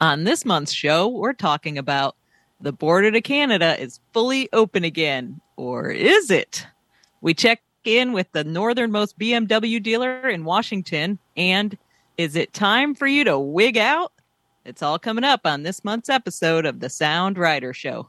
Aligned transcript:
On 0.00 0.22
this 0.22 0.44
month's 0.44 0.72
show, 0.72 1.08
we're 1.08 1.32
talking 1.32 1.76
about 1.76 2.14
the 2.60 2.72
border 2.72 3.10
to 3.10 3.20
Canada 3.20 3.80
is 3.80 3.98
fully 4.12 4.48
open 4.52 4.84
again, 4.84 5.40
or 5.56 5.90
is 5.90 6.30
it? 6.30 6.64
We 7.20 7.34
check 7.34 7.62
in 7.82 8.12
with 8.12 8.30
the 8.30 8.44
northernmost 8.44 9.18
BMW 9.18 9.82
dealer 9.82 10.28
in 10.28 10.44
Washington, 10.44 11.18
and 11.36 11.76
is 12.16 12.36
it 12.36 12.52
time 12.52 12.94
for 12.94 13.08
you 13.08 13.24
to 13.24 13.40
wig 13.40 13.76
out? 13.76 14.12
It's 14.64 14.82
all 14.82 15.00
coming 15.00 15.24
up 15.24 15.40
on 15.44 15.64
this 15.64 15.82
month's 15.82 16.08
episode 16.08 16.64
of 16.64 16.78
the 16.78 16.90
Sound 16.90 17.36
Rider 17.36 17.72
Show. 17.72 18.08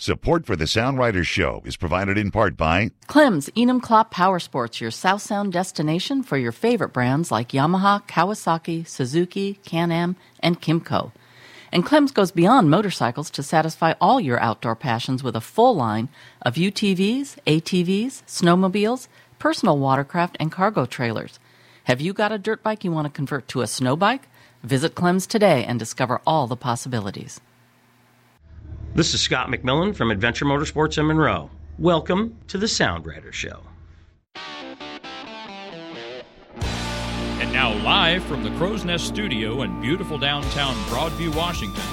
Support 0.00 0.46
for 0.46 0.54
the 0.54 0.68
Sound 0.68 0.96
Riders 0.96 1.26
Show 1.26 1.60
is 1.64 1.76
provided 1.76 2.16
in 2.16 2.30
part 2.30 2.56
by 2.56 2.92
Clem's 3.08 3.48
Enumclaw 3.56 4.12
Power 4.12 4.38
Sports, 4.38 4.80
your 4.80 4.92
South 4.92 5.22
Sound 5.22 5.52
destination 5.52 6.22
for 6.22 6.38
your 6.38 6.52
favorite 6.52 6.92
brands 6.92 7.32
like 7.32 7.48
Yamaha, 7.48 8.06
Kawasaki, 8.06 8.86
Suzuki, 8.86 9.54
Can-Am, 9.64 10.14
and 10.38 10.62
KYMCO. 10.62 11.10
And 11.72 11.84
Clem's 11.84 12.12
goes 12.12 12.30
beyond 12.30 12.70
motorcycles 12.70 13.28
to 13.30 13.42
satisfy 13.42 13.94
all 14.00 14.20
your 14.20 14.38
outdoor 14.38 14.76
passions 14.76 15.24
with 15.24 15.34
a 15.34 15.40
full 15.40 15.74
line 15.74 16.10
of 16.42 16.54
UTVs, 16.54 17.36
ATVs, 17.44 18.22
snowmobiles, 18.22 19.08
personal 19.40 19.78
watercraft, 19.78 20.36
and 20.38 20.52
cargo 20.52 20.86
trailers. 20.86 21.40
Have 21.84 22.00
you 22.00 22.12
got 22.12 22.30
a 22.30 22.38
dirt 22.38 22.62
bike 22.62 22.84
you 22.84 22.92
want 22.92 23.06
to 23.06 23.12
convert 23.12 23.48
to 23.48 23.62
a 23.62 23.66
snow 23.66 23.96
bike? 23.96 24.28
Visit 24.62 24.94
Clem's 24.94 25.26
today 25.26 25.64
and 25.64 25.76
discover 25.76 26.20
all 26.24 26.46
the 26.46 26.56
possibilities. 26.56 27.40
This 28.94 29.14
is 29.14 29.20
Scott 29.20 29.48
McMillan 29.48 29.94
from 29.94 30.10
Adventure 30.10 30.44
Motorsports 30.44 30.98
in 30.98 31.06
Monroe. 31.06 31.50
Welcome 31.78 32.36
to 32.48 32.58
the 32.58 32.66
Sound 32.66 33.06
Rider 33.06 33.30
Show. 33.30 33.60
And 36.64 37.52
now, 37.52 37.74
live 37.84 38.24
from 38.24 38.42
the 38.42 38.50
Crow's 38.56 38.84
Nest 38.84 39.06
Studio 39.06 39.62
in 39.62 39.80
beautiful 39.80 40.18
downtown 40.18 40.74
Broadview, 40.86 41.32
Washington, 41.36 41.84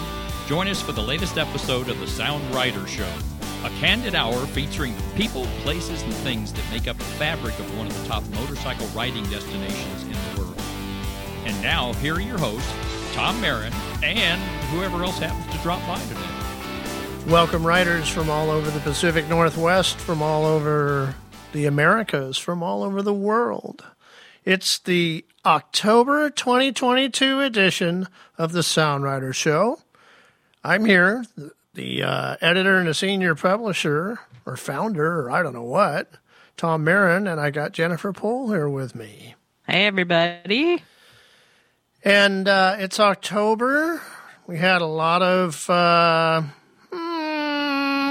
join 0.47 0.67
us 0.67 0.81
for 0.81 0.93
the 0.93 1.01
latest 1.01 1.37
episode 1.37 1.89
of 1.89 1.99
the 1.99 2.07
Sound 2.07 2.43
Rider 2.55 2.87
Show, 2.87 3.11
a 3.63 3.69
candid 3.81 4.15
hour 4.15 4.45
featuring 4.47 4.95
the 4.95 5.03
people, 5.15 5.45
places, 5.61 6.01
and 6.01 6.13
things 6.13 6.51
that 6.53 6.71
make 6.71 6.87
up 6.87 6.97
the 6.97 7.03
fabric 7.03 7.59
of 7.59 7.77
one 7.77 7.87
of 7.87 8.01
the 8.01 8.07
top 8.07 8.23
motorcycle 8.29 8.87
riding 8.87 9.25
destinations 9.25 10.03
in 10.03 10.11
the 10.11 10.41
world. 10.41 10.59
And 11.45 11.61
now, 11.61 11.93
here 11.93 12.15
are 12.15 12.21
your 12.21 12.39
hosts, 12.39 12.73
Tom 13.13 13.39
Mehren 13.41 13.73
and 14.03 14.41
whoever 14.71 15.03
else 15.03 15.19
happens 15.19 15.55
to 15.55 15.61
drop 15.61 15.85
by 15.87 15.99
today. 16.05 16.34
Welcome, 17.27 17.65
writers 17.65 18.07
from 18.07 18.29
all 18.29 18.51
over 18.51 18.69
the 18.69 18.79
Pacific 18.81 19.27
Northwest, 19.27 19.97
from 19.97 20.21
all 20.21 20.45
over 20.45 21.15
the 21.53 21.65
Americas, 21.65 22.37
from 22.37 22.61
all 22.61 22.83
over 22.83 23.01
the 23.01 23.15
world. 23.15 23.83
It's 24.43 24.77
the 24.77 25.25
October 25.43 26.29
2022 26.29 27.41
edition 27.41 28.07
of 28.37 28.51
the 28.51 28.61
Sound 28.61 29.05
Rider 29.05 29.33
Show. 29.33 29.79
I'm 30.63 30.85
here, 30.85 31.25
the, 31.35 31.51
the 31.73 32.03
uh, 32.03 32.35
editor 32.41 32.77
and 32.77 32.87
the 32.87 32.93
senior 32.93 33.33
publisher, 33.33 34.19
or 34.45 34.55
founder, 34.55 35.21
or 35.21 35.31
I 35.31 35.41
don't 35.41 35.53
know 35.53 35.63
what, 35.63 36.11
Tom 36.57 36.85
Mehren, 36.85 37.29
and 37.29 37.41
I 37.41 37.49
got 37.49 37.71
Jennifer 37.71 38.13
Pohl 38.13 38.51
here 38.51 38.69
with 38.69 38.93
me. 38.93 39.33
Hey, 39.67 39.87
everybody. 39.87 40.83
And 42.03 42.47
uh, 42.47 42.75
it's 42.77 42.99
October. 42.99 43.99
We 44.45 44.59
had 44.59 44.83
a 44.83 44.87
lot 44.87 45.23
of. 45.23 45.67
Uh, 45.67 46.43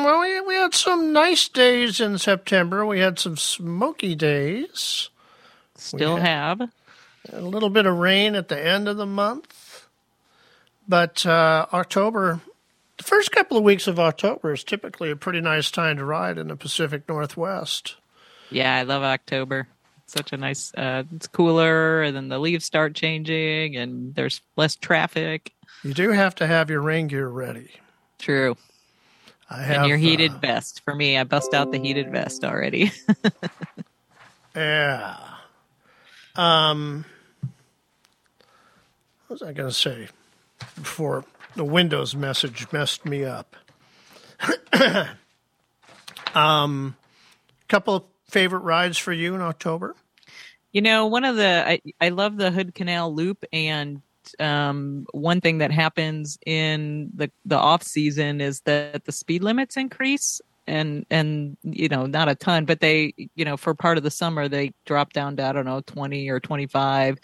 well, 0.04 0.20
we, 0.20 0.40
we 0.42 0.54
had 0.54 0.74
some 0.74 1.12
nice 1.12 1.48
days 1.48 2.00
in 2.00 2.18
September. 2.18 2.84
We 2.84 3.00
had 3.00 3.18
some 3.18 3.36
smoky 3.36 4.14
days. 4.14 5.08
Still 5.76 6.16
have. 6.16 6.60
A 7.32 7.40
little 7.40 7.70
bit 7.70 7.86
of 7.86 7.96
rain 7.96 8.34
at 8.34 8.48
the 8.48 8.62
end 8.62 8.86
of 8.86 8.96
the 8.96 9.06
month. 9.06 9.86
But 10.86 11.24
uh, 11.24 11.66
October, 11.72 12.40
the 12.98 13.04
first 13.04 13.32
couple 13.32 13.56
of 13.56 13.64
weeks 13.64 13.86
of 13.86 13.98
October 13.98 14.52
is 14.52 14.62
typically 14.62 15.10
a 15.10 15.16
pretty 15.16 15.40
nice 15.40 15.70
time 15.70 15.96
to 15.96 16.04
ride 16.04 16.36
in 16.36 16.48
the 16.48 16.56
Pacific 16.56 17.08
Northwest. 17.08 17.96
Yeah, 18.50 18.76
I 18.76 18.82
love 18.82 19.02
October. 19.02 19.68
such 20.06 20.32
a 20.32 20.36
nice, 20.36 20.72
uh, 20.74 21.04
it's 21.16 21.26
cooler, 21.26 22.02
and 22.02 22.14
then 22.14 22.28
the 22.28 22.38
leaves 22.38 22.64
start 22.64 22.94
changing, 22.94 23.76
and 23.76 24.14
there's 24.14 24.42
less 24.56 24.76
traffic. 24.76 25.52
You 25.82 25.94
do 25.94 26.10
have 26.10 26.34
to 26.36 26.46
have 26.46 26.70
your 26.70 26.82
rain 26.82 27.08
gear 27.08 27.26
ready. 27.26 27.70
True. 28.18 28.56
Have, 29.56 29.80
and 29.82 29.88
your 29.88 29.98
heated 29.98 30.32
uh, 30.32 30.38
vest. 30.38 30.82
For 30.84 30.94
me, 30.94 31.18
I 31.18 31.24
bust 31.24 31.54
out 31.54 31.72
the 31.72 31.78
heated 31.78 32.10
vest 32.10 32.44
already. 32.44 32.92
Yeah. 34.54 35.16
Um, 36.36 37.04
what 39.26 39.40
was 39.40 39.42
I 39.42 39.52
going 39.52 39.68
to 39.68 39.74
say 39.74 40.08
before 40.76 41.24
the 41.56 41.64
Windows 41.64 42.14
message 42.14 42.66
messed 42.72 43.04
me 43.04 43.24
up? 43.24 43.56
um, 46.34 46.96
couple 47.68 47.94
of 47.96 48.04
favorite 48.28 48.60
rides 48.60 48.98
for 48.98 49.12
you 49.12 49.34
in 49.34 49.40
October? 49.40 49.96
You 50.72 50.82
know, 50.82 51.06
one 51.06 51.24
of 51.24 51.36
the 51.36 51.64
I, 51.66 51.80
I 52.00 52.08
love 52.10 52.36
the 52.36 52.50
Hood 52.50 52.74
Canal 52.74 53.14
Loop, 53.14 53.44
and 53.52 54.02
um, 54.38 55.06
one 55.12 55.40
thing 55.40 55.58
that 55.58 55.70
happens 55.70 56.38
in 56.46 57.10
the 57.14 57.30
the 57.44 57.56
off 57.56 57.82
season 57.82 58.40
is 58.40 58.60
that 58.62 59.04
the 59.04 59.12
speed 59.12 59.42
limits 59.42 59.76
increase, 59.76 60.40
and 60.66 61.06
and 61.10 61.56
you 61.62 61.88
know 61.88 62.06
not 62.06 62.28
a 62.28 62.34
ton, 62.34 62.64
but 62.64 62.80
they 62.80 63.14
you 63.34 63.44
know 63.44 63.56
for 63.56 63.74
part 63.74 63.98
of 63.98 64.04
the 64.04 64.10
summer 64.10 64.48
they 64.48 64.72
drop 64.84 65.12
down 65.12 65.36
to 65.36 65.44
I 65.44 65.52
don't 65.52 65.66
know 65.66 65.80
twenty 65.80 66.28
or 66.28 66.40
twenty 66.40 66.66
five 66.66 67.18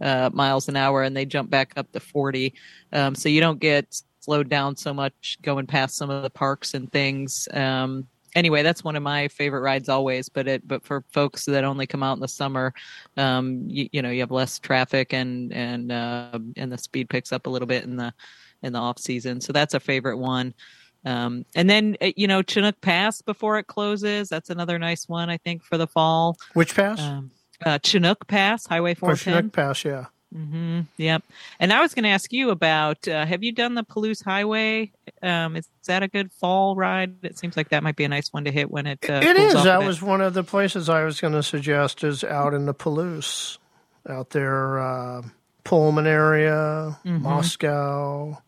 uh, 0.00 0.30
miles 0.32 0.68
an 0.68 0.76
hour, 0.76 1.02
and 1.02 1.16
they 1.16 1.24
jump 1.24 1.50
back 1.50 1.72
up 1.76 1.90
to 1.92 2.00
forty. 2.00 2.54
Um, 2.92 3.14
so 3.14 3.28
you 3.28 3.40
don't 3.40 3.60
get 3.60 4.02
slowed 4.20 4.48
down 4.48 4.76
so 4.76 4.94
much 4.94 5.38
going 5.42 5.66
past 5.66 5.96
some 5.96 6.10
of 6.10 6.22
the 6.22 6.30
parks 6.30 6.74
and 6.74 6.90
things. 6.90 7.46
Um, 7.52 8.06
anyway, 8.34 8.62
that's 8.62 8.84
one 8.84 8.96
of 8.96 9.02
my 9.02 9.28
favorite 9.28 9.60
rides 9.60 9.88
always. 9.88 10.28
But 10.28 10.48
it, 10.48 10.68
but 10.68 10.84
for 10.84 11.04
folks 11.12 11.44
that 11.46 11.64
only 11.64 11.86
come 11.86 12.02
out 12.02 12.14
in 12.14 12.20
the 12.20 12.28
summer, 12.28 12.72
um, 13.16 13.64
you, 13.66 13.88
you 13.92 14.02
know, 14.02 14.10
you 14.10 14.20
have 14.20 14.30
less 14.30 14.58
traffic 14.58 15.12
and 15.12 15.52
and 15.52 15.92
uh, 15.92 16.38
and 16.56 16.72
the 16.72 16.78
speed 16.78 17.08
picks 17.08 17.32
up 17.32 17.46
a 17.46 17.50
little 17.50 17.68
bit 17.68 17.84
in 17.84 17.96
the 17.96 18.12
in 18.62 18.72
the 18.72 18.78
off 18.78 18.98
season. 18.98 19.40
So 19.40 19.52
that's 19.52 19.74
a 19.74 19.80
favorite 19.80 20.18
one. 20.18 20.54
Um, 21.04 21.44
and 21.54 21.68
then 21.68 21.96
uh, 22.00 22.12
you 22.16 22.26
know 22.26 22.42
Chinook 22.42 22.80
Pass 22.80 23.20
before 23.20 23.58
it 23.58 23.66
closes. 23.66 24.28
That's 24.28 24.50
another 24.50 24.78
nice 24.78 25.08
one 25.08 25.28
I 25.28 25.36
think 25.36 25.62
for 25.62 25.76
the 25.76 25.86
fall. 25.86 26.36
Which 26.54 26.74
pass? 26.74 27.00
Um, 27.00 27.30
uh, 27.64 27.78
Chinook 27.82 28.26
Pass, 28.26 28.66
Highway 28.66 28.92
oh, 28.92 29.14
410. 29.14 29.34
Chinook 29.34 29.52
Pass, 29.52 29.84
yeah. 29.84 30.06
Mm-hmm. 30.36 30.80
Yep. 30.96 31.22
And 31.60 31.72
I 31.72 31.80
was 31.80 31.94
going 31.94 32.02
to 32.02 32.08
ask 32.08 32.32
you 32.32 32.50
about 32.50 33.06
uh, 33.06 33.24
have 33.24 33.42
you 33.42 33.52
done 33.52 33.74
the 33.74 33.84
Palouse 33.84 34.24
Highway? 34.24 34.90
Um, 35.22 35.56
is, 35.56 35.68
that 35.86 36.02
a 36.02 36.08
good 36.08 36.32
fall 36.32 36.74
ride? 36.74 37.16
It 37.22 37.38
seems 37.38 37.56
like 37.58 37.68
that 37.68 37.82
might 37.82 37.94
be 37.96 38.04
a 38.04 38.08
nice 38.08 38.32
one 38.32 38.44
to 38.44 38.50
hit 38.50 38.70
when 38.70 38.86
it. 38.86 38.98
Uh, 39.08 39.20
It 39.22 39.36
is. 39.36 39.52
That 39.64 39.82
was 39.84 40.00
one 40.00 40.22
of 40.22 40.32
the 40.34 40.42
places 40.42 40.88
I 40.88 41.04
was 41.04 41.20
going 41.20 41.34
to 41.34 41.42
suggest 41.42 42.02
is 42.02 42.24
out 42.24 42.54
in 42.54 42.64
the 42.64 42.72
Palouse, 42.74 43.58
out 44.08 44.30
there, 44.30 44.78
uh, 44.80 45.22
Pullman 45.62 46.06
area, 46.06 46.98
Mm-hmm. 47.04 47.22
Moscow. 47.22 48.38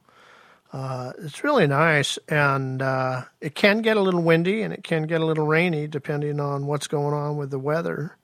Uh, 0.72 1.12
it's 1.22 1.44
really 1.44 1.66
nice, 1.66 2.18
and 2.28 2.82
uh, 2.82 3.22
it 3.40 3.54
can 3.54 3.80
get 3.82 3.96
a 3.96 4.00
little 4.00 4.22
windy 4.22 4.62
and 4.62 4.74
it 4.74 4.82
can 4.82 5.06
get 5.06 5.20
a 5.20 5.24
little 5.24 5.46
rainy 5.46 5.86
depending 5.86 6.40
on 6.40 6.66
what's 6.66 6.86
going 6.86 7.14
on 7.14 7.36
with 7.36 7.50
the 7.50 7.58
weather. 7.58 8.16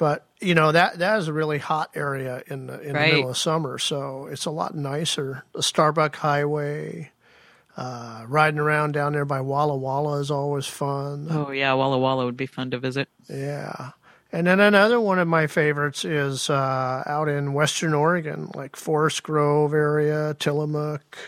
But 0.00 0.24
you 0.40 0.54
know 0.54 0.72
that 0.72 0.98
that 1.00 1.18
is 1.18 1.28
a 1.28 1.32
really 1.32 1.58
hot 1.58 1.90
area 1.94 2.42
in 2.46 2.66
the 2.66 2.80
in 2.80 2.94
Right. 2.94 3.10
the 3.10 3.16
middle 3.18 3.30
of 3.30 3.36
summer, 3.36 3.78
so 3.78 4.26
it's 4.32 4.46
a 4.46 4.50
lot 4.50 4.74
nicer. 4.74 5.44
The 5.52 5.62
Starbuck 5.62 6.16
Highway, 6.16 7.10
uh, 7.76 8.24
riding 8.26 8.58
around 8.58 8.92
down 8.92 9.12
there 9.12 9.26
by 9.26 9.42
Walla 9.42 9.76
Walla 9.76 10.18
is 10.20 10.30
always 10.30 10.66
fun. 10.66 11.28
Oh 11.30 11.50
yeah, 11.50 11.74
Walla 11.74 11.98
Walla 11.98 12.24
would 12.24 12.36
be 12.38 12.46
fun 12.46 12.70
to 12.70 12.78
visit. 12.78 13.10
Yeah. 13.28 13.90
And 14.32 14.46
then 14.46 14.58
another 14.60 14.98
one 15.00 15.18
of 15.18 15.28
my 15.28 15.46
favorites 15.48 16.04
is 16.04 16.48
uh, 16.48 17.02
out 17.04 17.28
in 17.28 17.52
Western 17.52 17.92
Oregon, 17.92 18.48
like 18.54 18.76
Forest 18.76 19.22
Grove 19.22 19.74
area, 19.74 20.34
Tillamook, 20.38 21.18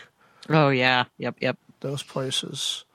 Oh 0.49 0.69
yeah, 0.69 1.03
yep, 1.19 1.35
yep. 1.39 1.57
those 1.81 2.01
places. 2.01 2.85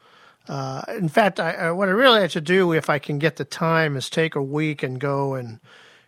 Uh, 0.48 0.82
in 0.96 1.08
fact, 1.08 1.38
I, 1.38 1.52
I, 1.52 1.70
what 1.72 1.88
I 1.88 1.92
really 1.92 2.20
like 2.20 2.30
to 2.32 2.40
do, 2.40 2.72
if 2.72 2.88
I 2.88 2.98
can 2.98 3.18
get 3.18 3.36
the 3.36 3.44
time, 3.44 3.96
is 3.96 4.08
take 4.08 4.34
a 4.34 4.42
week 4.42 4.82
and 4.82 4.98
go 4.98 5.34
and, 5.34 5.60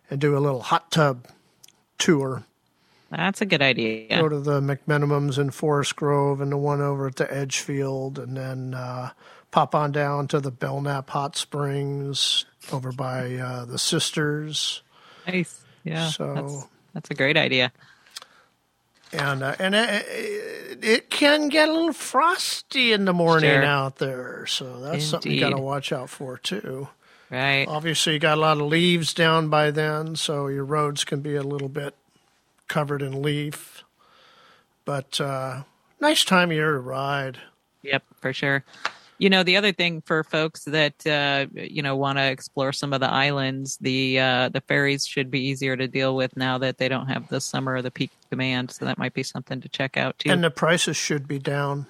and 0.09 0.19
do 0.19 0.35
a 0.35 0.39
little 0.39 0.61
hot 0.61 0.91
tub 0.91 1.27
tour. 1.97 2.43
That's 3.11 3.41
a 3.41 3.45
good 3.45 3.61
idea. 3.61 4.19
Go 4.21 4.29
to 4.29 4.39
the 4.39 4.61
McMenamins 4.61 5.37
in 5.37 5.51
Forest 5.51 5.95
Grove 5.95 6.39
and 6.41 6.51
the 6.51 6.57
one 6.57 6.81
over 6.81 7.07
at 7.07 7.17
the 7.17 7.31
Edgefield, 7.31 8.17
and 8.17 8.35
then 8.37 8.73
uh, 8.73 9.11
pop 9.51 9.75
on 9.75 9.91
down 9.91 10.27
to 10.29 10.39
the 10.39 10.49
Belknap 10.51 11.09
Hot 11.09 11.35
Springs 11.35 12.45
over 12.71 12.91
by 12.91 13.35
uh, 13.35 13.65
the 13.65 13.77
Sisters. 13.77 14.81
Nice. 15.27 15.61
Yeah. 15.83 16.07
So- 16.09 16.33
that's, 16.33 16.67
that's 16.93 17.11
a 17.11 17.13
great 17.13 17.37
idea. 17.37 17.71
And 19.13 19.43
uh, 19.43 19.55
and 19.59 19.75
it, 19.75 20.05
it, 20.07 20.83
it 20.83 21.09
can 21.09 21.49
get 21.49 21.69
a 21.69 21.71
little 21.73 21.93
frosty 21.93 22.91
in 22.93 23.05
the 23.05 23.13
morning 23.13 23.49
Sure. 23.49 23.63
out 23.63 23.97
there, 23.97 24.45
so 24.47 24.79
that's 24.81 25.05
something 25.05 25.31
you 25.31 25.39
got 25.39 25.49
to 25.49 25.57
watch 25.57 25.91
out 25.91 26.09
for 26.09 26.37
too. 26.37 26.87
Right. 27.29 27.65
Obviously, 27.67 28.13
you 28.13 28.19
got 28.19 28.37
a 28.37 28.41
lot 28.41 28.57
of 28.57 28.63
leaves 28.67 29.13
down 29.13 29.49
by 29.49 29.71
then, 29.71 30.15
so 30.15 30.47
your 30.47 30.65
roads 30.65 31.03
can 31.05 31.21
be 31.21 31.35
a 31.35 31.43
little 31.43 31.69
bit 31.69 31.95
covered 32.67 33.01
in 33.01 33.21
leaf. 33.21 33.83
but 34.85 35.19
uh, 35.21 35.63
nice 35.99 36.23
time 36.25 36.49
of 36.51 36.55
year 36.55 36.73
to 36.73 36.79
ride. 36.79 37.37
Yep, 37.83 38.03
for 38.19 38.33
sure. 38.33 38.63
You 39.21 39.29
know, 39.29 39.43
the 39.43 39.57
other 39.57 39.71
thing 39.71 40.01
for 40.01 40.23
folks 40.23 40.63
that 40.63 41.05
uh, 41.05 41.45
you 41.53 41.83
know 41.83 41.95
want 41.95 42.17
to 42.17 42.23
explore 42.23 42.73
some 42.73 42.91
of 42.91 43.01
the 43.01 43.07
islands, 43.07 43.77
the 43.77 44.19
uh, 44.19 44.49
the 44.49 44.61
ferries 44.61 45.05
should 45.05 45.29
be 45.29 45.41
easier 45.41 45.77
to 45.77 45.87
deal 45.87 46.15
with 46.15 46.35
now 46.35 46.57
that 46.57 46.79
they 46.79 46.89
don't 46.89 47.05
have 47.05 47.27
the 47.29 47.39
summer 47.39 47.75
or 47.75 47.83
the 47.83 47.91
peak 47.91 48.09
demand. 48.31 48.71
So 48.71 48.85
that 48.85 48.97
might 48.97 49.13
be 49.13 49.21
something 49.21 49.61
to 49.61 49.69
check 49.69 49.95
out 49.95 50.17
too. 50.17 50.31
And 50.31 50.43
the 50.43 50.49
prices 50.49 50.97
should 50.97 51.27
be 51.27 51.37
down. 51.37 51.85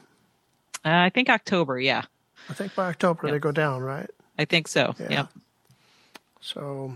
uh, 0.83 0.89
I 0.89 1.09
think 1.09 1.29
October, 1.29 1.79
yeah, 1.79 2.03
I 2.49 2.53
think 2.53 2.75
by 2.75 2.89
October 2.89 3.27
Yep. 3.27 3.33
they 3.33 3.39
go 3.39 3.53
down, 3.53 3.81
right? 3.81 4.09
I 4.37 4.43
think 4.43 4.67
so. 4.67 4.93
Yeah. 4.99 5.09
Yep. 5.09 5.29
So, 6.41 6.93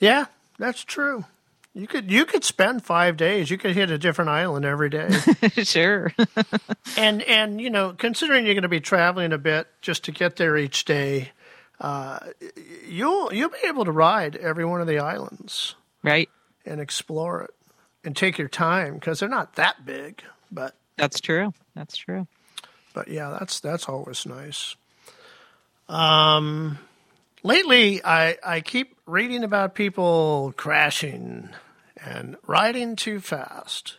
yeah, 0.00 0.26
that's 0.58 0.84
true. 0.84 1.24
You 1.74 1.86
could 1.86 2.10
you 2.10 2.26
could 2.26 2.44
spend 2.44 2.84
five 2.84 3.16
days. 3.16 3.50
You 3.50 3.56
could 3.56 3.74
hit 3.74 3.90
a 3.90 3.96
different 3.96 4.28
island 4.28 4.64
every 4.64 4.90
day. 4.90 5.08
sure. 5.64 6.12
and 6.98 7.22
and 7.22 7.60
you 7.60 7.70
know, 7.70 7.94
considering 7.96 8.44
you're 8.44 8.54
going 8.54 8.62
to 8.62 8.68
be 8.68 8.80
traveling 8.80 9.32
a 9.32 9.38
bit 9.38 9.68
just 9.80 10.04
to 10.04 10.12
get 10.12 10.36
there 10.36 10.56
each 10.58 10.84
day, 10.84 11.30
uh, 11.80 12.18
you'll 12.86 13.32
you'll 13.32 13.48
be 13.48 13.66
able 13.66 13.86
to 13.86 13.92
ride 13.92 14.36
every 14.36 14.66
one 14.66 14.82
of 14.82 14.86
the 14.86 14.98
islands 14.98 15.74
right. 16.02 16.28
and 16.66 16.78
explore 16.78 17.42
it 17.42 17.54
and 18.04 18.14
take 18.14 18.36
your 18.36 18.48
time 18.48 18.94
because 18.94 19.20
they're 19.20 19.28
not 19.28 19.54
that 19.54 19.86
big. 19.86 20.22
But 20.50 20.74
That's 20.98 21.20
true. 21.20 21.54
That's 21.74 21.96
true. 21.96 22.26
but 22.92 23.08
yeah, 23.08 23.34
that's 23.38 23.60
that's 23.60 23.88
always 23.88 24.26
nice. 24.26 24.76
Um, 25.88 26.78
lately, 27.42 28.04
I 28.04 28.36
I 28.44 28.60
keep 28.60 28.96
reading 29.06 29.44
about 29.44 29.74
people 29.74 30.52
crashing 30.56 31.50
and 32.04 32.36
riding 32.46 32.96
too 32.96 33.20
fast, 33.20 33.96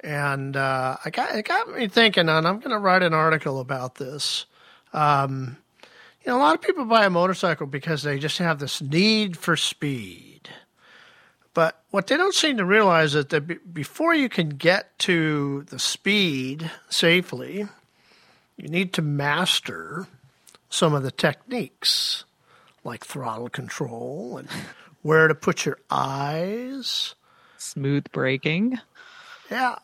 and 0.00 0.56
uh, 0.56 0.96
I 1.04 1.10
got 1.10 1.34
it 1.34 1.44
got 1.46 1.70
me 1.70 1.88
thinking. 1.88 2.28
And 2.28 2.46
I'm 2.46 2.58
going 2.58 2.70
to 2.70 2.78
write 2.78 3.02
an 3.02 3.14
article 3.14 3.60
about 3.60 3.96
this. 3.96 4.46
Um, 4.92 5.56
you 6.24 6.30
know, 6.30 6.36
a 6.36 6.40
lot 6.40 6.54
of 6.54 6.60
people 6.60 6.84
buy 6.84 7.06
a 7.06 7.10
motorcycle 7.10 7.66
because 7.66 8.02
they 8.02 8.18
just 8.18 8.38
have 8.38 8.58
this 8.58 8.82
need 8.82 9.36
for 9.36 9.56
speed. 9.56 10.50
But 11.54 11.82
what 11.90 12.06
they 12.06 12.16
don't 12.16 12.34
seem 12.34 12.58
to 12.58 12.64
realize 12.64 13.14
is 13.14 13.26
that 13.26 13.46
be- 13.46 13.58
before 13.72 14.14
you 14.14 14.28
can 14.28 14.50
get 14.50 14.96
to 15.00 15.62
the 15.64 15.78
speed 15.78 16.70
safely, 16.88 17.66
you 18.56 18.68
need 18.68 18.92
to 18.94 19.02
master 19.02 20.06
some 20.68 20.94
of 20.94 21.02
the 21.02 21.10
techniques 21.10 22.24
like 22.84 23.04
throttle 23.04 23.48
control 23.48 24.38
and 24.38 24.48
where 25.02 25.28
to 25.28 25.34
put 25.34 25.64
your 25.64 25.78
eyes. 25.90 27.14
Smooth 27.58 28.04
braking. 28.12 28.78
Yeah. 29.50 29.76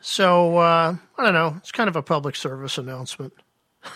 So, 0.00 0.56
uh, 0.56 0.96
I 1.18 1.22
don't 1.22 1.34
know. 1.34 1.54
It's 1.58 1.72
kind 1.72 1.88
of 1.88 1.96
a 1.96 2.02
public 2.02 2.34
service 2.34 2.78
announcement. 2.78 3.34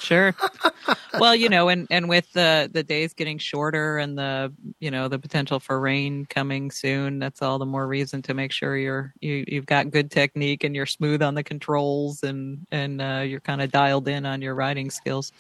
Sure. 0.01 0.35
well, 1.21 1.35
you 1.35 1.49
know, 1.49 1.69
and 1.69 1.87
and 1.91 2.09
with 2.09 2.33
the 2.33 2.71
the 2.73 2.83
days 2.83 3.13
getting 3.13 3.39
shorter 3.39 3.99
and 3.99 4.17
the 4.17 4.53
you 4.81 4.91
know 4.91 5.09
the 5.09 5.19
potential 5.19 5.61
for 5.61 5.79
rain 5.79 6.27
coming 6.27 6.71
soon, 6.71 7.19
that's 7.19 7.43
all 7.43 7.59
the 7.59 7.67
more 7.67 7.87
reason 7.87 8.23
to 8.23 8.35
make 8.35 8.51
sure 8.51 8.77
you're 8.77 9.13
you 9.21 9.45
you've 9.47 9.67
got 9.67 9.91
good 9.91 10.11
technique 10.11 10.65
and 10.65 10.75
you're 10.75 10.87
smooth 10.87 11.23
on 11.23 11.35
the 11.35 11.43
controls 11.43 12.23
and 12.23 12.67
and 12.71 13.03
uh, 13.03 13.23
you're 13.27 13.41
kind 13.41 13.61
of 13.61 13.71
dialed 13.71 14.09
in 14.09 14.25
on 14.25 14.41
your 14.41 14.55
riding 14.55 14.91
skills. 14.91 15.33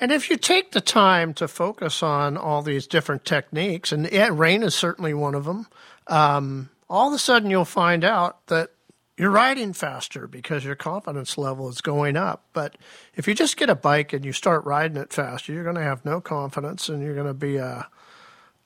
And 0.00 0.10
if 0.10 0.28
you 0.28 0.36
take 0.36 0.72
the 0.72 0.80
time 0.80 1.34
to 1.34 1.48
focus 1.48 2.02
on 2.02 2.36
all 2.36 2.62
these 2.62 2.86
different 2.86 3.24
techniques, 3.24 3.92
and 3.92 4.10
yeah, 4.10 4.30
rain 4.32 4.62
is 4.62 4.74
certainly 4.74 5.14
one 5.14 5.34
of 5.34 5.44
them, 5.44 5.66
um, 6.08 6.70
all 6.90 7.08
of 7.08 7.14
a 7.14 7.18
sudden 7.18 7.50
you'll 7.50 7.64
find 7.64 8.04
out 8.04 8.46
that 8.48 8.70
you're 9.16 9.30
riding 9.30 9.72
faster 9.72 10.26
because 10.26 10.64
your 10.64 10.74
confidence 10.74 11.38
level 11.38 11.68
is 11.68 11.80
going 11.80 12.16
up. 12.16 12.44
But 12.52 12.76
if 13.14 13.28
you 13.28 13.34
just 13.34 13.56
get 13.56 13.70
a 13.70 13.74
bike 13.74 14.12
and 14.12 14.24
you 14.24 14.32
start 14.32 14.64
riding 14.64 14.96
it 14.96 15.12
faster, 15.12 15.52
you're 15.52 15.62
going 15.62 15.76
to 15.76 15.82
have 15.82 16.04
no 16.04 16.20
confidence 16.20 16.88
and 16.88 17.02
you're 17.02 17.14
going 17.14 17.28
to 17.28 17.34
be 17.34 17.56
a, 17.56 17.86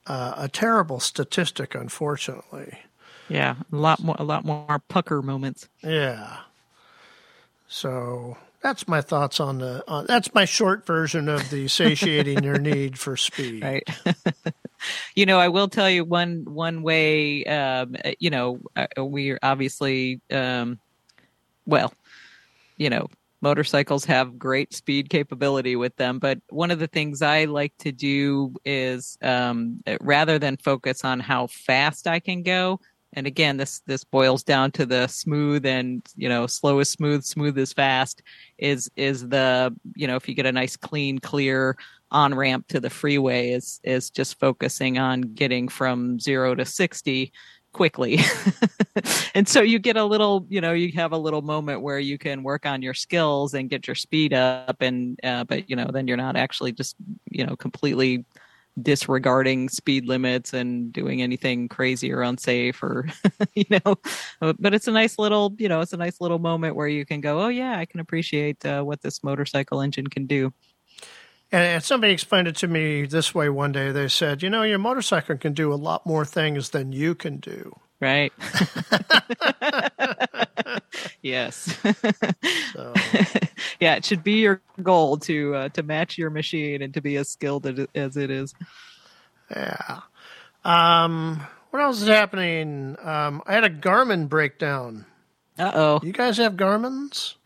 a, 0.07 0.35
a 0.39 0.49
terrible 0.51 1.01
statistic, 1.01 1.75
unfortunately. 1.75 2.79
Yeah, 3.29 3.57
a 3.71 3.77
lot 3.77 4.03
more 4.03 4.17
a 4.19 4.25
lot 4.25 4.47
more 4.47 4.79
pucker 4.89 5.21
moments. 5.21 5.69
Yeah. 5.83 6.39
So 7.69 8.39
that's 8.63 8.89
my 8.89 9.01
thoughts 9.01 9.41
on 9.41 9.59
the. 9.59 9.85
On, 9.89 10.07
that's 10.07 10.35
my 10.35 10.45
short 10.45 10.87
version 10.87 11.29
of 11.29 11.51
the 11.51 11.69
satiating 11.69 12.43
your 12.45 12.59
need 12.59 12.99
for 12.99 13.17
speed. 13.17 13.63
right 13.63 13.89
you 15.15 15.27
know 15.27 15.39
i 15.39 15.49
will 15.49 15.69
tell 15.69 15.91
you 15.91 16.05
one 16.05 16.45
one 16.47 16.83
way 16.83 17.45
um 17.45 17.97
you 18.19 18.31
know 18.31 18.61
uh, 18.77 19.05
we 19.05 19.37
obviously 19.43 20.21
um 20.31 20.79
well 21.67 21.93
you 22.77 22.91
know 22.91 23.09
motorcycles 23.41 24.05
have 24.05 24.39
great 24.39 24.73
speed 24.75 25.09
capability 25.09 25.77
with 25.77 25.95
them 25.97 26.19
but 26.19 26.39
one 26.51 26.71
of 26.71 26.79
the 26.79 26.87
things 26.87 27.23
i 27.23 27.45
like 27.45 27.73
to 27.79 27.93
do 27.93 28.53
is 28.65 29.17
um 29.23 29.81
rather 30.01 30.39
than 30.39 30.57
focus 30.57 31.05
on 31.05 31.21
how 31.21 31.47
fast 31.47 32.07
i 32.07 32.19
can 32.19 32.43
go 32.43 32.81
and 33.15 33.27
again 33.27 33.57
this 33.57 33.81
this 33.87 34.05
boils 34.05 34.43
down 34.43 34.71
to 34.71 34.85
the 34.87 35.07
smooth 35.07 35.65
and 35.65 36.07
you 36.17 36.29
know 36.29 36.47
slow 36.47 36.79
is 36.79 36.89
smooth 36.89 37.23
smooth 37.23 37.57
is 37.59 37.73
fast 37.73 38.23
is 38.59 38.91
is 38.97 39.29
the 39.29 39.75
you 39.95 40.07
know 40.07 40.17
if 40.17 40.29
you 40.29 40.35
get 40.35 40.47
a 40.47 40.53
nice 40.53 40.77
clean 40.77 41.19
clear 41.19 41.77
on 42.11 42.35
ramp 42.35 42.67
to 42.69 42.81
the 42.81 42.91
freeway 42.91 43.51
is 43.51 43.81
is 43.85 44.11
just 44.11 44.39
focusing 44.39 44.99
on 44.99 45.21
getting 45.21 45.69
from 45.69 46.19
0 46.19 46.55
to 46.55 46.65
60 46.65 47.33
quickly. 47.73 48.19
And 49.35 49.47
so 49.47 49.61
you 49.61 49.79
get 49.79 49.97
a 49.97 50.05
little 50.05 50.45
you 50.49 50.61
know 50.61 50.73
you 50.73 50.91
have 50.93 51.13
a 51.13 51.17
little 51.17 51.43
moment 51.43 51.81
where 51.81 52.01
you 52.01 52.19
can 52.19 52.43
work 52.43 52.67
on 52.67 52.83
your 52.83 52.95
skills 52.95 53.55
and 53.55 53.71
get 53.71 53.87
your 53.87 53.95
speed 53.95 54.35
up 54.35 54.83
and 54.83 55.17
uh, 55.23 55.45
but 55.45 55.71
you 55.71 55.77
know 55.77 55.89
then 55.93 56.09
you're 56.09 56.17
not 56.17 56.35
actually 56.35 56.73
just 56.73 56.97
you 57.31 57.47
know 57.47 57.55
completely 57.55 58.25
disregarding 58.83 59.69
speed 59.69 60.07
limits 60.07 60.53
and 60.53 60.93
doing 60.93 61.23
anything 61.23 61.69
crazy 61.69 62.13
or 62.13 62.23
unsafe 62.23 62.83
or 62.83 63.07
you 63.55 63.65
know 63.71 63.97
but 64.41 64.75
it's 64.75 64.89
a 64.89 64.93
nice 64.93 65.19
little 65.19 65.55
you 65.59 65.69
know 65.69 65.81
it's 65.81 65.93
a 65.93 65.97
nice 65.97 66.21
little 66.21 66.39
moment 66.39 66.77
where 66.77 66.89
you 66.89 67.05
can 67.05 67.21
go 67.21 67.41
oh 67.41 67.49
yeah 67.49 67.79
i 67.79 67.85
can 67.85 68.01
appreciate 68.01 68.65
uh, 68.67 68.83
what 68.83 69.01
this 69.03 69.23
motorcycle 69.25 69.81
engine 69.81 70.07
can 70.07 70.27
do 70.27 70.53
And, 71.51 71.63
and 71.63 71.83
somebody 71.85 72.13
explained 72.13 72.49
it 72.49 72.57
to 72.57 72.69
me 72.69 73.07
this 73.07 73.35
way 73.35 73.49
one 73.49 73.73
day. 73.73 73.91
They 73.91 74.09
said, 74.09 74.43
you 74.43 74.51
know, 74.51 74.63
your 74.63 74.79
motorcycle 74.79 75.37
can 75.39 75.55
do 75.55 75.73
a 75.73 75.77
lot 75.77 76.05
more 76.05 76.25
things 76.25 76.71
than 76.71 76.93
you 76.93 77.15
can 77.15 77.39
do. 77.39 77.75
right 78.01 78.33
yes 81.23 81.77
So, 82.73 82.95
yeah 83.81 83.97
it 83.97 84.05
should 84.05 84.23
be 84.23 84.41
your 84.41 84.63
goal 84.83 85.17
to 85.19 85.55
uh, 85.55 85.69
to 85.71 85.83
match 85.83 86.19
your 86.19 86.31
machine 86.31 86.83
and 86.83 86.95
to 86.95 87.01
be 87.01 87.17
as 87.17 87.29
skilled 87.29 87.67
as 87.67 87.87
as 87.95 88.17
it 88.17 88.31
is 88.31 88.55
yeah. 89.51 90.01
Um, 90.65 91.41
what 91.71 91.83
else 91.83 92.03
is 92.03 92.09
happening? 92.09 92.97
Um, 93.03 93.43
I 93.47 93.55
had 93.55 93.65
a 93.65 93.71
Garmin 93.71 94.29
breakdown. 94.29 95.05
uh-oh 95.59 96.01
You 96.03 96.13
guys 96.13 96.37
have 96.39 96.57
Garmin's? 96.57 97.37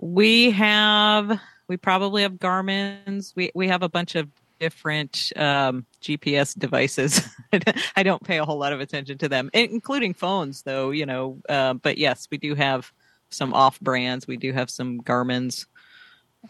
We 0.00 0.50
have 0.52 1.40
we 1.66 1.76
probably 1.76 2.22
have 2.22 2.38
Garmin's. 2.38 3.32
We 3.36 3.50
we 3.54 3.68
have 3.68 3.82
a 3.82 3.88
bunch 3.88 4.14
of 4.14 4.28
different 4.58 5.32
um, 5.36 5.86
GPS 6.02 6.58
devices. 6.58 7.28
I 7.96 8.02
don't 8.02 8.22
pay 8.22 8.38
a 8.38 8.44
whole 8.44 8.58
lot 8.58 8.72
of 8.72 8.80
attention 8.80 9.18
to 9.18 9.28
them, 9.28 9.50
including 9.52 10.14
phones, 10.14 10.62
though. 10.62 10.90
You 10.90 11.06
know, 11.06 11.40
uh, 11.48 11.74
but 11.74 11.98
yes, 11.98 12.28
we 12.30 12.38
do 12.38 12.54
have 12.54 12.92
some 13.30 13.54
off 13.54 13.80
brands. 13.80 14.26
We 14.26 14.36
do 14.36 14.52
have 14.52 14.70
some 14.70 14.98
Garmin's. 14.98 15.66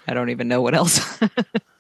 I 0.07 0.15
don't 0.15 0.31
even 0.31 0.49
know 0.49 0.63
what 0.63 0.75
else. 0.75 1.01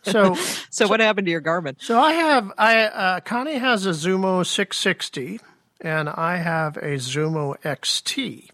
So, 0.05 0.35
so, 0.71 0.89
what 0.89 1.01
happened 1.01 1.27
to 1.27 1.31
your 1.31 1.43
Garmin? 1.43 1.77
so 1.81 1.99
I 1.99 2.13
have, 2.13 2.53
I, 2.57 2.83
uh, 2.85 3.21
Connie 3.21 3.59
has 3.59 3.87
a 3.87 3.91
Zumo 3.91 4.47
660 4.47 5.41
and 5.81 6.09
I 6.09 6.37
have 6.37 6.77
a 6.77 6.95
Zumo 6.97 7.61
XT. 7.63 8.49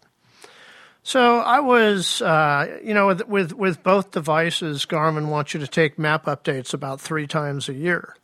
So 1.07 1.37
I 1.37 1.59
was, 1.59 2.19
uh, 2.23 2.79
you 2.83 2.95
know, 2.95 3.05
with, 3.05 3.27
with, 3.27 3.53
with 3.53 3.83
both 3.83 4.09
devices, 4.09 4.87
Garmin 4.87 5.29
wants 5.29 5.53
you 5.53 5.59
to 5.59 5.67
take 5.67 5.99
map 5.99 6.25
updates 6.25 6.73
about 6.73 6.99
three 6.99 7.27
times 7.27 7.69
a 7.69 7.75
year. 7.75 8.17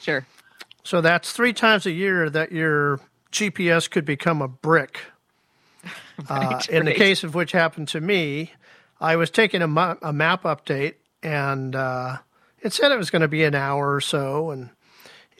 Sure. 0.00 0.24
So 0.84 1.00
that's 1.00 1.32
three 1.32 1.52
times 1.52 1.84
a 1.84 1.90
year 1.90 2.30
that 2.30 2.52
your 2.52 3.00
GPS 3.32 3.90
could 3.90 4.04
become 4.04 4.40
a 4.40 4.48
brick. 4.48 5.00
Uh, 6.28 6.60
in 6.68 6.84
the 6.84 6.92
case 6.92 7.24
of 7.24 7.34
which 7.34 7.50
happened 7.50 7.88
to 7.88 8.00
me, 8.00 8.52
I 9.00 9.16
was 9.16 9.30
taking 9.30 9.62
a, 9.62 9.66
ma- 9.66 9.96
a 10.02 10.12
map 10.12 10.44
update 10.44 10.94
and 11.22 11.74
uh, 11.74 12.18
it 12.60 12.72
said 12.72 12.92
it 12.92 12.98
was 12.98 13.10
going 13.10 13.22
to 13.22 13.28
be 13.28 13.42
an 13.42 13.56
hour 13.56 13.94
or 13.94 14.00
so, 14.00 14.50
and 14.50 14.70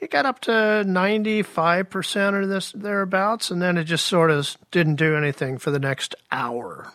it 0.02 0.10
got 0.10 0.26
up 0.26 0.40
to 0.40 0.50
95% 0.50 2.32
or 2.32 2.44
this 2.44 2.72
thereabouts, 2.72 3.52
and 3.52 3.62
then 3.62 3.78
it 3.78 3.84
just 3.84 4.04
sort 4.06 4.32
of 4.32 4.56
didn't 4.72 4.96
do 4.96 5.16
anything 5.16 5.58
for 5.58 5.70
the 5.70 5.78
next 5.78 6.16
hour. 6.32 6.92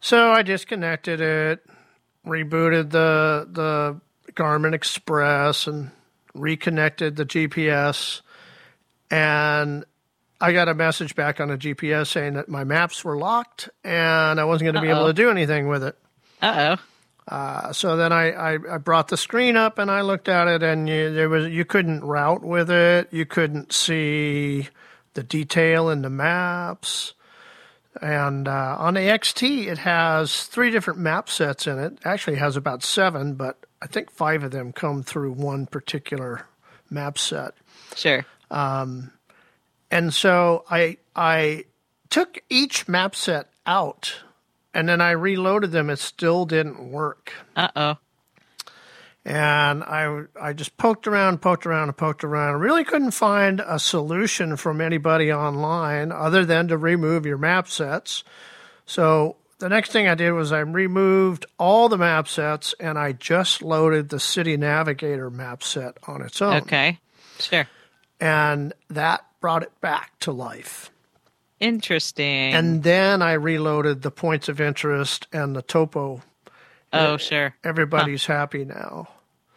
So 0.00 0.30
I 0.30 0.40
disconnected 0.40 1.20
it, 1.20 1.62
rebooted 2.26 2.90
the 2.90 3.46
the 3.50 4.00
Garmin 4.32 4.72
Express, 4.72 5.66
and 5.66 5.90
reconnected 6.32 7.16
the 7.16 7.26
GPS, 7.26 8.22
and 9.10 9.84
I 10.40 10.52
got 10.52 10.68
a 10.68 10.74
message 10.74 11.14
back 11.14 11.40
on 11.40 11.48
the 11.48 11.58
GPS 11.58 12.06
saying 12.06 12.34
that 12.34 12.48
my 12.48 12.64
maps 12.64 13.04
were 13.04 13.18
locked 13.18 13.68
and 13.84 14.40
I 14.40 14.44
wasn't 14.44 14.72
going 14.72 14.74
to 14.76 14.80
be 14.82 14.88
able 14.88 15.06
to 15.06 15.14
do 15.14 15.30
anything 15.30 15.68
with 15.68 15.82
it. 15.82 15.98
Uh 16.40 16.76
oh. 16.78 16.82
Uh, 17.28 17.72
so 17.72 17.96
then 17.96 18.12
I, 18.12 18.30
I, 18.30 18.74
I 18.74 18.78
brought 18.78 19.08
the 19.08 19.16
screen 19.16 19.56
up 19.56 19.78
and 19.78 19.90
I 19.90 20.02
looked 20.02 20.28
at 20.28 20.46
it, 20.48 20.62
and 20.62 20.88
you, 20.88 21.12
there 21.12 21.28
was 21.28 21.48
you 21.48 21.64
couldn't 21.64 22.04
route 22.04 22.42
with 22.42 22.70
it. 22.70 23.08
You 23.12 23.26
couldn't 23.26 23.72
see 23.72 24.68
the 25.14 25.22
detail 25.22 25.88
in 25.88 26.02
the 26.02 26.10
maps. 26.10 27.14
And 28.00 28.46
uh, 28.46 28.76
on 28.78 28.94
the 28.94 29.00
XT, 29.00 29.66
it 29.66 29.78
has 29.78 30.44
three 30.44 30.70
different 30.70 31.00
map 31.00 31.30
sets 31.30 31.66
in 31.66 31.78
it. 31.78 31.98
Actually, 32.04 32.36
it 32.36 32.40
has 32.40 32.56
about 32.56 32.82
seven, 32.82 33.34
but 33.34 33.58
I 33.80 33.86
think 33.86 34.10
five 34.10 34.44
of 34.44 34.50
them 34.50 34.72
come 34.72 35.02
through 35.02 35.32
one 35.32 35.66
particular 35.66 36.46
map 36.90 37.18
set. 37.18 37.54
Sure. 37.94 38.24
Um, 38.50 39.12
And 39.90 40.12
so 40.12 40.64
I 40.70 40.98
I 41.14 41.64
took 42.10 42.38
each 42.50 42.86
map 42.86 43.14
set 43.16 43.48
out, 43.66 44.16
and 44.76 44.88
then 44.88 45.00
I 45.00 45.10
reloaded 45.12 45.72
them. 45.72 45.90
It 45.90 45.98
still 45.98 46.44
didn't 46.44 46.92
work. 46.92 47.32
Uh 47.56 47.68
oh. 47.74 47.94
and 49.24 49.82
I 49.82 50.22
I 50.40 50.52
just 50.52 50.76
poked 50.76 51.06
around, 51.08 51.42
poked 51.42 51.66
around, 51.66 51.88
and 51.88 51.96
poked 51.96 52.22
around. 52.24 52.60
Really 52.60 52.84
couldn't 52.84 53.10
find 53.12 53.60
a 53.66 53.78
solution 53.78 54.56
from 54.56 54.80
anybody 54.80 55.32
online 55.32 56.12
other 56.12 56.44
than 56.44 56.68
to 56.68 56.78
remove 56.78 57.26
your 57.26 57.38
map 57.38 57.68
sets. 57.68 58.22
So 58.84 59.36
the 59.58 59.68
next 59.68 59.90
thing 59.90 60.06
I 60.06 60.14
did 60.14 60.32
was 60.32 60.52
I 60.52 60.60
removed 60.60 61.46
all 61.58 61.88
the 61.88 61.98
map 61.98 62.28
sets 62.28 62.74
and 62.78 62.98
I 62.98 63.12
just 63.12 63.62
loaded 63.62 64.10
the 64.10 64.20
City 64.20 64.56
Navigator 64.56 65.30
map 65.30 65.62
set 65.62 65.96
on 66.06 66.22
its 66.22 66.40
own, 66.42 66.56
Okay. 66.58 66.98
Sure. 67.40 67.66
and 68.20 68.72
that 68.90 69.24
brought 69.40 69.62
it 69.62 69.72
back 69.80 70.12
to 70.20 70.32
life. 70.32 70.90
Interesting. 71.60 72.54
And 72.54 72.82
then 72.82 73.22
I 73.22 73.32
reloaded 73.32 74.02
the 74.02 74.10
points 74.10 74.48
of 74.48 74.60
interest 74.60 75.26
and 75.32 75.56
the 75.56 75.62
topo. 75.62 76.22
oh, 76.92 77.16
sure. 77.16 77.54
Everybody's 77.64 78.26
happy 78.26 78.64
now. 78.64 79.08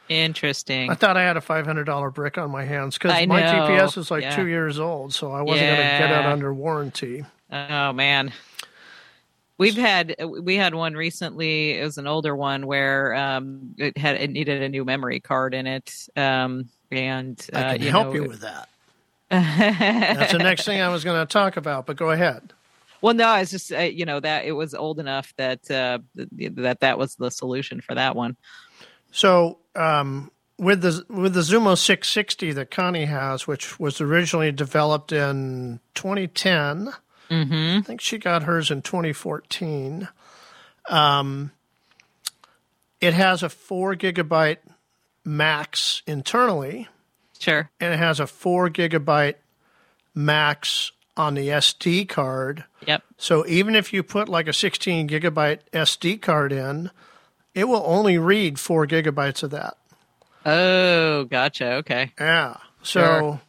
Interesting. 0.07 0.89
I 0.89 0.95
thought 0.95 1.17
I 1.17 1.23
had 1.23 1.37
a 1.37 1.41
five 1.41 1.67
hundred 1.67 1.83
dollar 1.83 2.09
brick 2.09 2.39
on 2.39 2.49
my 2.49 2.63
hands 2.63 2.97
because 2.97 3.27
my 3.27 3.41
know, 3.41 3.67
GPS 3.69 3.95
is 3.95 4.09
like 4.09 4.23
yeah. 4.23 4.35
two 4.35 4.47
years 4.47 4.79
old, 4.79 5.13
so 5.13 5.31
I 5.31 5.43
wasn't 5.43 5.67
going 5.67 5.77
to 5.77 5.83
get 5.83 6.09
it 6.09 6.25
under 6.25 6.51
warranty. 6.51 7.25
Oh 7.51 7.93
man. 7.93 8.33
We've 9.59 9.75
had 9.75 10.15
we 10.25 10.55
had 10.55 10.73
one 10.73 10.93
recently. 10.93 11.73
It 11.73 11.83
was 11.83 11.97
an 11.97 12.07
older 12.07 12.33
one 12.35 12.65
where 12.65 13.13
um, 13.13 13.75
it 13.77 13.97
had 13.97 14.15
it 14.15 14.29
needed 14.31 14.63
a 14.63 14.69
new 14.69 14.85
memory 14.85 15.19
card 15.19 15.53
in 15.53 15.67
it, 15.67 15.93
um, 16.15 16.69
and 16.89 17.45
uh, 17.53 17.57
I 17.57 17.77
can 17.77 17.87
help 17.87 18.07
know, 18.07 18.13
you 18.13 18.23
with 18.23 18.39
that. 18.39 18.68
That's 19.29 20.31
the 20.31 20.39
next 20.39 20.65
thing 20.65 20.81
I 20.81 20.89
was 20.89 21.03
going 21.03 21.25
to 21.25 21.31
talk 21.31 21.57
about, 21.57 21.85
but 21.85 21.97
go 21.97 22.11
ahead. 22.11 22.53
Well, 23.01 23.13
no, 23.13 23.35
it's 23.35 23.51
just 23.51 23.71
uh, 23.71 23.79
you 23.79 24.05
know 24.05 24.19
that 24.19 24.45
it 24.45 24.51
was 24.51 24.73
old 24.73 24.99
enough 24.99 25.33
that 25.37 25.69
uh, 25.71 25.99
that 26.15 26.79
that 26.81 26.97
was 26.97 27.15
the 27.15 27.31
solution 27.31 27.79
for 27.79 27.95
that 27.95 28.15
one. 28.15 28.35
So 29.11 29.59
um, 29.75 30.31
with 30.57 30.81
the 30.81 31.05
with 31.09 31.33
the 31.33 31.41
Zumo 31.41 31.77
660 31.77 32.51
that 32.53 32.71
Connie 32.71 33.05
has, 33.05 33.47
which 33.47 33.79
was 33.79 34.01
originally 34.01 34.51
developed 34.51 35.13
in 35.13 35.79
2010, 35.95 36.93
Mm-hmm. 37.29 37.79
I 37.79 37.81
think 37.81 38.01
she 38.01 38.17
got 38.17 38.43
hers 38.43 38.71
in 38.71 38.81
2014. 38.81 40.07
Um, 40.89 41.51
it 42.99 43.13
has 43.13 43.43
a 43.43 43.49
four 43.49 43.95
gigabyte 43.95 44.57
max 45.23 46.01
internally. 46.07 46.87
Sure. 47.39 47.69
and 47.79 47.93
it 47.93 47.97
has 47.97 48.19
a 48.19 48.27
four 48.27 48.69
gigabyte 48.69 49.35
max 50.13 50.91
on 51.17 51.33
the 51.35 51.49
SD 51.49 52.07
card. 52.07 52.65
Yep. 52.85 53.03
So 53.17 53.45
even 53.47 53.75
if 53.75 53.91
you 53.91 54.03
put 54.03 54.29
like 54.29 54.47
a 54.47 54.53
16 54.53 55.09
gigabyte 55.09 55.59
SD 55.73 56.21
card 56.21 56.51
in, 56.51 56.91
it 57.53 57.65
will 57.67 57.83
only 57.85 58.17
read 58.17 58.59
four 58.59 58.85
gigabytes 58.85 59.43
of 59.43 59.51
that. 59.51 59.77
Oh, 60.45 61.25
gotcha. 61.25 61.73
Okay. 61.75 62.13
Yeah. 62.19 62.57
So, 62.81 63.39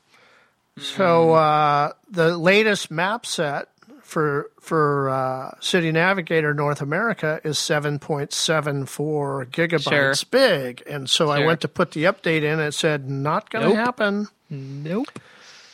so 0.77 1.33
uh, 1.35 1.93
the 2.11 2.37
latest 2.37 2.91
map 2.91 3.25
set 3.25 3.69
for 4.11 4.51
for 4.61 5.09
uh, 5.09 5.53
City 5.61 5.93
Navigator 5.93 6.53
North 6.53 6.81
America 6.83 7.41
is 7.45 7.57
7.74 7.59 9.47
gigabytes 9.51 9.89
Sure. 9.89 10.15
big, 10.31 10.83
and 10.89 11.09
so 11.09 11.31
I 11.31 11.45
went 11.47 11.61
to 11.61 11.69
put 11.69 11.93
the 11.93 12.05
update 12.05 12.43
in. 12.43 12.59
And 12.59 12.63
it 12.63 12.75
said 12.75 13.09
not 13.09 13.51
going 13.51 13.63
to 13.69 13.75
Nope. 13.75 13.77
happen. 13.87 14.29
Nope. 14.51 15.07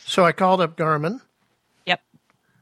So 0.05 0.23
I 0.23 0.31
called 0.31 0.61
up 0.61 0.77
Garmin. 0.77 1.21
Yep. 1.85 2.01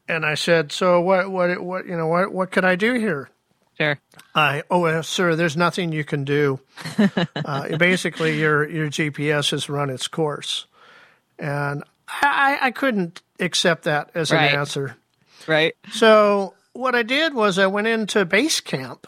and 0.08 0.26
I 0.26 0.36
said, 0.36 0.72
"So 0.72 1.02
what? 1.02 1.30
What? 1.30 1.60
What? 1.62 1.86
You 1.86 1.98
know, 1.98 2.08
what? 2.08 2.32
What 2.32 2.52
could 2.52 2.64
I 2.66 2.76
do 2.76 2.94
here?" 2.94 3.30
Sure. 3.78 4.00
I, 4.34 4.64
oh, 4.72 4.86
uh, 4.86 5.02
sir, 5.02 5.36
there's 5.36 5.58
nothing 5.58 5.92
you 5.92 6.06
can 6.06 6.24
do. 6.24 6.62
uh, 7.36 7.76
basically, 7.78 8.40
your 8.40 8.68
your 8.70 8.88
GPS 8.88 9.52
has 9.52 9.70
run 9.70 9.90
its 9.90 10.08
course, 10.08 10.66
and 11.38 11.84
I, 12.08 12.58
I 12.62 12.72
couldn't 12.72 13.22
accept 13.42 13.84
that 13.84 14.12
as 14.16 14.32
Right. 14.32 14.54
an 14.54 14.60
answer. 14.60 14.96
Right. 15.48 15.76
So 15.92 16.54
what 16.74 16.96
I 16.96 17.04
did 17.04 17.34
was 17.34 17.58
I 17.58 17.68
went 17.68 17.88
into 17.88 18.26
Basecamp, 18.26 19.06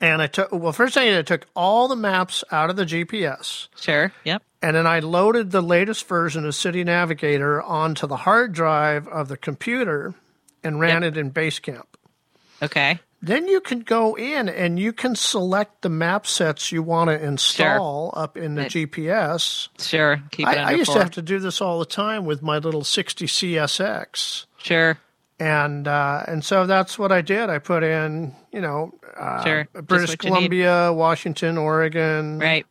and 0.00 0.20
I 0.20 0.26
took 0.26 0.52
well. 0.52 0.72
First 0.72 0.94
thing 0.94 1.08
I 1.08 1.10
did, 1.10 1.18
I 1.18 1.22
took 1.22 1.46
all 1.54 1.88
the 1.88 1.96
maps 1.96 2.44
out 2.50 2.70
of 2.70 2.76
the 2.76 2.84
GPS. 2.84 3.68
Sure. 3.76 4.12
Yep. 4.24 4.42
And 4.62 4.76
then 4.76 4.86
I 4.86 5.00
loaded 5.00 5.50
the 5.50 5.62
latest 5.62 6.06
version 6.06 6.44
of 6.44 6.54
City 6.54 6.84
Navigator 6.84 7.60
onto 7.60 8.06
the 8.06 8.16
hard 8.16 8.52
drive 8.52 9.08
of 9.08 9.28
the 9.28 9.36
computer 9.36 10.14
and 10.62 10.78
ran 10.78 11.02
it 11.02 11.16
in 11.16 11.32
Basecamp. 11.32 11.86
Okay. 12.62 13.00
Then 13.24 13.46
you 13.46 13.60
can 13.60 13.80
go 13.80 14.16
in 14.16 14.48
and 14.48 14.80
you 14.80 14.92
can 14.92 15.14
select 15.14 15.82
the 15.82 15.88
map 15.88 16.26
sets 16.26 16.72
you 16.72 16.82
want 16.82 17.08
to 17.08 17.24
install 17.24 18.12
up 18.16 18.36
in 18.36 18.56
the 18.56 18.62
Right. 18.62 18.70
GPS. 18.70 19.68
Sure. 19.78 20.20
Keep 20.32 20.48
I, 20.48 20.52
it 20.54 20.58
I 20.58 20.64
under 20.64 20.76
used 20.78 20.86
four. 20.88 20.96
to 20.96 21.02
have 21.02 21.10
to 21.12 21.22
do 21.22 21.38
this 21.38 21.60
all 21.60 21.78
the 21.78 21.86
time 21.86 22.24
with 22.24 22.42
my 22.42 22.58
little 22.58 22.82
60 22.82 23.26
CSX. 23.26 24.46
Sure. 24.58 24.98
And 25.38 25.86
uh, 25.88 26.24
and 26.26 26.44
so 26.44 26.66
that's 26.66 26.98
what 26.98 27.10
I 27.12 27.20
did. 27.20 27.48
I 27.48 27.58
put 27.58 27.82
in, 27.84 28.34
you 28.52 28.60
know, 28.60 28.92
uh, 29.16 29.42
Sure. 29.44 29.68
British. 29.72 30.16
Columbia, 30.16 30.92
Washington, 30.92 31.58
Oregon, 31.58 32.38
Right. 32.40 32.66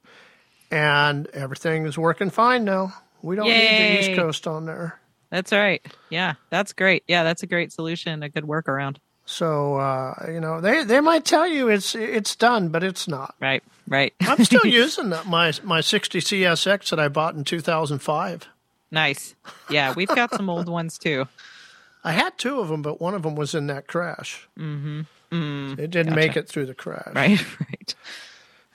and 0.69 1.27
everything 1.27 1.85
is 1.85 1.97
working 1.97 2.29
fine 2.29 2.63
now. 2.65 2.93
We 3.21 3.35
don't 3.35 3.45
need 3.47 3.53
the 3.53 3.99
East 4.11 4.15
Coast 4.19 4.47
on 4.47 4.65
there. 4.65 4.99
That's 5.29 5.51
right. 5.53 5.81
Yeah. 6.09 6.33
That's 6.49 6.73
great. 6.73 7.03
Yeah. 7.07 7.23
That's 7.23 7.43
a 7.43 7.47
great 7.47 7.71
solution. 7.71 8.21
A 8.23 8.29
good 8.29 8.43
workaround. 8.43 8.97
So 9.31 9.77
uh, 9.77 10.25
you 10.27 10.41
know 10.41 10.59
they 10.59 10.83
they 10.83 10.99
might 10.99 11.23
tell 11.23 11.47
you 11.47 11.69
it's 11.69 11.95
it's 11.95 12.35
done, 12.35 12.67
but 12.67 12.83
it's 12.83 13.07
not. 13.07 13.33
Right. 13.39 13.63
Right. 13.87 14.13
I'm 14.21 14.43
still 14.43 14.65
using 14.65 15.09
that, 15.11 15.25
my 15.25 15.53
my 15.63 15.79
60 15.79 16.19
CSX 16.19 16.89
that 16.89 16.99
I 16.99 17.07
bought 17.07 17.35
in 17.35 17.45
2005. 17.45 18.47
nice. 18.91 19.33
Yeah. 19.69 19.93
We've 19.95 20.07
got 20.09 20.33
some 20.33 20.49
old 20.49 20.67
ones 20.67 20.97
too. 20.97 21.27
I 22.03 22.11
had 22.11 22.37
two 22.37 22.59
of 22.59 22.67
them, 22.67 22.81
but 22.81 22.99
one 22.99 23.13
of 23.13 23.23
them 23.23 23.35
was 23.35 23.55
in 23.55 23.67
that 23.67 23.87
crash. 23.87 24.47
Mm-hmm. 24.59 25.75
it 25.79 25.91
didn't 25.91 26.15
make 26.15 26.35
it 26.35 26.49
through 26.49 26.65
the 26.65 26.73
crash. 26.75 27.13
Right. 27.15 27.39
Right. 27.59 27.95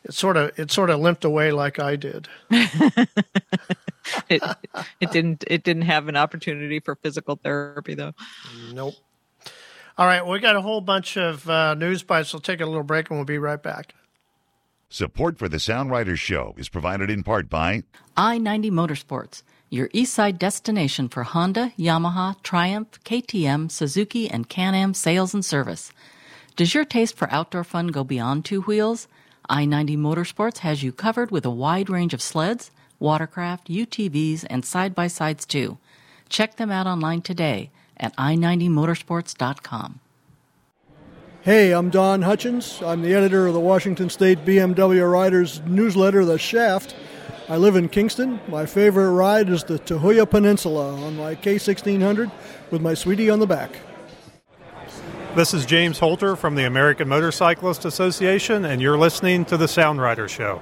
It 0.04 0.14
sort 0.14 0.36
of 0.36 0.56
it 0.58 0.70
sort 0.70 0.88
of 0.90 1.00
limped 1.00 1.24
away 1.24 1.50
like 1.50 1.78
I 1.80 1.96
did. 1.96 2.28
It, 4.28 4.40
it 5.00 5.10
didn't. 5.10 5.44
It 5.48 5.64
didn't 5.64 5.82
have 5.82 6.06
an 6.08 6.16
opportunity 6.16 6.78
for 6.78 6.94
physical 6.94 7.36
therapy 7.42 7.94
though. 7.94 8.12
Nope. 8.72 8.94
All 9.98 10.06
right, 10.06 10.26
we 10.26 10.40
got 10.40 10.56
a 10.56 10.60
whole 10.60 10.82
bunch 10.82 11.16
of 11.16 11.48
uh, 11.48 11.72
news 11.72 12.02
bites. 12.02 12.30
We'll 12.34 12.40
take 12.40 12.60
a 12.60 12.66
little 12.66 12.82
break 12.82 13.08
and 13.08 13.18
we'll 13.18 13.24
be 13.24 13.38
right 13.38 13.62
back. 13.62 13.94
Support 14.90 15.38
for 15.38 15.48
the 15.48 15.58
Sound 15.58 15.90
Riders 15.90 16.20
Show 16.20 16.54
is 16.58 16.68
provided 16.68 17.08
in 17.08 17.22
part 17.22 17.48
by 17.48 17.82
I 18.14 18.36
90 18.36 18.70
Motorsports, 18.70 19.42
your 19.70 19.88
east 19.94 20.12
side 20.12 20.38
destination 20.38 21.08
for 21.08 21.22
Honda, 21.22 21.72
Yamaha, 21.78 22.40
Triumph, 22.42 23.02
KTM, 23.04 23.70
Suzuki, 23.70 24.28
and 24.28 24.50
Can 24.50 24.74
Am 24.74 24.92
sales 24.92 25.32
and 25.32 25.42
service. 25.42 25.90
Does 26.56 26.74
your 26.74 26.84
taste 26.84 27.16
for 27.16 27.32
outdoor 27.32 27.64
fun 27.64 27.86
go 27.86 28.04
beyond 28.04 28.44
two 28.44 28.60
wheels? 28.62 29.08
I 29.48 29.64
90 29.64 29.96
Motorsports 29.96 30.58
has 30.58 30.82
you 30.82 30.92
covered 30.92 31.30
with 31.30 31.46
a 31.46 31.50
wide 31.50 31.88
range 31.88 32.12
of 32.12 32.20
sleds, 32.20 32.70
watercraft, 32.98 33.68
UTVs, 33.68 34.44
and 34.50 34.62
side 34.62 34.94
by 34.94 35.06
sides 35.06 35.46
too. 35.46 35.78
Check 36.28 36.56
them 36.56 36.70
out 36.70 36.86
online 36.86 37.22
today 37.22 37.70
at 37.98 38.14
i90motorsports.com. 38.16 40.00
Hey, 41.42 41.72
I'm 41.72 41.90
Don 41.90 42.22
Hutchins. 42.22 42.82
I'm 42.84 43.02
the 43.02 43.14
editor 43.14 43.46
of 43.46 43.54
the 43.54 43.60
Washington 43.60 44.10
State 44.10 44.44
BMW 44.44 45.08
Riders 45.08 45.62
newsletter, 45.64 46.24
The 46.24 46.38
Shaft. 46.38 46.96
I 47.48 47.56
live 47.56 47.76
in 47.76 47.88
Kingston. 47.88 48.40
My 48.48 48.66
favorite 48.66 49.12
ride 49.12 49.48
is 49.48 49.62
the 49.62 49.78
Tahuya 49.78 50.28
Peninsula 50.28 50.94
on 50.94 51.16
my 51.16 51.36
K1600 51.36 52.32
with 52.72 52.82
my 52.82 52.94
sweetie 52.94 53.30
on 53.30 53.38
the 53.38 53.46
back. 53.46 53.78
This 55.36 55.54
is 55.54 55.64
James 55.64 56.00
Holter 56.00 56.34
from 56.34 56.56
the 56.56 56.64
American 56.64 57.08
Motorcyclist 57.08 57.84
Association, 57.84 58.64
and 58.64 58.82
you're 58.82 58.98
listening 58.98 59.44
to 59.44 59.56
the 59.56 59.68
Sound 59.68 60.00
Rider 60.00 60.26
Show. 60.28 60.60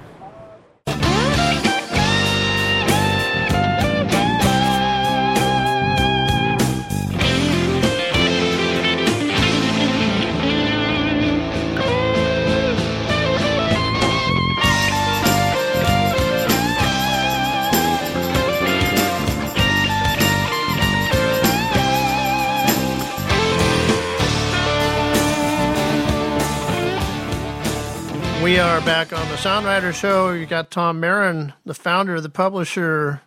Back 28.85 29.13
on 29.13 29.27
the 29.29 29.37
Sound 29.37 29.65
Rider 29.65 29.91
Show. 29.91 30.31
You 30.31 30.45
got 30.45 30.69
Tom 30.69 31.01
Mehren, 31.01 31.53
the 31.65 31.73
founder, 31.73 32.15
of 32.15 32.23
the 32.23 32.29
publisher, 32.29 33.21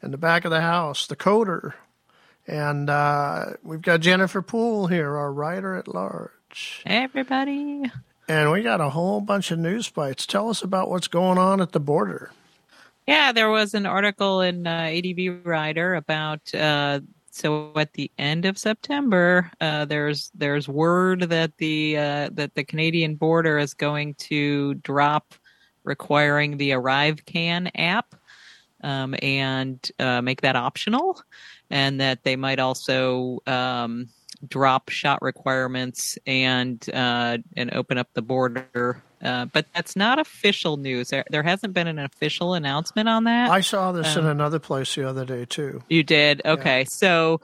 in 0.00 0.12
the 0.12 0.16
back 0.16 0.44
of 0.44 0.52
the 0.52 0.60
house, 0.60 1.08
the 1.08 1.16
coder. 1.16 1.74
And 2.46 2.88
uh, 2.88 3.54
we've 3.64 3.82
got 3.82 3.98
Jennifer 3.98 4.42
Poole 4.42 4.86
here, 4.86 5.16
our 5.16 5.32
writer 5.32 5.74
at 5.74 5.88
large. 5.88 6.82
Hey, 6.86 7.02
everybody. 7.02 7.82
And 8.28 8.52
we 8.52 8.62
got 8.62 8.80
a 8.80 8.90
whole 8.90 9.20
bunch 9.20 9.50
of 9.50 9.58
news 9.58 9.90
bites. 9.90 10.24
Tell 10.24 10.48
us 10.48 10.62
about 10.62 10.88
what's 10.88 11.08
going 11.08 11.36
on 11.36 11.60
at 11.60 11.72
the 11.72 11.80
border. 11.80 12.30
Yeah, 13.08 13.32
there 13.32 13.50
was 13.50 13.74
an 13.74 13.86
article 13.86 14.40
in 14.40 14.68
uh, 14.68 14.92
ADV 14.92 15.44
Rider 15.44 15.96
about 15.96 16.54
uh, 16.54 17.00
so 17.36 17.70
at 17.76 17.92
the 17.92 18.10
end 18.16 18.46
of 18.46 18.56
September, 18.56 19.50
uh, 19.60 19.84
there's 19.84 20.30
there's 20.34 20.66
word 20.68 21.20
that 21.28 21.52
the 21.58 21.98
uh, 21.98 22.30
that 22.32 22.54
the 22.54 22.64
Canadian 22.64 23.16
border 23.16 23.58
is 23.58 23.74
going 23.74 24.14
to 24.14 24.72
drop 24.76 25.34
requiring 25.84 26.56
the 26.56 26.70
ArriveCan 26.70 27.70
app 27.74 28.14
um, 28.82 29.14
and 29.20 29.86
uh, 29.98 30.22
make 30.22 30.40
that 30.40 30.56
optional, 30.56 31.20
and 31.68 32.00
that 32.00 32.24
they 32.24 32.36
might 32.36 32.58
also 32.58 33.40
um, 33.46 34.08
drop 34.48 34.88
shot 34.88 35.20
requirements 35.20 36.16
and 36.26 36.88
uh, 36.94 37.36
and 37.54 37.74
open 37.74 37.98
up 37.98 38.08
the 38.14 38.22
border. 38.22 39.02
Uh, 39.22 39.46
but 39.46 39.66
that's 39.74 39.96
not 39.96 40.18
official 40.18 40.76
news. 40.76 41.08
There, 41.08 41.24
there 41.30 41.42
hasn't 41.42 41.72
been 41.72 41.86
an 41.86 41.98
official 41.98 42.54
announcement 42.54 43.08
on 43.08 43.24
that. 43.24 43.50
I 43.50 43.60
saw 43.62 43.92
this 43.92 44.16
Um, 44.16 44.24
in 44.24 44.30
another 44.30 44.58
place 44.58 44.94
the 44.94 45.08
other 45.08 45.24
day, 45.24 45.46
too. 45.46 45.82
You 45.88 46.02
did 46.02 46.42
okay. 46.44 46.84
So, 46.84 47.40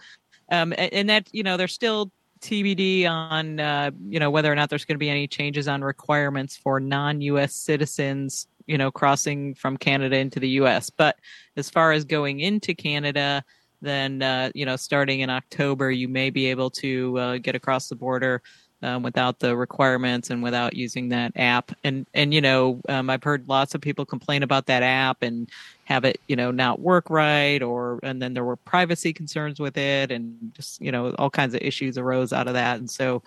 um, 0.50 0.74
and 0.76 1.08
that 1.08 1.28
you 1.32 1.42
know, 1.42 1.56
there's 1.56 1.72
still 1.72 2.10
TBD 2.40 3.08
on 3.08 3.58
uh, 3.60 3.90
you 4.08 4.20
know 4.20 4.30
whether 4.30 4.52
or 4.52 4.54
not 4.54 4.68
there's 4.68 4.84
going 4.84 4.96
to 4.96 4.98
be 4.98 5.08
any 5.08 5.26
changes 5.26 5.66
on 5.66 5.82
requirements 5.82 6.56
for 6.56 6.78
non-U.S. 6.78 7.54
citizens, 7.54 8.46
you 8.66 8.76
know, 8.76 8.90
crossing 8.90 9.54
from 9.54 9.76
Canada 9.76 10.18
into 10.18 10.40
the 10.40 10.48
U.S. 10.50 10.90
But 10.90 11.16
as 11.56 11.70
far 11.70 11.92
as 11.92 12.04
going 12.04 12.40
into 12.40 12.74
Canada, 12.74 13.44
then 13.80 14.22
uh, 14.22 14.50
you 14.54 14.66
know, 14.66 14.76
starting 14.76 15.20
in 15.20 15.30
October, 15.30 15.90
you 15.90 16.08
may 16.08 16.30
be 16.30 16.46
able 16.46 16.70
to 16.70 17.18
uh, 17.18 17.38
get 17.38 17.54
across 17.54 17.88
the 17.88 17.96
border. 17.96 18.42
Um, 18.84 19.04
without 19.04 19.38
the 19.38 19.56
requirements 19.56 20.30
and 20.30 20.42
without 20.42 20.74
using 20.74 21.10
that 21.10 21.32
app, 21.36 21.70
and 21.84 22.06
and 22.14 22.34
you 22.34 22.40
know, 22.40 22.80
um, 22.88 23.10
I've 23.10 23.22
heard 23.22 23.48
lots 23.48 23.76
of 23.76 23.80
people 23.80 24.04
complain 24.04 24.42
about 24.42 24.66
that 24.66 24.82
app 24.82 25.22
and 25.22 25.48
have 25.84 26.04
it 26.04 26.20
you 26.26 26.36
know 26.36 26.50
not 26.50 26.80
work 26.80 27.10
right 27.10 27.62
or 27.62 28.00
and 28.02 28.20
then 28.20 28.34
there 28.34 28.44
were 28.44 28.56
privacy 28.56 29.12
concerns 29.12 29.60
with 29.60 29.76
it 29.76 30.10
and 30.10 30.52
just 30.54 30.80
you 30.80 30.92
know 30.92 31.10
all 31.18 31.30
kinds 31.30 31.54
of 31.54 31.60
issues 31.60 31.98
arose 31.98 32.32
out 32.32 32.48
of 32.48 32.54
that 32.54 32.78
and 32.78 32.90
so 32.90 33.22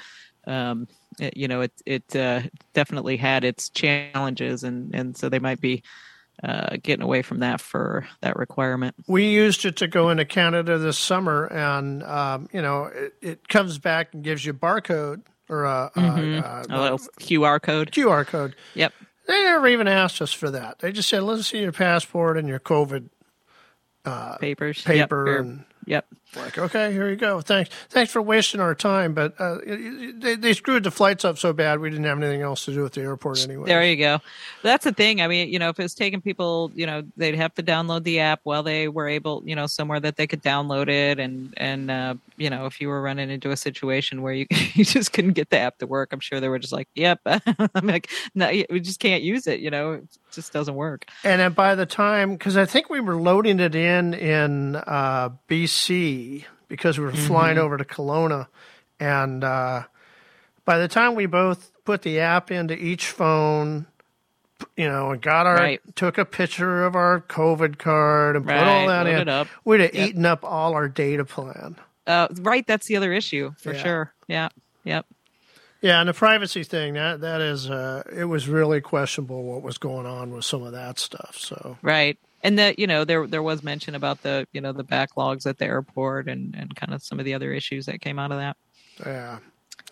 um 0.48 0.88
it, 1.20 1.38
you 1.38 1.48
know 1.48 1.62
it 1.62 1.72
it 1.86 2.16
uh, 2.16 2.42
definitely 2.74 3.18
had 3.18 3.44
its 3.44 3.70
challenges 3.70 4.64
and 4.64 4.96
and 4.96 5.16
so 5.16 5.30
they 5.30 5.40
might 5.40 5.62
be 5.62 5.84
uh, 6.44 6.76
getting 6.84 7.04
away 7.04 7.22
from 7.22 7.40
that 7.40 7.62
for 7.62 8.06
that 8.22 8.36
requirement. 8.36 8.94
We 9.08 9.30
used 9.30 9.64
it 9.64 9.78
to 9.78 9.88
go 9.88 10.10
into 10.10 10.26
Canada 10.26 10.78
this 10.78 10.98
summer, 10.98 11.46
and 11.46 12.04
um, 12.04 12.50
you 12.52 12.62
know, 12.62 12.92
it, 12.94 13.14
it 13.22 13.48
comes 13.48 13.80
back 13.80 14.14
and 14.14 14.22
gives 14.22 14.46
you 14.46 14.54
barcode 14.54 15.22
or 15.50 15.66
a, 15.66 15.92
Mhm. 15.96 16.44
a, 16.44 16.66
A 16.70 16.82
little 16.82 17.00
QR 17.20 17.60
code. 17.62 17.92
QR 17.92 18.26
code. 18.26 18.56
Yep. 18.74 18.94
They 19.28 19.44
never 19.44 19.68
even 19.68 19.88
asked 19.88 20.22
us 20.22 20.32
for 20.34 20.52
that. 20.52 20.80
They 20.80 20.92
just 20.92 21.10
said, 21.10 21.24
"Let's 21.24 21.48
see 21.48 21.60
your 21.62 21.72
passport 21.72 22.38
and 22.38 22.48
your 22.48 22.60
COVID 22.60 23.10
uh, 24.06 24.38
papers, 24.38 24.82
paper." 24.84 25.26
Yep. 25.28 25.40
And 25.46 25.64
Yep. 25.88 26.06
like, 26.36 26.58
okay, 26.58 26.92
here 26.92 27.10
you 27.10 27.16
go. 27.16 27.40
Thanks, 27.42 27.70
thanks 27.90 28.12
for 28.12 28.22
wasting 28.22 28.60
our 28.60 28.74
time. 28.76 29.14
But 29.14 29.40
uh, 29.40 29.60
it- 29.66 29.80
it- 29.80 30.20
they 30.22 30.36
they 30.36 30.54
screwed 30.54 30.84
the 30.84 30.92
flights 30.92 31.24
up 31.24 31.38
so 31.38 31.54
bad 31.54 31.80
we 31.80 31.90
didn't 31.90 32.06
have 32.06 32.18
anything 32.22 32.42
else 32.42 32.66
to 32.66 32.74
do 32.74 32.86
at 32.86 32.94
the 32.94 33.02
airport 33.02 33.44
anyway. 33.44 33.68
There 33.68 33.86
you 33.86 33.96
go. 33.96 34.20
That's 34.64 34.84
the 34.84 34.92
thing. 34.92 35.22
I 35.22 35.28
mean, 35.28 35.50
you 35.50 35.60
know, 35.60 35.70
if 35.70 35.80
it's 35.80 35.94
taking 35.94 36.22
people, 36.22 36.72
you 36.76 36.86
know, 36.88 37.04
they'd 37.18 37.36
have 37.36 37.54
to 37.56 37.64
download 37.64 38.04
the 38.04 38.20
app 38.20 38.42
while 38.44 38.64
they 38.64 38.88
were 38.88 39.08
able, 39.08 39.44
you 39.46 39.56
know, 39.56 39.68
somewhere 39.68 40.00
that 40.00 40.18
they 40.18 40.28
could 40.28 40.42
download 40.44 40.90
it, 40.90 41.20
and 41.20 41.54
and 41.58 41.92
uh, 41.92 42.16
you 42.38 42.50
know, 42.50 42.66
if 42.66 42.82
you 42.82 42.88
were 42.90 43.02
running 43.02 43.30
into 43.30 43.52
a 43.52 43.58
situation 43.58 44.22
where 44.22 44.34
you 44.34 44.46
you 44.74 44.84
just 44.84 45.14
couldn't 45.14 45.34
get 45.34 45.50
the 45.52 45.60
app 45.60 45.78
to 45.78 45.88
work, 45.88 46.12
I'm 46.12 46.20
sure 46.20 46.40
they 46.40 46.50
were 46.50 46.60
just 46.60 46.74
like, 46.74 46.90
"Yep," 46.96 47.22
I'm 47.26 47.86
like, 47.88 48.10
"No, 48.34 48.50
we 48.70 48.80
just 48.80 49.00
can't 49.00 49.24
use 49.24 49.48
it." 49.48 49.60
You 49.60 49.70
know, 49.70 49.92
it 49.94 50.04
just 50.36 50.54
doesn't 50.54 50.76
work. 50.76 51.06
And 51.24 51.40
then 51.42 51.54
by 51.54 51.76
the 51.76 51.86
time, 51.86 52.34
because 52.34 52.58
I 52.58 52.66
think 52.66 52.90
we 52.90 53.00
were 53.00 53.16
loading 53.16 53.60
it 53.60 53.74
in 53.76 54.14
in 54.14 54.76
uh, 54.76 55.30
BC 55.48 56.46
because 56.68 56.98
we 57.00 57.06
were 57.06 57.12
flying 57.14 57.58
Mhm. 57.58 57.62
over 57.62 57.78
to 57.78 57.86
Kelowna, 57.86 58.48
and 59.00 59.44
uh, 59.44 59.84
by 60.66 60.78
the 60.78 60.88
time 60.88 61.16
we 61.16 61.26
both 61.26 61.72
put 61.86 62.02
the 62.02 62.20
app 62.20 62.52
into 62.52 62.76
each 62.76 63.08
phone, 63.12 63.86
you 64.76 64.88
know, 64.88 65.12
and 65.12 65.22
got 65.22 65.46
our 65.46 65.56
Right. 65.56 65.82
took 65.96 66.18
a 66.18 66.26
picture 66.26 66.84
of 66.86 66.96
our 66.96 67.22
COVID 67.22 67.78
card 67.78 68.36
and 68.36 68.46
put 68.46 68.56
all 68.56 68.88
that 68.88 69.06
in, 69.08 69.20
it 69.20 69.30
up. 69.30 69.48
we'd 69.64 69.82
have 69.82 69.94
Yep. 69.94 70.10
eaten 70.10 70.26
up 70.26 70.44
all 70.44 70.74
our 70.74 70.88
data 70.88 71.24
plan. 71.26 71.76
Uh, 72.08 72.28
right, 72.42 72.66
that's 72.68 72.88
the 72.88 72.96
other 72.98 73.14
issue 73.14 73.52
for 73.60 73.74
Yeah. 73.74 73.84
sure. 73.84 74.14
Yeah, 74.28 74.50
yep. 74.84 75.06
Yeah, 75.86 76.00
and 76.00 76.10
the 76.10 76.14
privacy 76.16 76.64
thing 76.64 76.96
that 76.96 77.22
that 77.22 77.42
is 77.42 77.70
uh, 77.70 78.02
it 78.12 78.26
was 78.26 78.50
really 78.50 78.82
questionable 78.82 79.44
what 79.44 79.62
was 79.62 79.78
going 79.78 80.08
on 80.08 80.32
with 80.32 80.44
some 80.44 80.64
of 80.64 80.72
that 80.72 80.98
stuff. 80.98 81.38
So 81.38 81.78
Right. 81.84 82.18
And 82.42 82.58
that 82.58 82.80
you 82.80 82.88
know 82.88 83.06
there 83.06 83.28
there 83.28 83.44
was 83.44 83.62
mention 83.62 83.94
about 83.94 84.24
the 84.24 84.48
you 84.52 84.62
know 84.62 84.72
the 84.72 84.84
backlogs 84.84 85.46
at 85.46 85.60
the 85.60 85.66
airport 85.66 86.28
and 86.28 86.56
and 86.56 86.76
kind 86.76 86.92
of 86.92 87.04
some 87.04 87.20
of 87.20 87.26
the 87.26 87.36
other 87.36 87.54
issues 87.54 87.86
that 87.86 88.02
came 88.02 88.18
out 88.18 88.32
of 88.32 88.40
that. 88.40 88.58
yeah. 89.06 89.38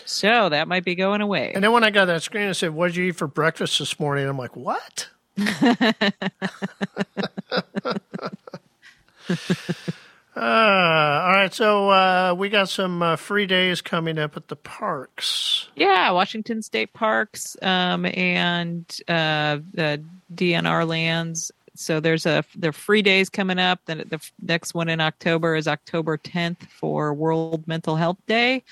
So 0.04 0.50
that 0.50 0.68
might 0.68 0.84
be 0.84 0.96
going 0.96 1.22
away. 1.22 1.52
And 1.54 1.64
then 1.64 1.72
when 1.72 1.84
I 1.84 1.92
got 1.92 2.06
that 2.06 2.24
screen, 2.24 2.50
I 2.50 2.54
said, 2.54 2.74
"What 2.74 2.88
did 2.88 2.96
you 2.96 3.06
eat 3.06 3.16
for 3.16 3.28
breakfast 3.28 3.78
this 3.78 4.00
morning?" 4.00 4.28
I'm 4.28 4.36
like, 4.36 4.56
"What?" 4.56 5.10
uh, 10.36 10.40
all 10.40 11.34
right, 11.34 11.54
so 11.54 11.90
uh, 11.90 12.36
we 12.36 12.50
got 12.50 12.68
some 12.68 13.04
uh, 13.04 13.16
free 13.16 13.46
days 13.46 13.82
coming 13.82 14.18
up 14.18 14.36
at 14.36 14.48
the 14.48 14.56
parks. 14.56 15.68
Yeah, 15.76 16.10
Washington 16.12 16.64
State 16.64 16.92
Parks 16.92 17.56
um, 17.62 18.06
and 18.06 18.86
uh, 19.08 19.60
the 19.74 20.04
DNR 20.34 20.88
lands. 20.88 21.52
So 21.76 22.00
there's 22.00 22.26
a 22.26 22.44
there 22.56 22.70
are 22.70 22.74
free 22.74 23.04
days 23.04 23.30
coming 23.30 23.60
up. 23.60 23.82
Then 23.86 24.06
the 24.10 24.20
next 24.42 24.74
one 24.74 24.90
in 24.90 25.02
October 25.02 25.56
is 25.56 25.68
October 25.68 26.18
10th 26.18 26.68
for 26.70 27.14
World 27.14 27.68
Mental 27.68 27.96
Health 27.96 28.20
Day, 28.26 28.64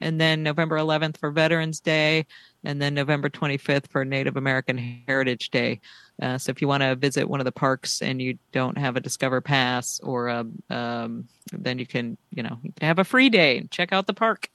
and 0.00 0.20
then 0.20 0.44
November 0.44 0.76
11th 0.76 1.18
for 1.18 1.30
Veterans 1.30 1.80
Day, 1.80 2.26
and 2.62 2.80
then 2.80 2.94
November 2.94 3.28
25th 3.28 3.88
for 3.88 4.04
Native 4.04 4.36
American 4.36 5.02
Heritage 5.06 5.50
Day. 5.50 5.80
Uh, 6.20 6.36
so 6.38 6.50
if 6.50 6.60
you 6.60 6.68
want 6.68 6.82
to 6.82 6.96
visit 6.96 7.28
one 7.28 7.40
of 7.40 7.44
the 7.44 7.52
parks 7.52 8.02
and 8.02 8.20
you 8.20 8.38
don't 8.52 8.76
have 8.76 8.96
a 8.96 9.00
Discover 9.00 9.40
Pass, 9.40 10.00
or 10.00 10.28
a, 10.28 10.46
um, 10.70 11.28
then 11.52 11.78
you 11.78 11.86
can 11.86 12.16
you 12.34 12.42
know 12.42 12.58
have 12.80 12.98
a 12.98 13.04
free 13.04 13.28
day 13.30 13.58
and 13.58 13.70
check 13.70 13.92
out 13.92 14.06
the 14.06 14.14
park. 14.14 14.50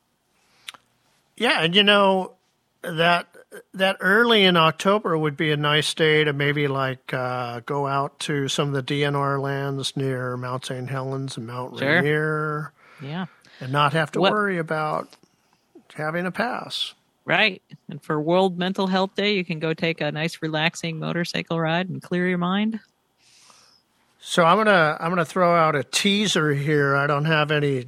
Yeah, 1.38 1.62
and 1.62 1.76
you 1.76 1.84
know 1.84 2.34
that 2.82 3.28
that 3.74 3.98
early 4.02 4.44
in 4.44 4.58
October 4.58 5.18
would 5.18 5.38
be 5.38 5.52
a 5.52 5.58
nice 5.58 5.94
day 5.94 6.24
to 6.24 6.34
maybe 6.34 6.68
like 6.68 7.14
uh, 7.14 7.62
go 7.62 7.88
out 7.88 8.20
to 8.22 8.48
some 8.48 8.74
of 8.74 8.74
the 8.74 8.84
DNR 9.02 9.40
lands 9.42 9.96
near 9.96 10.36
Mount 10.38 10.66
St. 10.66 10.90
Helens 10.90 11.38
and 11.38 11.48
Mount 11.48 11.78
Sure. 11.80 11.88
Rainier, 12.02 12.74
Yeah. 13.02 13.28
and 13.62 13.72
not 13.72 13.94
have 13.94 14.12
to 14.14 14.20
What- 14.22 14.32
worry 14.34 14.58
about 14.58 15.10
having 15.94 16.26
a 16.26 16.32
pass. 16.32 16.94
Right. 17.26 17.62
And 17.88 18.04
for 18.04 18.20
World 18.20 18.58
Mental 18.58 18.88
Health 18.88 19.16
Day, 19.16 19.36
you 19.36 19.46
can 19.46 19.60
go 19.60 19.74
take 19.74 20.02
a 20.02 20.12
nice 20.12 20.42
relaxing 20.42 21.00
motorcycle 21.00 21.60
ride 21.60 21.90
and 21.90 22.02
clear 22.02 22.28
your 22.28 22.38
mind. 22.38 22.80
So 24.20 24.44
I'm 24.44 24.58
gonna 24.58 24.98
I'm 25.00 25.10
gonna 25.10 25.26
throw 25.26 25.54
out 25.56 25.76
a 25.76 25.84
teaser 25.84 26.54
here. 26.54 26.96
I 26.96 27.08
don't 27.08 27.26
have 27.26 27.52
any 27.52 27.88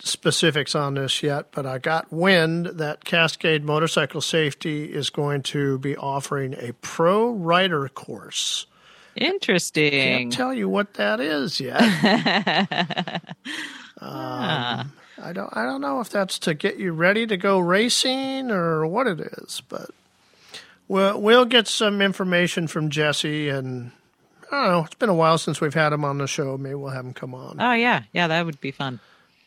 specifics 0.00 0.74
on 0.74 0.94
this 0.94 1.22
yet, 1.22 1.52
but 1.52 1.66
I 1.66 1.78
got 1.78 2.12
wind 2.12 2.66
that 2.66 3.04
Cascade 3.04 3.64
Motorcycle 3.64 4.20
Safety 4.20 4.92
is 4.92 5.10
going 5.10 5.42
to 5.44 5.78
be 5.78 5.96
offering 5.96 6.54
a 6.58 6.72
pro 6.80 7.30
rider 7.30 7.88
course. 7.88 8.66
Interesting. 9.16 9.90
Can't 9.92 10.32
tell 10.32 10.52
you 10.52 10.68
what 10.68 10.94
that 10.94 11.20
is 11.20 11.60
yet. 11.60 13.22
Ah. 14.06 14.86
I 15.22 15.32
don't 15.32 15.54
I 15.56 15.64
don't 15.64 15.80
know 15.80 16.00
if 16.00 16.10
that's 16.10 16.38
to 16.40 16.54
get 16.54 16.78
you 16.78 16.92
ready 16.92 17.26
to 17.26 17.36
go 17.36 17.58
racing 17.58 18.50
or 18.50 18.86
what 18.86 19.06
it 19.06 19.20
is, 19.20 19.62
but 19.68 19.90
we'll 20.88 21.20
we'll 21.20 21.44
get 21.44 21.68
some 21.68 22.02
information 22.02 22.66
from 22.66 22.90
Jesse 22.90 23.48
and 23.48 23.92
I 24.50 24.62
don't 24.62 24.70
know. 24.70 24.84
It's 24.84 24.94
been 24.94 25.08
a 25.08 25.14
while 25.14 25.38
since 25.38 25.60
we've 25.60 25.74
had 25.74 25.92
him 25.92 26.04
on 26.04 26.18
the 26.18 26.26
show. 26.26 26.56
Maybe 26.56 26.74
we'll 26.74 26.90
have 26.90 27.04
him 27.04 27.14
come 27.14 27.34
on. 27.34 27.56
Oh, 27.60 27.72
yeah. 27.72 28.02
Yeah, 28.12 28.28
that 28.28 28.46
would 28.46 28.60
be 28.60 28.70
fun. 28.70 29.00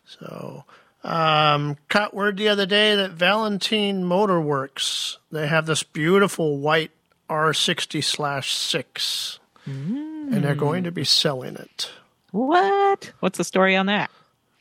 So, 0.06 0.65
um, 1.03 1.77
caught 1.88 2.13
word 2.13 2.38
the 2.38 2.49
other 2.49 2.65
day 2.65 2.95
that 2.95 3.12
Valentine 3.12 4.03
Motorworks 4.03 5.17
they 5.32 5.47
have 5.47 5.65
this 5.65 5.84
beautiful 5.84 6.58
white 6.58 6.91
R60 7.30 8.03
slash 8.03 8.53
six, 8.53 9.39
and 9.65 10.43
they're 10.43 10.56
going 10.56 10.84
to 10.86 10.91
be 10.91 11.03
selling 11.03 11.56
it. 11.56 11.91
What? 12.32 13.12
What's 13.19 13.38
the 13.38 13.43
story 13.43 13.75
on 13.75 13.86
that? 13.88 14.10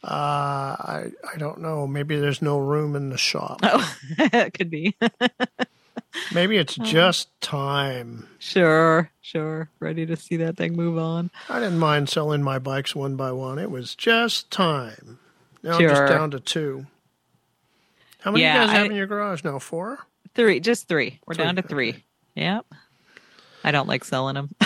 Uh, 0.06 0.76
I 0.78 1.10
I 1.34 1.36
don't 1.36 1.60
know. 1.60 1.86
Maybe 1.86 2.16
there's 2.18 2.40
no 2.40 2.58
room 2.58 2.94
in 2.94 3.10
the 3.10 3.18
shop. 3.18 3.58
Oh, 3.64 3.96
it 4.18 4.54
could 4.54 4.70
be. 4.70 4.94
Maybe 6.32 6.56
it's 6.56 6.76
just 6.76 7.28
time. 7.40 8.28
Sure, 8.38 9.10
sure. 9.20 9.68
Ready 9.80 10.06
to 10.06 10.16
see 10.16 10.36
that 10.36 10.56
thing 10.56 10.74
move 10.76 10.96
on. 10.96 11.30
I 11.48 11.58
didn't 11.58 11.78
mind 11.80 12.08
selling 12.08 12.42
my 12.42 12.58
bikes 12.60 12.94
one 12.94 13.16
by 13.16 13.32
one. 13.32 13.58
It 13.58 13.70
was 13.70 13.94
just 13.96 14.50
time. 14.50 15.18
Now 15.62 15.72
I'm 15.74 15.80
just 15.80 16.06
down 16.06 16.30
to 16.30 16.40
two. 16.40 16.86
How 18.20 18.30
many 18.30 18.44
Yeah, 18.44 18.62
you 18.62 18.66
guys 18.68 18.76
have 18.76 18.86
in 18.86 18.94
your 18.96 19.06
garage 19.06 19.42
now? 19.44 19.58
Four? 19.58 19.98
Three, 20.34 20.60
just 20.60 20.86
three. 20.88 21.18
We're 21.26 21.34
Three, 21.34 21.44
down 21.44 21.56
to 21.56 21.60
okay. 21.62 21.68
three. 21.68 22.04
Yep. 22.34 22.66
I 23.64 23.70
don't 23.72 23.88
like 23.88 24.04
selling 24.04 24.34
them. 24.34 24.54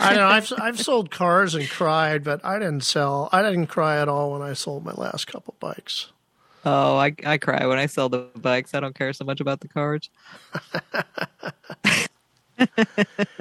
I 0.00 0.14
know 0.14 0.26
I've 0.26 0.52
I've 0.58 0.80
sold 0.80 1.10
cars 1.10 1.54
and 1.54 1.68
cried, 1.68 2.24
but 2.24 2.44
I 2.44 2.58
didn't 2.58 2.82
sell. 2.82 3.28
I 3.32 3.42
didn't 3.42 3.66
cry 3.66 4.00
at 4.00 4.08
all 4.08 4.32
when 4.32 4.42
I 4.42 4.52
sold 4.52 4.84
my 4.84 4.92
last 4.92 5.26
couple 5.26 5.54
bikes. 5.60 6.10
oh, 6.64 6.96
I 6.96 7.14
I 7.24 7.38
cry 7.38 7.66
when 7.66 7.78
I 7.78 7.86
sell 7.86 8.08
the 8.08 8.28
bikes. 8.36 8.74
I 8.74 8.80
don't 8.80 8.94
care 8.94 9.12
so 9.12 9.24
much 9.24 9.40
about 9.40 9.60
the 9.60 9.68
cars. 9.68 10.10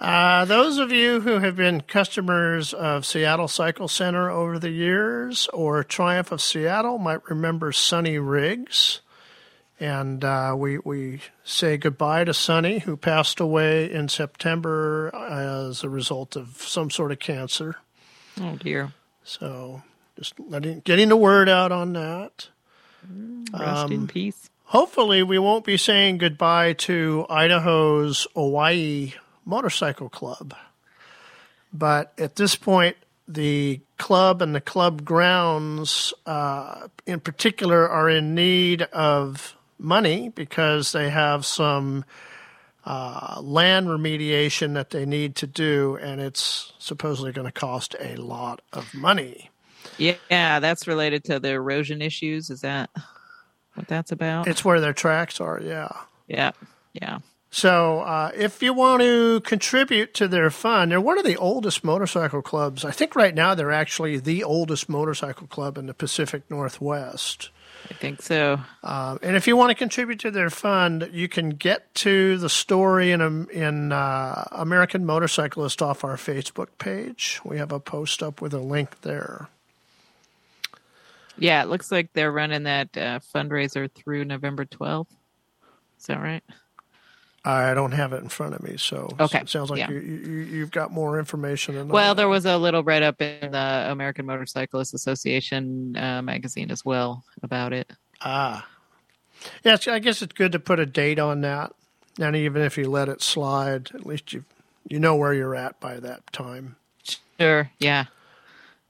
Uh, 0.00 0.46
those 0.46 0.78
of 0.78 0.90
you 0.90 1.20
who 1.20 1.40
have 1.40 1.56
been 1.56 1.82
customers 1.82 2.72
of 2.72 3.04
Seattle 3.04 3.48
Cycle 3.48 3.86
Center 3.86 4.30
over 4.30 4.58
the 4.58 4.70
years 4.70 5.46
or 5.52 5.84
Triumph 5.84 6.32
of 6.32 6.40
Seattle 6.40 6.96
might 6.96 7.22
remember 7.28 7.70
Sonny 7.70 8.18
Riggs. 8.18 9.02
And 9.80 10.22
uh, 10.22 10.54
we, 10.58 10.78
we 10.78 11.22
say 11.42 11.78
goodbye 11.78 12.24
to 12.24 12.34
Sonny, 12.34 12.80
who 12.80 12.98
passed 12.98 13.40
away 13.40 13.90
in 13.90 14.10
September 14.10 15.10
as 15.16 15.82
a 15.82 15.88
result 15.88 16.36
of 16.36 16.60
some 16.60 16.90
sort 16.90 17.12
of 17.12 17.18
cancer. 17.18 17.76
Oh 18.38 18.56
dear. 18.56 18.92
So 19.24 19.82
just 20.18 20.38
letting, 20.38 20.80
getting 20.80 21.08
the 21.08 21.16
word 21.16 21.48
out 21.48 21.72
on 21.72 21.94
that. 21.94 22.48
Rest 23.52 23.84
Um, 23.84 23.92
in 23.92 24.06
peace. 24.06 24.50
Hopefully, 24.64 25.22
we 25.22 25.38
won't 25.38 25.64
be 25.64 25.78
saying 25.78 26.18
goodbye 26.18 26.74
to 26.74 27.26
Idaho's 27.28 28.26
Hawaii 28.36 29.14
Motorcycle 29.44 30.10
Club. 30.10 30.54
But 31.72 32.12
at 32.18 32.36
this 32.36 32.54
point, 32.54 32.96
the 33.26 33.80
club 33.96 34.42
and 34.42 34.54
the 34.54 34.60
club 34.60 35.04
grounds, 35.04 36.12
uh, 36.26 36.88
in 37.06 37.20
particular, 37.20 37.88
are 37.88 38.10
in 38.10 38.34
need 38.34 38.82
of 38.82 39.56
money 39.80 40.28
because 40.28 40.92
they 40.92 41.10
have 41.10 41.44
some 41.44 42.04
uh, 42.84 43.40
land 43.42 43.88
remediation 43.88 44.74
that 44.74 44.90
they 44.90 45.04
need 45.04 45.36
to 45.36 45.46
do, 45.46 45.98
and 46.00 46.20
it's 46.20 46.72
supposedly 46.78 47.32
going 47.32 47.46
to 47.46 47.52
cost 47.52 47.94
a 48.00 48.16
lot 48.16 48.62
of 48.72 48.94
money. 48.94 49.50
Yeah, 49.98 50.60
that's 50.60 50.86
related 50.86 51.24
to 51.24 51.40
the 51.40 51.50
erosion 51.50 52.00
issues. 52.00 52.50
Is 52.50 52.62
that 52.62 52.90
what 53.74 53.86
that's 53.86 54.12
about? 54.12 54.48
It's 54.48 54.64
where 54.64 54.80
their 54.80 54.92
tracks 54.92 55.40
are, 55.40 55.60
yeah. 55.60 55.90
yeah, 56.26 56.52
yeah. 56.92 57.18
So, 57.52 58.00
uh, 58.00 58.30
if 58.36 58.62
you 58.62 58.72
want 58.72 59.02
to 59.02 59.40
contribute 59.40 60.14
to 60.14 60.28
their 60.28 60.50
fund, 60.50 60.92
they're 60.92 61.00
one 61.00 61.18
of 61.18 61.24
the 61.24 61.36
oldest 61.36 61.82
motorcycle 61.82 62.42
clubs. 62.42 62.84
I 62.84 62.92
think 62.92 63.16
right 63.16 63.34
now 63.34 63.54
they're 63.56 63.72
actually 63.72 64.18
the 64.18 64.44
oldest 64.44 64.88
motorcycle 64.88 65.48
club 65.48 65.76
in 65.76 65.86
the 65.86 65.94
Pacific 65.94 66.44
Northwest. 66.48 67.50
I 67.90 67.94
think 67.94 68.22
so. 68.22 68.60
Uh, 68.84 69.18
and 69.20 69.34
if 69.34 69.48
you 69.48 69.56
want 69.56 69.70
to 69.70 69.74
contribute 69.74 70.20
to 70.20 70.30
their 70.30 70.48
fund, 70.48 71.10
you 71.12 71.28
can 71.28 71.50
get 71.50 71.92
to 71.96 72.38
the 72.38 72.48
story 72.48 73.10
in 73.10 73.20
um, 73.20 73.48
in 73.52 73.90
uh, 73.90 74.46
American 74.52 75.04
Motorcyclist 75.04 75.82
off 75.82 76.04
our 76.04 76.16
Facebook 76.16 76.68
page. 76.78 77.40
We 77.44 77.58
have 77.58 77.72
a 77.72 77.80
post 77.80 78.22
up 78.22 78.40
with 78.40 78.54
a 78.54 78.60
link 78.60 79.00
there. 79.00 79.48
Yeah, 81.36 81.62
it 81.62 81.68
looks 81.68 81.90
like 81.90 82.12
they're 82.12 82.30
running 82.30 82.64
that 82.64 82.96
uh, 82.96 83.20
fundraiser 83.34 83.90
through 83.90 84.24
November 84.26 84.66
12th. 84.66 85.08
Is 85.98 86.06
that 86.06 86.20
right? 86.20 86.44
I 87.44 87.72
don't 87.72 87.92
have 87.92 88.12
it 88.12 88.22
in 88.22 88.28
front 88.28 88.54
of 88.54 88.62
me, 88.62 88.76
so 88.76 89.08
Okay, 89.18 89.40
it 89.40 89.48
sounds 89.48 89.70
like 89.70 89.78
yeah. 89.78 89.90
you, 89.90 89.98
you, 89.98 90.38
you've 90.40 90.70
got 90.70 90.92
more 90.92 91.18
information. 91.18 91.74
Than 91.74 91.88
Well, 91.88 92.14
there 92.14 92.28
was 92.28 92.44
a 92.44 92.58
little 92.58 92.82
write 92.84 93.02
up 93.02 93.22
in 93.22 93.52
the 93.52 93.86
American 93.90 94.26
Motorcyclist 94.26 94.92
Association 94.92 95.96
uh, 95.96 96.20
magazine 96.20 96.70
as 96.70 96.84
well 96.84 97.24
about 97.42 97.72
it. 97.72 97.90
Ah. 98.20 98.66
Yes, 99.64 99.88
I 99.88 100.00
guess 100.00 100.20
it's 100.20 100.34
good 100.34 100.52
to 100.52 100.58
put 100.58 100.78
a 100.78 100.86
date 100.86 101.18
on 101.18 101.40
that. 101.40 101.72
And 102.18 102.36
even 102.36 102.60
if 102.60 102.76
you 102.76 102.90
let 102.90 103.08
it 103.08 103.22
slide, 103.22 103.90
at 103.94 104.04
least 104.04 104.34
you 104.34 104.44
you 104.88 104.98
know 104.98 105.16
where 105.16 105.32
you're 105.32 105.54
at 105.54 105.80
by 105.80 106.00
that 106.00 106.30
time. 106.32 106.76
Sure. 107.38 107.70
Yeah. 107.78 108.06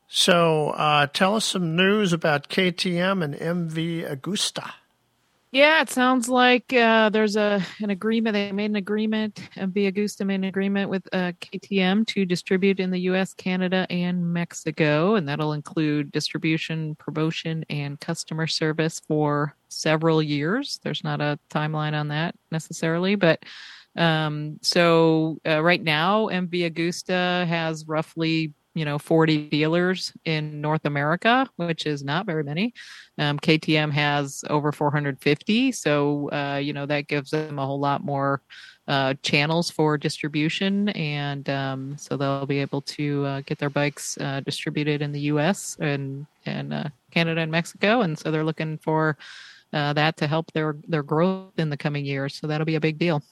So 0.08 0.70
uh, 0.70 1.06
tell 1.06 1.36
us 1.36 1.44
some 1.44 1.76
news 1.76 2.12
about 2.12 2.48
KTM 2.48 3.22
and 3.22 3.34
MV 3.34 4.10
Agusta. 4.10 4.72
Yeah, 5.52 5.82
it 5.82 5.90
sounds 5.90 6.28
like 6.28 6.72
uh, 6.72 7.10
there's 7.10 7.34
a 7.34 7.60
an 7.80 7.90
agreement. 7.90 8.34
They 8.34 8.52
made 8.52 8.70
an 8.70 8.76
agreement. 8.76 9.34
MV 9.56 9.92
Agusta 9.92 10.24
made 10.24 10.36
an 10.36 10.44
agreement 10.44 10.88
with 10.88 11.08
uh, 11.12 11.32
KTM 11.40 12.06
to 12.08 12.24
distribute 12.24 12.78
in 12.78 12.92
the 12.92 13.00
U.S., 13.00 13.34
Canada, 13.34 13.84
and 13.90 14.32
Mexico, 14.32 15.16
and 15.16 15.28
that'll 15.28 15.52
include 15.52 16.12
distribution, 16.12 16.94
promotion, 16.94 17.64
and 17.68 17.98
customer 17.98 18.46
service 18.46 19.00
for 19.08 19.56
several 19.68 20.22
years. 20.22 20.78
There's 20.84 21.02
not 21.02 21.20
a 21.20 21.36
timeline 21.50 21.98
on 21.98 22.08
that 22.08 22.36
necessarily, 22.52 23.16
but 23.16 23.44
um, 23.96 24.58
so 24.62 25.38
uh, 25.44 25.60
right 25.60 25.82
now, 25.82 26.28
MV 26.28 26.70
Agusta 26.70 27.44
has 27.48 27.88
roughly 27.88 28.52
you 28.74 28.84
know 28.84 28.98
40 28.98 29.48
dealers 29.48 30.12
in 30.24 30.60
North 30.60 30.84
America, 30.84 31.48
which 31.56 31.86
is 31.86 32.04
not 32.04 32.26
very 32.26 32.44
many. 32.44 32.72
Um, 33.18 33.38
KTM 33.38 33.92
has 33.92 34.44
over 34.48 34.72
450, 34.72 35.72
so 35.72 36.30
uh, 36.30 36.60
you 36.62 36.72
know 36.72 36.86
that 36.86 37.08
gives 37.08 37.30
them 37.30 37.58
a 37.58 37.66
whole 37.66 37.80
lot 37.80 38.04
more 38.04 38.42
uh, 38.88 39.14
channels 39.22 39.70
for 39.70 39.96
distribution, 39.96 40.88
and 40.90 41.48
um, 41.48 41.96
so 41.98 42.16
they'll 42.16 42.46
be 42.46 42.58
able 42.58 42.82
to 42.82 43.24
uh, 43.24 43.40
get 43.46 43.58
their 43.58 43.70
bikes 43.70 44.18
uh, 44.18 44.40
distributed 44.40 45.02
in 45.02 45.12
the 45.12 45.20
U.S. 45.32 45.76
and 45.80 46.26
and 46.46 46.72
uh, 46.72 46.84
Canada 47.10 47.40
and 47.40 47.50
Mexico, 47.50 48.00
and 48.02 48.18
so 48.18 48.30
they're 48.30 48.44
looking 48.44 48.78
for 48.78 49.16
uh, 49.72 49.92
that 49.92 50.16
to 50.16 50.26
help 50.26 50.52
their 50.52 50.76
their 50.88 51.02
growth 51.02 51.58
in 51.58 51.70
the 51.70 51.76
coming 51.76 52.04
years. 52.04 52.34
So 52.34 52.46
that'll 52.46 52.64
be 52.64 52.76
a 52.76 52.80
big 52.80 52.98
deal. 52.98 53.22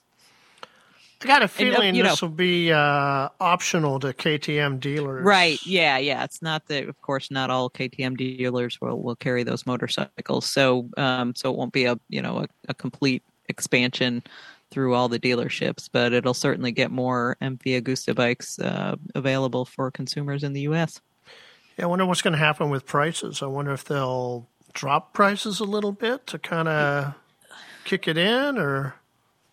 I 1.22 1.26
got 1.26 1.40
a 1.40 1.44
And, 1.44 1.50
feeling 1.50 1.94
you 1.94 2.02
know- 2.04 2.10
this 2.10 2.22
will 2.22 2.28
be 2.28 2.72
uh, 2.72 3.28
optional 3.40 3.98
to 4.00 4.12
KTM 4.12 4.78
dealers. 4.78 5.24
Right. 5.24 5.58
Yeah. 5.66 5.98
Yeah. 5.98 6.22
It's 6.24 6.40
not 6.42 6.66
that, 6.68 6.88
of 6.88 7.00
course, 7.02 7.30
not 7.30 7.50
all 7.50 7.68
KTM 7.70 8.16
dealers 8.16 8.80
will, 8.80 9.02
will 9.02 9.16
carry 9.16 9.42
those 9.42 9.66
motorcycles. 9.66 10.48
So, 10.48 10.88
um, 10.96 11.34
so 11.34 11.50
it 11.50 11.56
won't 11.56 11.72
be 11.72 11.86
a, 11.86 11.98
you 12.08 12.22
know, 12.22 12.38
a, 12.40 12.46
a 12.68 12.74
complete 12.74 13.22
expansion 13.48 14.22
through 14.70 14.94
all 14.94 15.08
the 15.08 15.18
dealerships, 15.18 15.88
but 15.90 16.12
it'll 16.12 16.34
certainly 16.34 16.70
get 16.72 16.90
more 16.90 17.36
MV 17.40 17.82
Agusta 17.82 18.14
bikes 18.14 18.58
uh, 18.58 18.96
available 19.14 19.64
for 19.64 19.90
consumers 19.90 20.44
in 20.44 20.52
the 20.52 20.60
U.S. 20.62 21.00
Yeah, 21.78 21.84
I 21.84 21.88
wonder 21.88 22.04
what's 22.04 22.20
going 22.22 22.32
to 22.32 22.38
happen 22.38 22.68
with 22.68 22.84
prices. 22.84 23.42
I 23.42 23.46
wonder 23.46 23.72
if 23.72 23.84
they'll 23.84 24.46
drop 24.74 25.14
prices 25.14 25.58
a 25.58 25.64
little 25.64 25.92
bit 25.92 26.26
to 26.28 26.38
kind 26.38 26.68
of 26.68 27.14
kick 27.84 28.06
it 28.06 28.18
in, 28.18 28.58
or 28.58 28.94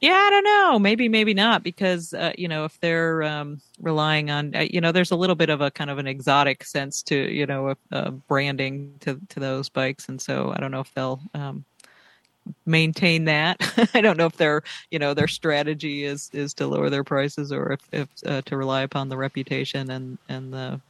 Yeah, 0.05 0.13
I 0.13 0.29
don't 0.29 0.43
know. 0.43 0.77
Maybe, 0.77 1.09
maybe 1.09 1.33
not, 1.33 1.63
because 1.63 2.13
uh, 2.13 2.31
you 2.37 2.47
know, 2.47 2.65
if 2.65 2.79
they're 2.79 3.23
um, 3.23 3.59
relying 3.79 4.29
on, 4.29 4.55
uh, 4.55 4.59
you 4.69 4.79
know, 4.79 4.91
there's 4.91 5.09
a 5.09 5.15
little 5.15 5.35
bit 5.35 5.49
of 5.49 5.61
a 5.61 5.71
kind 5.71 5.89
of 5.89 5.97
an 5.97 6.05
exotic 6.05 6.63
sense 6.63 7.01
to, 7.03 7.15
you 7.33 7.47
know, 7.47 7.69
uh, 7.69 7.75
uh, 7.91 8.11
branding 8.11 8.97
to 8.99 9.19
to 9.29 9.39
those 9.39 9.67
bikes, 9.69 10.07
and 10.07 10.21
so 10.21 10.53
I 10.55 10.59
don't 10.59 10.69
know 10.69 10.81
if 10.81 10.93
they'll 10.93 11.21
um, 11.33 11.65
maintain 12.67 13.25
that. 13.25 13.57
I 13.95 14.01
don't 14.01 14.17
know 14.17 14.27
if 14.27 14.37
their, 14.37 14.61
you 14.91 14.99
know, 14.99 15.15
their 15.15 15.27
strategy 15.27 16.03
is 16.03 16.29
is 16.33 16.53
to 16.55 16.67
lower 16.67 16.91
their 16.91 17.03
prices 17.03 17.51
or 17.51 17.71
if 17.73 17.81
if 17.91 18.09
uh, 18.27 18.43
to 18.43 18.57
rely 18.57 18.83
upon 18.83 19.09
the 19.09 19.17
reputation 19.17 19.89
and 19.89 20.19
and 20.29 20.53
the 20.53 20.81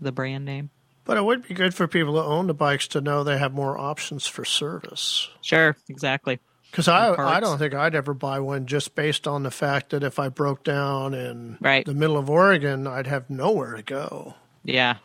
the 0.00 0.12
brand 0.12 0.46
name. 0.46 0.70
but 1.04 1.16
it 1.18 1.24
would 1.24 1.46
be 1.46 1.54
good 1.54 1.74
for 1.74 1.86
people 1.88 2.14
who 2.14 2.20
own 2.20 2.46
the 2.46 2.54
bikes 2.54 2.88
to 2.88 3.00
know 3.02 3.22
they 3.24 3.38
have 3.38 3.52
more 3.54 3.78
options 3.78 4.26
for 4.26 4.44
service. 4.44 5.28
Sure, 5.42 5.76
exactly. 5.88 6.40
Because 6.76 6.88
I, 6.88 7.14
I 7.36 7.40
don't 7.40 7.56
think 7.56 7.72
I'd 7.72 7.94
ever 7.94 8.12
buy 8.12 8.38
one 8.38 8.66
just 8.66 8.94
based 8.94 9.26
on 9.26 9.44
the 9.44 9.50
fact 9.50 9.88
that 9.90 10.02
if 10.02 10.18
I 10.18 10.28
broke 10.28 10.62
down 10.62 11.14
in 11.14 11.56
Right. 11.58 11.86
the 11.86 11.94
middle 11.94 12.18
of 12.18 12.28
Oregon, 12.28 12.86
I'd 12.86 13.06
have 13.06 13.30
nowhere 13.30 13.76
to 13.76 13.82
go. 13.82 14.34
Yeah, 14.62 14.98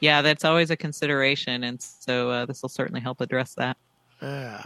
yeah, 0.00 0.22
that's 0.22 0.46
always 0.46 0.70
a 0.70 0.78
consideration, 0.78 1.62
and 1.62 1.82
so 1.82 2.30
uh, 2.30 2.46
this 2.46 2.62
will 2.62 2.70
certainly 2.70 3.02
help 3.02 3.20
address 3.20 3.52
that. 3.56 3.76
Yeah. 4.22 4.64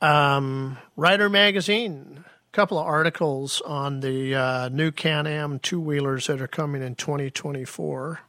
Um, 0.00 0.78
Rider 0.96 1.28
Magazine, 1.28 2.24
a 2.26 2.52
couple 2.52 2.78
of 2.78 2.86
articles 2.86 3.60
on 3.62 4.00
the 4.00 4.36
uh, 4.36 4.68
new 4.68 4.92
Can 4.92 5.26
Am 5.26 5.58
two 5.58 5.80
wheelers 5.80 6.28
that 6.28 6.40
are 6.40 6.46
coming 6.46 6.80
in 6.80 6.94
2024. 6.94 8.20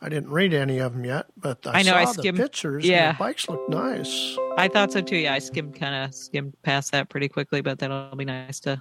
I 0.00 0.08
didn't 0.08 0.30
read 0.30 0.54
any 0.54 0.78
of 0.78 0.92
them 0.92 1.04
yet, 1.04 1.26
but 1.36 1.66
I, 1.66 1.80
I 1.80 1.82
know, 1.82 1.92
saw 2.04 2.20
I 2.20 2.22
the 2.22 2.32
pictures. 2.32 2.84
yeah. 2.84 3.08
and 3.08 3.16
the 3.16 3.18
bikes 3.18 3.48
look 3.48 3.68
nice. 3.68 4.36
I 4.56 4.68
thought 4.68 4.92
so 4.92 5.00
too. 5.00 5.16
Yeah, 5.16 5.34
I 5.34 5.40
skimmed 5.40 5.74
kind 5.74 6.04
of 6.04 6.14
skimmed 6.14 6.54
past 6.62 6.92
that 6.92 7.08
pretty 7.08 7.28
quickly, 7.28 7.62
but 7.62 7.80
that'll 7.80 8.14
be 8.14 8.24
nice 8.24 8.60
to 8.60 8.80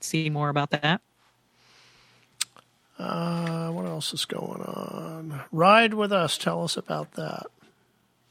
see 0.00 0.30
more 0.30 0.48
about 0.48 0.70
that. 0.70 1.00
Uh, 2.98 3.70
what 3.70 3.84
else 3.86 4.14
is 4.14 4.24
going 4.24 4.62
on? 4.62 5.42
Ride 5.52 5.94
with 5.94 6.12
us. 6.12 6.38
Tell 6.38 6.62
us 6.62 6.76
about 6.76 7.12
that. 7.12 7.46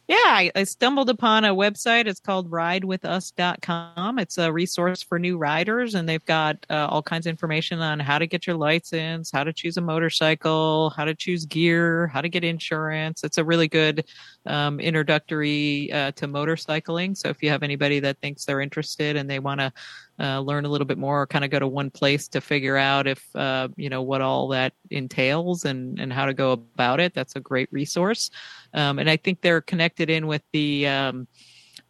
Yeah, 0.07 0.15
I, 0.17 0.51
I, 0.53 0.63
stumbled 0.65 1.09
upon 1.09 1.45
a 1.45 1.55
website. 1.55 2.05
It's 2.05 2.19
called 2.19 2.51
ridewithus.com. 2.51 4.19
It's 4.19 4.37
a 4.37 4.53
resource 4.53 5.01
for 5.01 5.17
new 5.17 5.35
riders, 5.35 5.95
and 5.95 6.07
they've 6.07 6.23
got 6.25 6.63
uh, 6.69 6.85
all 6.91 7.01
kinds 7.01 7.25
of 7.25 7.31
information 7.31 7.79
on 7.79 7.99
how 7.99 8.19
to 8.19 8.27
get 8.27 8.45
your 8.45 8.55
license, 8.55 9.31
how 9.31 9.43
to 9.43 9.51
choose 9.51 9.77
a 9.77 9.81
motorcycle, 9.81 10.91
how 10.91 11.05
to 11.05 11.15
choose 11.15 11.47
gear, 11.47 12.05
how 12.07 12.21
to 12.21 12.29
get 12.29 12.43
insurance. 12.43 13.23
It's 13.23 13.39
a 13.39 13.43
really 13.43 13.67
good 13.67 14.05
um, 14.45 14.79
introductory 14.79 15.91
uh, 15.91 16.11
to 16.11 16.27
motorcycling. 16.27 17.17
So 17.17 17.29
if 17.29 17.41
you 17.41 17.49
have 17.49 17.63
anybody 17.63 17.99
that 17.99 18.19
thinks 18.21 18.45
they're 18.45 18.61
interested 18.61 19.15
and 19.15 19.29
they 19.29 19.39
want 19.39 19.59
to 19.59 19.73
uh, 20.19 20.39
learn 20.39 20.65
a 20.65 20.69
little 20.69 20.85
bit 20.85 20.97
more, 20.97 21.23
or 21.23 21.27
kind 21.27 21.43
of 21.43 21.51
go 21.51 21.59
to 21.59 21.67
one 21.67 21.89
place 21.89 22.27
to 22.29 22.41
figure 22.41 22.77
out 22.77 23.07
if 23.07 23.23
uh, 23.35 23.67
you 23.75 23.89
know 23.89 24.01
what 24.01 24.21
all 24.21 24.47
that 24.49 24.73
entails 24.91 25.65
and 25.65 25.99
and 25.99 26.13
how 26.13 26.25
to 26.25 26.33
go 26.33 26.51
about 26.51 26.99
it, 26.99 27.13
that's 27.13 27.35
a 27.35 27.39
great 27.39 27.69
resource. 27.71 28.29
Um, 28.73 28.99
and 28.99 29.09
I 29.09 29.17
think 29.17 29.41
they're 29.41 29.61
connected 29.61 30.09
in 30.09 30.27
with 30.27 30.43
the 30.53 30.87
um, 30.87 31.27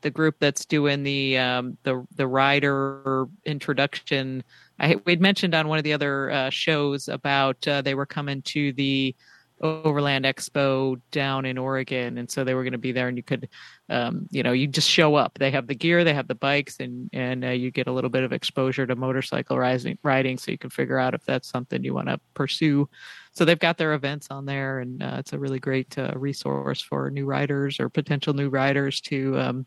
the 0.02 0.12
group 0.12 0.36
that's 0.40 0.66
doing 0.66 1.04
the 1.04 1.38
um, 1.38 1.78
the 1.84 2.06
the 2.16 2.28
rider 2.28 3.28
introduction. 3.46 4.44
I 4.80 4.98
we'd 5.06 5.22
mentioned 5.22 5.56
on 5.56 5.68
one 5.68 5.78
of 5.78 5.84
the 5.84 5.94
other 5.94 6.32
uh, 6.32 6.50
shows 6.50 7.08
about 7.08 7.68
uh, 7.68 7.82
they 7.82 7.96
were 7.96 8.06
coming 8.06 8.42
to 8.44 8.74
the 8.74 9.16
Overland 9.62 10.26
Expo 10.26 11.00
down 11.12 11.46
in 11.46 11.58
Oregon, 11.58 12.18
and 12.18 12.30
so 12.30 12.44
they 12.44 12.54
were 12.54 12.64
going 12.64 12.74
to 12.74 12.78
be 12.78 12.92
there, 12.92 13.08
and 13.08 13.16
you 13.16 13.24
could, 13.24 13.48
um, 13.90 14.28
you 14.30 14.44
know, 14.44 14.52
you 14.52 14.68
just 14.68 14.90
show 14.90 15.16
up. 15.16 15.38
They 15.40 15.50
have 15.52 15.68
the 15.68 15.76
gear, 15.76 16.04
they 16.04 16.14
have 16.14 16.28
the 16.28 16.36
bikes, 16.36 16.80
and 16.80 17.10
and 17.14 17.46
uh, 17.46 17.50
you 17.50 17.72
get 17.72 17.88
a 17.88 17.92
little 17.92 18.10
bit 18.10 18.24
of 18.24 18.34
exposure 18.34 18.86
to 18.86 18.96
motorcycle 18.96 19.58
riding, 19.58 19.98
riding, 20.04 20.38
so 20.38 20.52
you 20.52 20.58
can 20.58 20.70
figure 20.70 21.00
out 21.00 21.14
if 21.14 21.24
that's 21.26 21.48
something 21.48 21.84
you 21.84 21.94
want 21.94 22.10
to 22.10 22.20
pursue. 22.34 22.90
So 23.32 23.46
they've 23.46 23.60
got 23.60 23.78
their 23.78 23.94
events 23.94 24.28
on 24.30 24.46
there, 24.46 24.80
and 24.80 25.02
uh, 25.02 25.16
it's 25.20 25.34
a 25.34 25.40
really 25.40 25.60
great 25.60 25.98
uh, 25.98 26.12
resource 26.16 26.82
for 26.82 27.10
new 27.10 27.26
riders 27.26 27.80
or 27.80 27.90
potential 27.90 28.34
new 28.34 28.50
riders 28.50 29.00
to 29.02 29.40
um, 29.40 29.66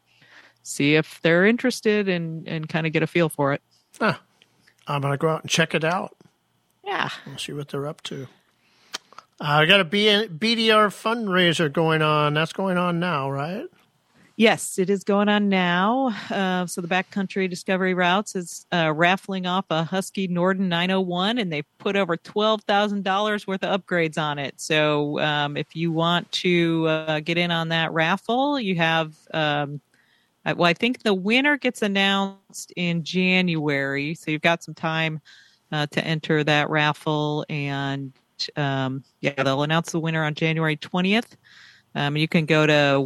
see 0.63 0.97
if 0.97 1.21
they're 1.23 1.47
interested 1.47 2.09
and 2.09 2.47
and 2.47 2.69
kind 2.69 2.87
of 2.87 2.93
get 2.93 3.03
a 3.03 3.07
feel 3.07 3.31
for 3.31 3.55
it. 3.55 3.63
Ah, 4.01 4.21
I'm 4.87 5.01
gonna 5.01 5.17
go 5.17 5.31
out 5.31 5.43
and 5.43 5.51
check 5.51 5.75
it 5.75 5.85
out. 5.85 6.15
Yeah, 6.85 7.09
we'll 7.27 7.39
see 7.39 7.53
what 7.53 7.69
they're 7.69 7.87
up 7.87 8.03
to. 8.05 8.29
I 9.41 9.63
uh, 9.63 9.67
got 9.67 9.81
a 9.81 9.85
BDR 9.85 10.29
fundraiser 10.89 11.73
going 11.73 12.03
on. 12.03 12.35
That's 12.35 12.53
going 12.53 12.77
on 12.77 12.99
now, 12.99 13.31
right? 13.31 13.67
Yes, 14.39 14.79
it 14.79 14.89
is 14.89 15.03
going 15.03 15.29
on 15.29 15.49
now. 15.49 16.15
Uh, 16.31 16.67
so 16.67 16.81
the 16.81 16.89
Backcountry 16.89 17.51
Discovery 17.51 17.95
Routes 17.95 18.37
is 18.37 18.67
uh, 18.73 18.93
raffling 18.95 19.47
off 19.47 19.65
a 19.71 19.83
Husky 19.83 20.29
Norden 20.29 20.69
901, 20.69 21.39
and 21.39 21.53
they 21.53 21.63
put 21.79 21.97
over 21.97 22.17
twelve 22.17 22.63
thousand 22.63 23.03
dollars 23.05 23.47
worth 23.47 23.65
of 23.65 23.81
upgrades 23.81 24.17
on 24.17 24.39
it. 24.39 24.61
So 24.61 25.19
um, 25.21 25.57
if 25.57 25.75
you 25.75 25.91
want 25.91 26.31
to 26.33 26.87
uh, 26.87 27.21
get 27.21 27.37
in 27.37 27.51
on 27.51 27.69
that 27.71 27.93
raffle, 27.93 28.61
you 28.61 28.77
have. 28.77 29.15
Um, 29.35 29.81
well, 30.45 30.65
I 30.65 30.73
think 30.73 31.03
the 31.03 31.13
winner 31.13 31.59
gets 31.59 31.83
announced 31.83 32.73
in 32.75 33.05
January, 33.05 34.15
so 34.15 34.31
you've 34.31 34.41
got 34.41 34.63
some 34.63 34.75
time 34.75 35.21
uh, 35.73 35.87
to 35.89 36.03
enter 36.03 36.43
that 36.45 36.71
raffle 36.71 37.45
and 37.51 38.13
um, 38.57 39.05
yeah, 39.21 39.43
they'll 39.43 39.63
announce 39.63 39.93
the 39.93 40.01
winner 40.01 40.25
on 40.25 40.35
January 40.35 40.77
20th. 40.77 41.37
Um, 41.95 42.17
you 42.17 42.29
can 42.29 42.47
go 42.47 42.67
to 42.67 42.99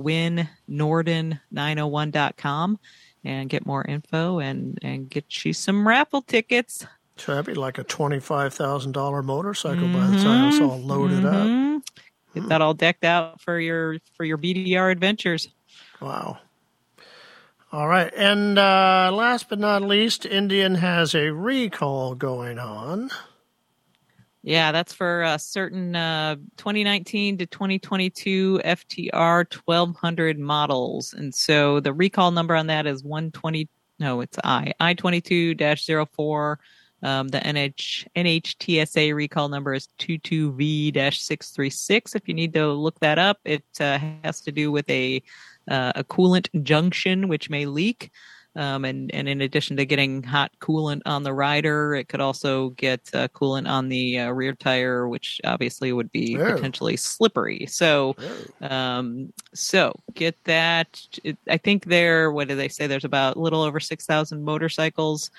winnorden901.com 0.67 2.79
and 3.25 3.49
get 3.49 3.65
more 3.65 3.85
info 3.85 4.41
and, 4.41 4.79
and 4.83 5.09
get 5.09 5.45
you 5.45 5.53
some 5.53 5.87
raffle 5.87 6.23
tickets. 6.23 6.85
So 7.17 7.33
that'd 7.33 7.47
be 7.47 7.55
like 7.55 7.79
a 7.79 7.85
$25,000 7.85 9.25
motorcycle 9.25 9.85
mm-hmm. 9.85 9.93
by 9.93 10.17
the 10.17 10.23
time 10.23 10.49
it's 10.49 10.61
all 10.61 10.81
loaded 10.81 11.23
mm-hmm. 11.23 11.77
up. 11.77 11.83
Get 12.35 12.49
that 12.49 12.63
all 12.63 12.75
decked 12.75 13.05
out 13.05 13.41
for 13.41 13.61
your 13.61 13.99
for 14.17 14.25
your 14.25 14.39
BDR 14.39 14.91
adventures. 14.91 15.49
Wow. 16.01 16.39
All 17.71 17.89
right. 17.89 18.13
And 18.15 18.59
uh, 18.59 19.11
last 19.13 19.49
but 19.49 19.59
not 19.59 19.83
least, 19.83 20.27
Indian 20.27 20.77
has 20.77 21.15
a 21.15 21.33
recall 21.33 22.15
going 22.15 22.59
on. 22.59 23.11
Yeah, 24.43 24.73
that's 24.73 24.93
for 24.93 25.23
a 25.23 25.39
certain 25.39 25.95
uh, 25.95 26.35
2019 26.57 27.39
to 27.39 27.47
2022 27.47 28.61
FTR 28.65 29.55
1200 29.65 30.39
models. 30.39 31.13
And 31.13 31.33
so 31.33 31.79
the 31.79 31.93
recall 31.93 32.33
number 32.33 32.57
on 32.57 32.67
that 32.67 32.87
is 32.87 33.05
120. 33.05 33.69
No, 34.01 34.21
it's 34.21 34.39
I. 34.43 34.73
I 34.81 34.95
22 34.95 35.55
04. 35.57 36.59
Um, 37.05 37.29
the 37.29 37.39
NH, 37.39 38.07
NHTSA 38.17 39.15
recall 39.15 39.49
number 39.49 39.75
is 39.75 39.89
22V 39.99 40.93
636. 40.95 42.15
If 42.15 42.29
you 42.29 42.35
need 42.35 42.53
to 42.55 42.69
look 42.73 42.99
that 43.01 43.19
up, 43.19 43.39
it 43.45 43.65
uh, 43.81 43.99
has 44.23 44.41
to 44.43 44.53
do 44.53 44.73
with 44.73 44.89
a, 44.91 45.23
uh, 45.69 45.93
a 45.97 46.05
coolant 46.05 46.49
junction 46.65 47.29
which 47.29 47.49
may 47.49 47.67
leak. 47.67 48.11
Um, 48.55 48.85
and, 48.85 49.13
and 49.15 49.29
in 49.29 49.41
addition 49.41 49.79
to 49.79 49.87
getting 49.87 50.23
hot 50.23 50.53
coolant 50.61 51.01
on 51.07 51.23
the 51.23 51.33
rider, 51.33 51.95
it 51.95 52.09
could 52.09 52.21
also 52.21 52.71
get 52.71 53.01
uh, 53.15 53.29
coolant 53.29 53.67
on 53.69 53.89
the 53.89 54.19
uh, 54.19 54.31
rear 54.31 54.53
tire, 54.53 55.09
which 55.09 55.41
obviously 55.45 55.93
would 55.93 56.13
be 56.13 56.37
oh. 56.39 56.55
potentially 56.55 56.97
slippery. 56.97 57.65
So, 57.67 58.15
oh. 58.61 58.69
um, 58.69 59.33
so 59.55 59.95
get 60.13 60.37
that. 60.45 61.01
It, 61.25 61.39
I 61.49 61.57
think 61.57 61.87
there, 61.87 62.31
what 62.31 62.49
do 62.49 62.55
they 62.55 62.69
say? 62.69 62.87
There's 62.87 63.07
about 63.07 63.37
a 63.37 63.41
little 63.41 63.63
over 63.63 63.81
6,000 63.81 64.45
motorcycles 64.45 65.31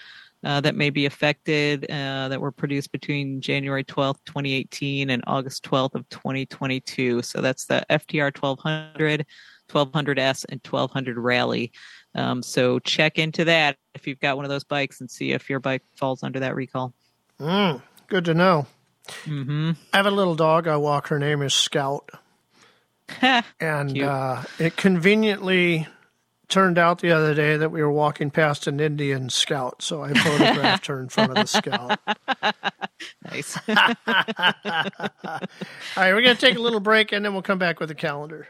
uh, 0.43 0.60
that 0.62 0.76
may 0.76 0.89
be 0.89 1.06
affected 1.06 1.86
uh, 1.89 2.28
that 2.28 2.41
were 2.41 2.52
produced 2.52 2.91
between 2.91 3.39
January 3.39 3.84
12th, 3.84 4.19
2018 4.26 5.10
and 5.10 5.23
August 5.28 5.63
12th 5.63 5.95
of 5.95 6.08
2022. 6.10 7.21
So 7.21 7.41
that's 7.41 7.65
the 7.65 7.86
FTR 7.89 8.36
1200, 8.38 9.26
1200S, 9.69 10.45
and 10.49 10.60
1200 10.67 11.17
Rally. 11.17 11.71
Um, 12.15 12.43
so 12.43 12.80
check 12.80 13.17
into 13.17 13.45
that 13.45 13.78
if 13.95 14.08
you've 14.08 14.19
got 14.19 14.36
one 14.36 14.45
of 14.45 14.49
those 14.49 14.63
bikes 14.63 15.02
and 15.02 15.10
see 15.10 15.32
if 15.32 15.49
your 15.49 15.60
bike 15.60 15.84
falls 15.95 16.23
under 16.23 16.39
that 16.41 16.56
recall. 16.56 16.93
Mm, 17.39 17.82
good 18.08 18.26
to 18.26 18.34
know. 18.34 18.67
Mm-hmm. 19.26 19.71
I 19.91 19.97
have 19.97 20.06
a 20.06 20.12
little 20.12 20.36
dog 20.36 20.67
I 20.67 20.78
walk. 20.78 21.08
Her 21.08 21.19
name 21.19 21.41
is 21.41 21.54
Scout. 21.54 22.10
and 23.60 24.02
uh, 24.02 24.43
it 24.60 24.76
conveniently 24.76 25.88
turned 26.54 26.78
out 26.78 26.99
the 26.99 27.12
other 27.12 27.34
day 27.34 27.58
that 27.58 27.71
we 27.71 27.82
were 27.82 27.91
walking 27.91 28.30
past 28.30 28.67
an 28.67 28.80
Indian 28.80 29.30
scout, 29.30 29.82
so 29.82 30.04
I 30.04 30.13
photographed 30.13 30.86
her 30.86 31.02
in 31.02 31.10
front 31.10 31.32
of 31.32 31.38
the 31.38 31.45
scout. 31.45 31.99
nice. 33.32 33.58
All 33.67 35.39
right, 35.97 36.13
we're 36.13 36.21
going 36.21 36.36
to 36.36 36.41
take 36.41 36.56
a 36.56 36.62
little 36.62 36.80
break 36.80 37.12
and 37.12 37.26
then 37.26 37.34
we'll 37.34 37.41
come 37.41 37.58
back 37.58 37.80
with 37.80 37.89
the 37.89 37.95
calendar. 37.95 38.47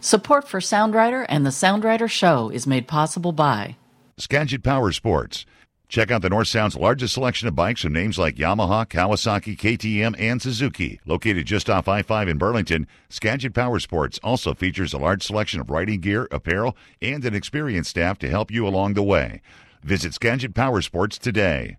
Support 0.00 0.48
for 0.48 0.60
Sound 0.60 0.94
Rider 0.94 1.22
and 1.22 1.46
the 1.46 1.52
Sound 1.52 1.84
Rider 1.84 2.08
Show 2.08 2.50
is 2.50 2.66
made 2.66 2.86
possible 2.86 3.32
by 3.32 3.76
Skagit 4.18 4.62
Power 4.62 4.92
Sports. 4.92 5.46
Check 5.88 6.10
out 6.10 6.22
the 6.22 6.30
North 6.30 6.48
Sound's 6.48 6.76
largest 6.76 7.14
selection 7.14 7.46
of 7.46 7.54
bikes 7.54 7.82
from 7.82 7.92
names 7.92 8.18
like 8.18 8.36
Yamaha, 8.36 8.86
Kawasaki, 8.86 9.56
KTM, 9.56 10.14
and 10.18 10.42
Suzuki. 10.42 11.00
Located 11.06 11.46
just 11.46 11.70
off 11.70 11.88
I 11.88 12.02
5 12.02 12.28
in 12.28 12.38
Burlington, 12.38 12.86
Skagit 13.08 13.54
Power 13.54 13.78
Sports 13.78 14.18
also 14.22 14.54
features 14.54 14.92
a 14.92 14.98
large 14.98 15.22
selection 15.22 15.60
of 15.60 15.70
riding 15.70 16.00
gear, 16.00 16.26
apparel, 16.30 16.76
and 17.00 17.24
an 17.24 17.34
experienced 17.34 17.90
staff 17.90 18.18
to 18.18 18.28
help 18.28 18.50
you 18.50 18.66
along 18.66 18.94
the 18.94 19.02
way. 19.02 19.40
Visit 19.82 20.14
Skagit 20.14 20.54
Power 20.54 20.82
Sports 20.82 21.16
today. 21.18 21.76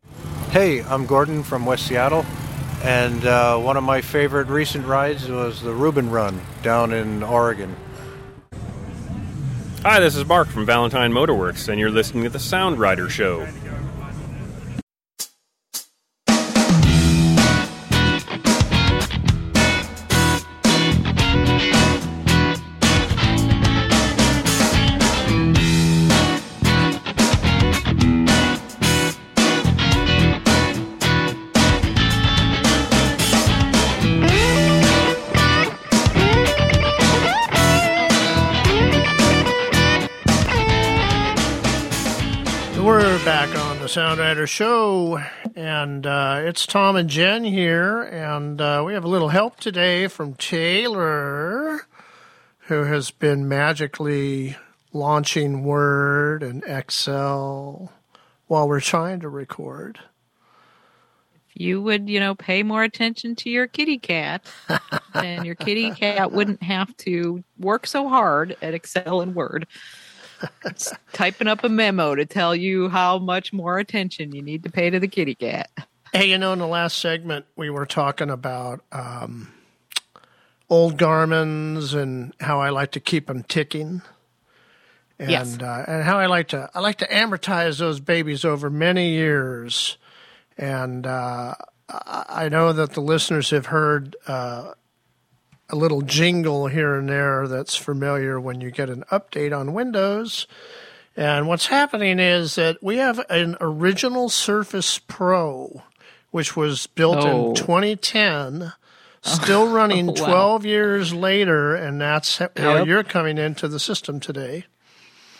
Hey, 0.51 0.81
I'm 0.83 1.05
Gordon 1.05 1.43
from 1.43 1.65
West 1.65 1.87
Seattle, 1.87 2.25
and 2.83 3.25
uh, 3.25 3.57
one 3.57 3.75
of 3.77 3.83
my 3.83 4.01
favorite 4.01 4.47
recent 4.47 4.85
rides 4.85 5.27
was 5.27 5.61
the 5.61 5.73
Reuben 5.73 6.09
Run 6.09 6.39
down 6.63 6.93
in 6.93 7.21
Oregon. 7.21 7.75
Hi, 9.85 9.99
this 9.99 10.15
is 10.15 10.25
Mark 10.25 10.47
from 10.47 10.65
Valentine 10.65 11.13
Motorworks, 11.13 11.69
and 11.69 11.79
you're 11.79 11.91
listening 11.91 12.23
to 12.23 12.29
the 12.31 12.39
Sound 12.39 12.79
Rider 12.79 13.07
Show. 13.07 13.47
Sound 43.95 44.19
Rider 44.19 44.45
Show, 44.45 45.23
and 45.55 46.05
uh, 46.05 46.41
it's 46.41 46.65
Tom 46.65 46.97
and 46.97 47.09
Jen 47.09 47.45
here, 47.45 48.01
and 48.01 48.59
uh, 48.59 48.83
we 48.85 48.93
have 48.93 49.05
a 49.05 49.07
little 49.07 49.29
help 49.29 49.57
today 49.57 50.07
from 50.07 50.33
Taylor, 50.33 51.87
who 52.67 52.83
has 52.83 53.11
been 53.11 53.47
magically 53.47 54.57
launching 54.91 55.63
Word 55.63 56.43
and 56.43 56.61
Excel 56.65 57.93
while 58.47 58.67
we're 58.67 58.81
trying 58.81 59.21
to 59.21 59.29
record. 59.29 59.99
If 61.49 61.61
you 61.61 61.81
would, 61.81 62.09
you 62.09 62.19
know, 62.19 62.35
pay 62.35 62.63
more 62.63 62.83
attention 62.83 63.35
to 63.37 63.49
your 63.49 63.67
kitty 63.67 63.97
cat, 63.97 64.45
then 65.13 65.45
your 65.45 65.55
kitty 65.55 65.91
cat 65.91 66.33
wouldn't 66.33 66.63
have 66.63 66.97
to 66.97 67.45
work 67.57 67.87
so 67.87 68.09
hard 68.09 68.57
at 68.61 68.73
Excel 68.73 69.21
and 69.21 69.33
Word. 69.33 69.67
Typing 71.13 71.47
up 71.47 71.63
a 71.63 71.69
memo 71.69 72.15
to 72.15 72.25
tell 72.25 72.55
you 72.55 72.89
how 72.89 73.17
much 73.19 73.53
more 73.53 73.77
attention 73.79 74.33
you 74.33 74.41
need 74.41 74.63
to 74.63 74.69
pay 74.71 74.89
to 74.89 74.99
the 74.99 75.07
kitty 75.07 75.35
cat. 75.35 75.69
Hey, 76.13 76.29
you 76.29 76.37
know, 76.37 76.53
in 76.53 76.59
the 76.59 76.67
last 76.67 76.97
segment, 76.99 77.45
we 77.55 77.69
were 77.69 77.85
talking 77.85 78.29
about 78.29 78.81
um, 78.91 79.51
old 80.69 80.97
Garmin's 80.97 81.93
and 81.93 82.33
how 82.39 82.61
I 82.61 82.69
like 82.69 82.91
to 82.91 82.99
keep 82.99 83.27
them 83.27 83.43
ticking. 83.43 84.01
And, 85.19 85.29
Yes. 85.29 85.57
uh, 85.61 85.85
and 85.87 86.03
how 86.03 86.19
I 86.19 86.25
like 86.25 86.49
to 86.49 86.69
I 86.73 86.81
like 86.81 86.97
to 86.97 87.07
amortize 87.07 87.79
those 87.79 88.01
babies 88.01 88.43
over 88.43 88.69
many 88.69 89.11
years, 89.11 89.97
and 90.57 91.07
uh, 91.07 91.55
I 91.87 92.25
I 92.27 92.49
know 92.49 92.73
that 92.73 92.91
the 92.93 92.99
listeners 93.01 93.51
have 93.51 93.67
heard 93.67 94.17
uh, 94.27 94.73
a 95.69 95.75
little 95.75 96.01
jingle 96.01 96.67
here 96.67 96.95
and 96.95 97.09
there 97.09 97.47
that's 97.47 97.75
familiar 97.75 98.39
when 98.39 98.61
you 98.61 98.71
get 98.71 98.89
an 98.89 99.03
update 99.11 99.57
on 99.57 99.73
Windows. 99.73 100.47
And 101.17 101.47
what's 101.47 101.67
happening 101.67 102.19
is 102.19 102.55
that 102.55 102.83
we 102.83 102.97
have 102.97 103.19
an 103.29 103.55
original 103.61 104.29
Surface 104.29 104.99
Pro, 104.99 105.81
which 106.31 106.55
was 106.55 106.87
built 106.87 107.17
Oh. 107.25 107.49
in 107.49 107.55
2010, 107.55 108.73
still 109.21 109.67
running 109.71 110.07
Wow. 110.07 110.13
12 110.13 110.65
years 110.65 111.13
later, 111.13 111.73
and 111.73 111.99
that's 112.01 112.37
how 112.39 112.49
Yep. 112.57 112.87
you're 112.87 113.03
coming 113.03 113.37
into 113.37 113.67
the 113.67 113.79
system 113.79 114.19
today. 114.19 114.65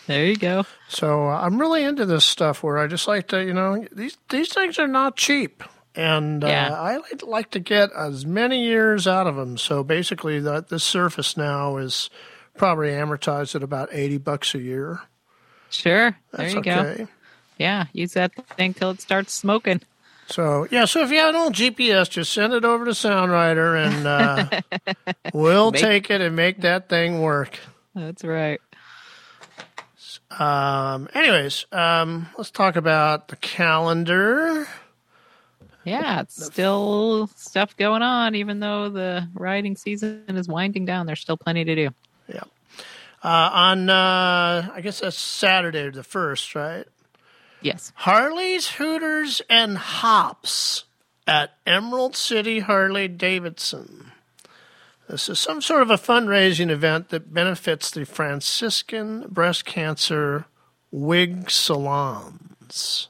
There 0.06 0.24
you 0.24 0.36
go. 0.36 0.64
So 0.88 1.28
uh, 1.28 1.40
I'm 1.42 1.60
really 1.60 1.82
into 1.84 2.06
this 2.06 2.24
stuff 2.24 2.62
where 2.62 2.78
I 2.78 2.86
just 2.86 3.06
like 3.08 3.26
to, 3.28 3.44
you 3.44 3.52
know, 3.52 3.84
these 3.92 4.16
these 4.30 4.48
things 4.52 4.78
are 4.78 4.86
not 4.86 5.16
cheap, 5.16 5.62
and 5.96 6.44
uh, 6.44 6.48
I 6.48 6.98
like, 6.98 7.22
like 7.22 7.50
to 7.52 7.60
get 7.60 7.90
as 7.92 8.26
many 8.26 8.64
years 8.64 9.06
out 9.06 9.26
of 9.26 9.36
them. 9.36 9.56
So 9.58 9.82
basically, 9.82 10.40
that 10.40 10.68
this 10.68 10.84
Surface 10.84 11.36
now 11.36 11.78
is 11.78 12.10
probably 12.56 12.88
amortized 12.88 13.54
at 13.54 13.62
about 13.62 13.88
eighty 13.92 14.18
bucks 14.18 14.54
a 14.54 14.58
year. 14.58 15.00
Sure. 15.70 16.16
There 16.32 16.48
you 16.48 16.58
okay. 16.58 16.94
go. 16.98 17.08
Yeah, 17.58 17.86
use 17.92 18.12
that 18.12 18.34
thing 18.56 18.74
till 18.74 18.90
it 18.90 19.00
starts 19.00 19.32
smoking. 19.32 19.80
So 20.28 20.66
yeah, 20.70 20.84
so 20.84 21.02
if 21.02 21.10
you 21.10 21.18
have 21.18 21.34
an 21.34 21.40
old 21.40 21.54
GPS, 21.54 22.10
just 22.10 22.32
send 22.32 22.52
it 22.52 22.64
over 22.64 22.84
to 22.84 22.94
Sound 22.94 23.30
Rider, 23.30 23.76
and 23.76 24.06
uh, 24.06 24.60
we'll 25.32 25.70
Make- 25.70 25.80
take 25.80 26.10
it 26.10 26.20
and 26.20 26.36
make 26.36 26.60
that 26.62 26.88
thing 26.88 27.22
work. 27.22 27.58
That's 27.94 28.24
right. 28.24 28.60
Um, 30.30 31.08
anyways, 31.14 31.66
um, 31.72 32.28
let's 32.36 32.50
talk 32.50 32.76
about 32.76 33.28
the 33.28 33.36
calendar. 33.36 34.66
Yeah, 35.86 36.22
it's 36.22 36.44
still 36.44 37.28
stuff 37.36 37.76
going 37.76 38.02
on, 38.02 38.34
even 38.34 38.58
though 38.58 38.88
the 38.88 39.28
riding 39.34 39.76
season 39.76 40.24
is 40.28 40.48
winding 40.48 40.84
down. 40.84 41.06
There's 41.06 41.20
still 41.20 41.36
plenty 41.36 41.64
to 41.64 41.74
do. 41.76 41.90
Yeah. 42.28 42.42
Uh, 43.22 43.50
on, 43.52 43.88
uh, 43.88 44.68
I 44.74 44.80
guess 44.82 44.98
that's 44.98 45.16
Saturday 45.16 45.88
the 45.90 46.02
1st, 46.02 46.54
right? 46.56 46.86
Yes. 47.60 47.92
Harleys, 47.94 48.66
Hooters, 48.68 49.42
and 49.48 49.78
Hops 49.78 50.84
at 51.24 51.52
Emerald 51.64 52.16
City 52.16 52.58
Harley 52.60 53.06
Davidson. 53.06 54.10
This 55.08 55.28
is 55.28 55.38
some 55.38 55.62
sort 55.62 55.82
of 55.82 55.90
a 55.90 55.96
fundraising 55.96 56.68
event 56.68 57.10
that 57.10 57.32
benefits 57.32 57.92
the 57.92 58.04
Franciscan 58.04 59.26
Breast 59.28 59.64
Cancer 59.64 60.46
Wig 60.90 61.48
Salons. 61.48 63.08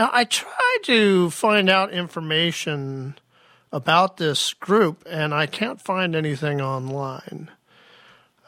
Now, 0.00 0.08
I 0.14 0.24
tried 0.24 0.78
to 0.84 1.28
find 1.28 1.68
out 1.68 1.92
information 1.92 3.18
about 3.70 4.16
this 4.16 4.54
group, 4.54 5.04
and 5.06 5.34
I 5.34 5.44
can't 5.44 5.78
find 5.78 6.16
anything 6.16 6.58
online. 6.62 7.50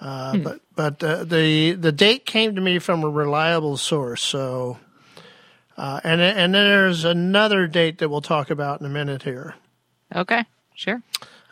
Uh, 0.00 0.38
But 0.38 0.60
but 0.74 1.04
uh, 1.04 1.24
the 1.24 1.72
the 1.72 1.92
date 1.92 2.24
came 2.24 2.54
to 2.54 2.62
me 2.62 2.78
from 2.78 3.04
a 3.04 3.10
reliable 3.10 3.76
source. 3.76 4.22
So, 4.22 4.78
uh, 5.76 6.00
and 6.02 6.22
and 6.22 6.54
then 6.54 6.64
there's 6.64 7.04
another 7.04 7.66
date 7.66 7.98
that 7.98 8.08
we'll 8.08 8.22
talk 8.22 8.48
about 8.48 8.80
in 8.80 8.86
a 8.86 8.88
minute 8.88 9.24
here. 9.24 9.54
Okay. 10.16 10.46
Sure. 10.74 11.02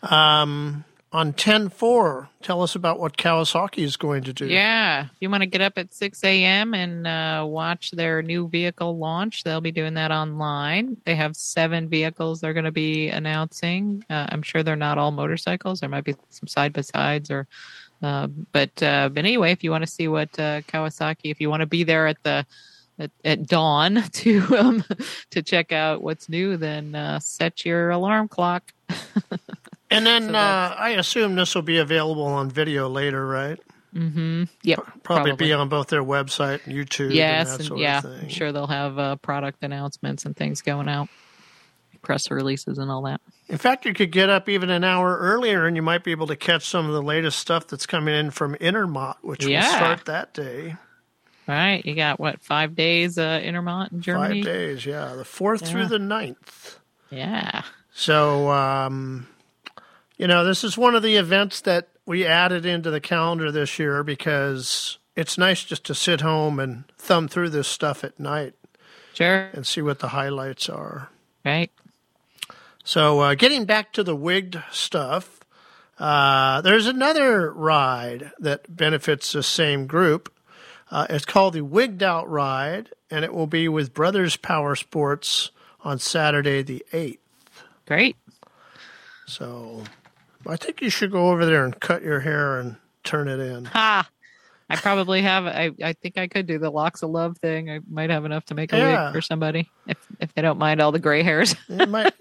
Um, 0.03 0.87
on 1.13 1.33
ten 1.33 1.69
four, 1.69 2.29
tell 2.41 2.63
us 2.63 2.75
about 2.75 3.01
what 3.01 3.17
Kawasaki 3.17 3.83
is 3.83 3.97
going 3.97 4.23
to 4.25 4.33
do. 4.33 4.47
Yeah. 4.47 5.07
If 5.07 5.11
you 5.21 5.29
want 5.29 5.43
to 5.43 5.47
get 5.47 5.61
up 5.61 5.77
at 5.77 5.93
6 5.93 6.23
a.m. 6.23 6.73
and 6.73 7.07
uh, 7.07 7.45
watch 7.49 7.91
their 7.91 8.23
new 8.23 8.49
vehicle 8.49 8.97
launch, 8.97 9.43
they'll 9.43 9.61
be 9.61 9.73
doing 9.73 9.95
that 9.95 10.13
online. 10.13 10.97
They 11.05 11.17
have 11.17 11.35
seven 11.35 11.89
vehicles 11.89 12.41
they're 12.41 12.53
going 12.53 12.65
to 12.65 12.71
be 12.71 13.09
announcing. 13.09 14.05
Uh, 14.09 14.27
I'm 14.31 14.43
sure 14.43 14.63
they're 14.63 14.77
not 14.77 14.99
all 14.99 15.11
motorcycles. 15.11 15.81
There 15.81 15.89
might 15.89 16.05
be 16.05 16.15
some 16.29 16.47
side 16.47 16.73
by 16.73 16.83
sides 16.83 17.31
or. 17.31 17.47
Uh, 18.03 18.29
but 18.53 18.83
uh, 18.83 19.11
but 19.11 19.19
anyway, 19.19 19.53
if 19.53 19.63
you 19.63 19.71
want 19.71 19.85
to 19.85 19.91
see 19.91 20.09
what 20.09 20.31
uh, 20.39 20.63
Kawasaki, 20.63 21.31
if 21.31 21.39
you 21.39 21.51
want 21.51 21.61
to 21.61 21.67
be 21.67 21.85
there 21.85 22.07
at 22.07 22.17
the 22.23 22.47
at, 22.99 23.11
at 23.25 23.47
dawn 23.47 24.03
to 24.13 24.41
um, 24.57 24.85
to 25.31 25.43
check 25.43 25.73
out 25.73 26.03
what's 26.03 26.29
new, 26.29 26.57
then 26.57 26.95
uh, 26.95 27.19
set 27.19 27.65
your 27.65 27.91
alarm 27.91 28.29
clock. 28.29 28.73
And 29.91 30.07
then 30.07 30.35
uh, 30.35 30.75
I 30.79 30.91
assume 30.91 31.35
this 31.35 31.55
will 31.55 31.63
be 31.63 31.79
available 31.79 32.25
on 32.25 32.51
video 32.51 32.89
later, 32.89 33.27
right? 33.27 33.59
Mm-hmm. 33.95 34.45
Yep. 34.63 34.81
Probably, 35.03 35.33
be 35.33 35.53
on 35.53 35.69
both 35.69 35.89
their 35.89 36.05
website 36.05 36.65
and 36.65 36.75
YouTube. 36.75 37.13
Yes, 37.13 37.49
and 37.49 37.49
that 37.49 37.59
and 37.61 37.69
sort 37.69 37.81
yeah, 37.81 37.99
of 37.99 38.05
thing. 38.05 38.21
I'm 38.23 38.29
sure 38.29 38.53
they'll 38.53 38.67
have 38.69 38.99
uh, 38.99 39.17
product 39.17 39.65
announcements 39.65 40.25
and 40.25 40.37
things 40.37 40.63
going 40.63 40.89
out, 40.89 41.09
press 42.03 42.31
releases 42.31 42.79
and 42.79 42.89
all 42.89 43.03
that. 43.03 43.21
In 43.49 43.59
fact, 43.59 43.85
you 43.85 43.93
could 43.93 44.13
get 44.13 44.29
up 44.31 44.49
even 44.49 44.71
an 44.71 44.85
hour 44.85 45.19
earlier, 45.19 45.67
and 45.67 45.75
you 45.75 45.83
might 45.83 46.05
be 46.05 46.13
able 46.13 46.29
to 46.29 46.37
catch 46.37 46.69
some 46.69 46.87
of 46.87 46.93
the 46.93 47.03
latest 47.03 47.41
stuff 47.41 47.67
that's 47.67 47.87
coming 47.87 48.15
in 48.15 48.31
from 48.31 48.55
Intermot, 48.57 49.17
which 49.23 49.45
will 49.45 49.51
Yeah. 49.51 49.69
start 49.77 50.05
that 50.05 50.33
day. 50.35 50.77
All 51.49 51.55
right, 51.57 51.85
you 51.85 51.97
got 51.97 52.21
what 52.21 52.41
five 52.41 52.77
days 52.77 53.19
uh, 53.19 53.41
Intermot 53.43 53.91
in 53.91 54.03
Germany? 54.03 54.45
Five 54.45 54.53
days, 54.53 54.87
yeah, 54.87 55.15
the 55.17 55.25
fourth 55.25 55.67
through 55.67 55.87
the 55.87 55.99
ninth. 55.99 56.79
Yeah. 57.11 57.63
So, 57.93 58.53
um, 58.53 59.27
you 60.21 60.27
know, 60.27 60.45
this 60.45 60.65
is 60.65 60.77
one 60.77 60.95
of 60.95 61.03
the 61.03 61.17
events 61.17 61.63
that 61.63 61.89
we 62.05 62.27
added 62.27 62.67
into 62.67 62.91
the 62.91 63.01
calendar 63.01 63.51
this 63.51 63.79
year 63.79 64.05
because 64.05 64.99
it's 65.17 65.39
nice 65.39 65.65
just 65.65 65.83
to 65.85 65.95
sit 65.95 66.21
home 66.21 66.61
and 66.61 66.85
thumb 66.99 67.27
through 67.27 67.49
this 67.49 67.67
stuff 67.67 68.05
at 68.05 68.21
night. 68.21 68.53
Sure. 69.15 69.49
And 69.55 69.67
see 69.67 69.81
what 69.81 70.01
the 70.01 70.09
highlights 70.09 70.69
are. 70.69 71.09
Right. 71.43 71.71
So, 72.85 73.21
uh, 73.21 73.35
getting 73.35 73.65
back 73.65 73.95
to 73.95 74.03
the 74.05 74.15
wigged 74.15 74.63
stuff, 74.71 75.41
uh, 75.99 76.61
there's 76.61 76.87
another 76.87 77.51
ride 77.51 78.33
that 78.39 78.77
benefits 78.77 79.33
the 79.33 79.43
same 79.43 79.87
group. 79.87 80.31
Uh, 80.91 81.07
it's 81.09 81.25
called 81.25 81.55
the 81.55 81.63
Wigged 81.63 82.03
Out 82.03 82.29
Ride, 82.29 82.91
and 83.11 83.25
it 83.25 83.33
will 83.33 83.47
be 83.47 83.69
with 83.69 83.95
Brothers 83.95 84.37
Power 84.37 84.77
Sports 84.77 85.51
on 85.81 85.99
Saturday 85.99 86.63
the 86.63 86.85
8th. 86.93 87.19
Great. 87.87 88.17
So, 89.27 89.85
I 90.47 90.57
think 90.57 90.81
you 90.81 90.91
should 90.91 91.11
go 91.13 91.31
over 91.31 91.45
there 91.47 91.65
and 91.65 91.79
cut 91.79 92.03
your 92.03 92.21
hair 92.21 92.59
and 92.59 92.77
turn 93.05 93.29
it 93.29 93.41
in. 93.41 93.67
Ha! 93.67 94.09
I 94.73 94.77
probably 94.77 95.23
have. 95.23 95.47
I, 95.47 95.73
I 95.83 95.95
think 95.95 96.17
I 96.17 96.29
could 96.29 96.47
do 96.47 96.59
the 96.59 96.71
locks 96.71 97.03
of 97.03 97.11
love 97.11 97.37
thing. 97.39 97.69
I 97.69 97.81
might 97.91 98.11
have 98.11 98.25
enough 98.25 98.45
to 98.47 98.55
make 98.55 98.73
a 98.73 98.77
Yeah. 98.79 99.07
wig 99.07 99.15
for 99.15 99.21
somebody 99.21 99.69
if 99.89 99.97
if 100.21 100.33
they 100.35 100.43
don't 100.43 100.59
mind 100.59 100.81
all 100.81 100.93
the 100.93 101.01
gray 101.01 101.25
hairs. 101.25 101.57
You, 101.69 101.87
might, 101.87 102.13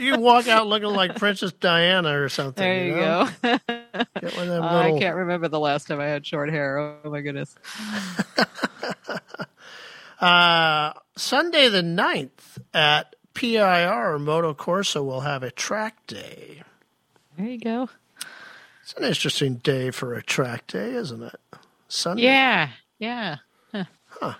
you 0.00 0.18
walk 0.18 0.48
out 0.48 0.66
looking 0.66 0.88
like 0.88 1.14
Princess 1.14 1.52
Diana 1.52 2.20
or 2.20 2.28
something. 2.28 2.60
There 2.60 2.84
you, 2.86 2.96
know? 2.96 3.28
go. 3.42 3.58
Get 3.68 4.36
one 4.36 4.48
of 4.48 4.48
them 4.48 4.64
Oh, 4.64 4.78
I 4.96 4.98
can't 4.98 5.14
remember 5.14 5.46
the 5.46 5.60
last 5.60 5.86
time 5.86 6.00
I 6.00 6.06
had 6.06 6.26
short 6.26 6.50
hair. 6.50 6.76
Oh 6.78 7.10
my 7.10 7.20
goodness. 7.20 7.54
Uh, 10.20 10.92
Sunday 11.16 11.68
the 11.68 11.82
9th 11.82 12.58
at 12.72 13.16
PIR 13.34 14.20
Moto 14.20 14.54
Corsa 14.54 15.04
will 15.04 15.22
have 15.22 15.42
a 15.42 15.50
track 15.50 16.06
day. 16.06 16.62
There 17.42 17.50
you 17.50 17.58
go. 17.58 17.88
It's 18.84 18.92
an 18.92 19.02
interesting 19.02 19.56
day 19.56 19.90
for 19.90 20.14
a 20.14 20.22
track 20.22 20.68
day, 20.68 20.92
isn't 20.94 21.24
it? 21.24 21.34
Sunday. 21.88 22.22
Yeah, 22.22 22.68
yeah. 23.00 23.36
Huh. 24.06 24.34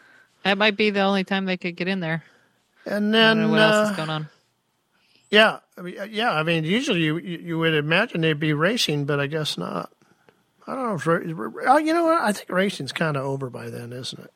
That 0.44 0.56
might 0.56 0.76
be 0.76 0.90
the 0.90 1.00
only 1.00 1.24
time 1.24 1.46
they 1.46 1.56
could 1.56 1.74
get 1.74 1.88
in 1.88 1.98
there. 1.98 2.22
And 2.86 3.12
then, 3.12 3.50
what 3.50 3.60
else 3.60 3.88
uh, 3.88 3.90
is 3.90 3.96
going 3.96 4.10
on. 4.10 4.28
yeah, 5.30 5.58
I 5.76 5.80
mean, 5.80 5.98
uh, 5.98 6.04
yeah. 6.04 6.30
I 6.30 6.44
mean, 6.44 6.62
usually 6.62 7.00
you 7.00 7.18
you 7.18 7.58
would 7.58 7.74
imagine 7.74 8.20
they'd 8.20 8.38
be 8.38 8.52
racing, 8.52 9.04
but 9.04 9.18
I 9.18 9.26
guess 9.26 9.58
not. 9.58 9.90
I 10.68 10.76
don't 10.76 10.84
know. 10.84 10.94
If, 10.94 11.66
oh, 11.66 11.78
you 11.78 11.92
know 11.92 12.04
what? 12.04 12.22
I 12.22 12.30
think 12.30 12.50
racing's 12.50 12.92
kind 12.92 13.16
of 13.16 13.24
over 13.24 13.50
by 13.50 13.68
then, 13.68 13.92
isn't 13.92 14.22
it? 14.22 14.32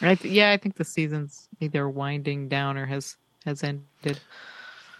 I 0.00 0.16
th- 0.16 0.34
yeah, 0.34 0.50
I 0.50 0.56
think 0.56 0.74
the 0.74 0.84
season's 0.84 1.46
either 1.60 1.88
winding 1.88 2.48
down 2.48 2.76
or 2.76 2.86
has 2.86 3.16
has 3.44 3.62
ended. 3.62 4.18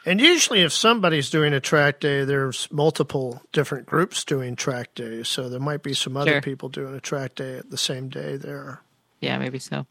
And 0.07 0.21
usually, 0.21 0.63
if 0.63 0.73
somebody's 0.73 1.29
doing 1.29 1.53
a 1.53 1.61
track 1.61 2.01
day, 2.01 2.25
there's 2.25 2.69
multiple 2.73 3.43
different 3.53 3.87
groups 3.87 4.25
doing 4.25 4.57
track 4.57 4.95
days. 4.95 5.29
So 5.29 5.49
there 5.51 5.61
might 5.61 5.83
be 5.83 5.93
some 5.93 6.17
other 6.17 6.31
Sure. 6.33 6.41
people 6.41 6.69
doing 6.71 6.95
a 6.95 7.01
track 7.01 7.35
day 7.35 7.59
at 7.59 7.71
the 7.71 7.77
same 7.77 8.09
day 8.09 8.37
there. 8.37 8.81
Yeah, 9.21 9.39
maybe 9.39 9.59
so. 9.59 9.87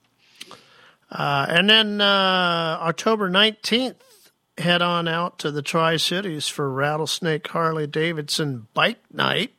Uh, 1.11 1.45
and 1.49 1.69
then 1.69 2.01
uh, 2.01 2.77
October 2.81 3.29
19th 3.29 3.95
head 4.57 4.81
on 4.81 5.07
out 5.07 5.39
to 5.39 5.51
the 5.51 5.61
Tri 5.61 5.97
Cities 5.97 6.47
for 6.47 6.71
Rattlesnake 6.71 7.47
Harley 7.47 7.87
Davidson 7.87 8.67
Bike 8.73 8.99
Night. 9.13 9.53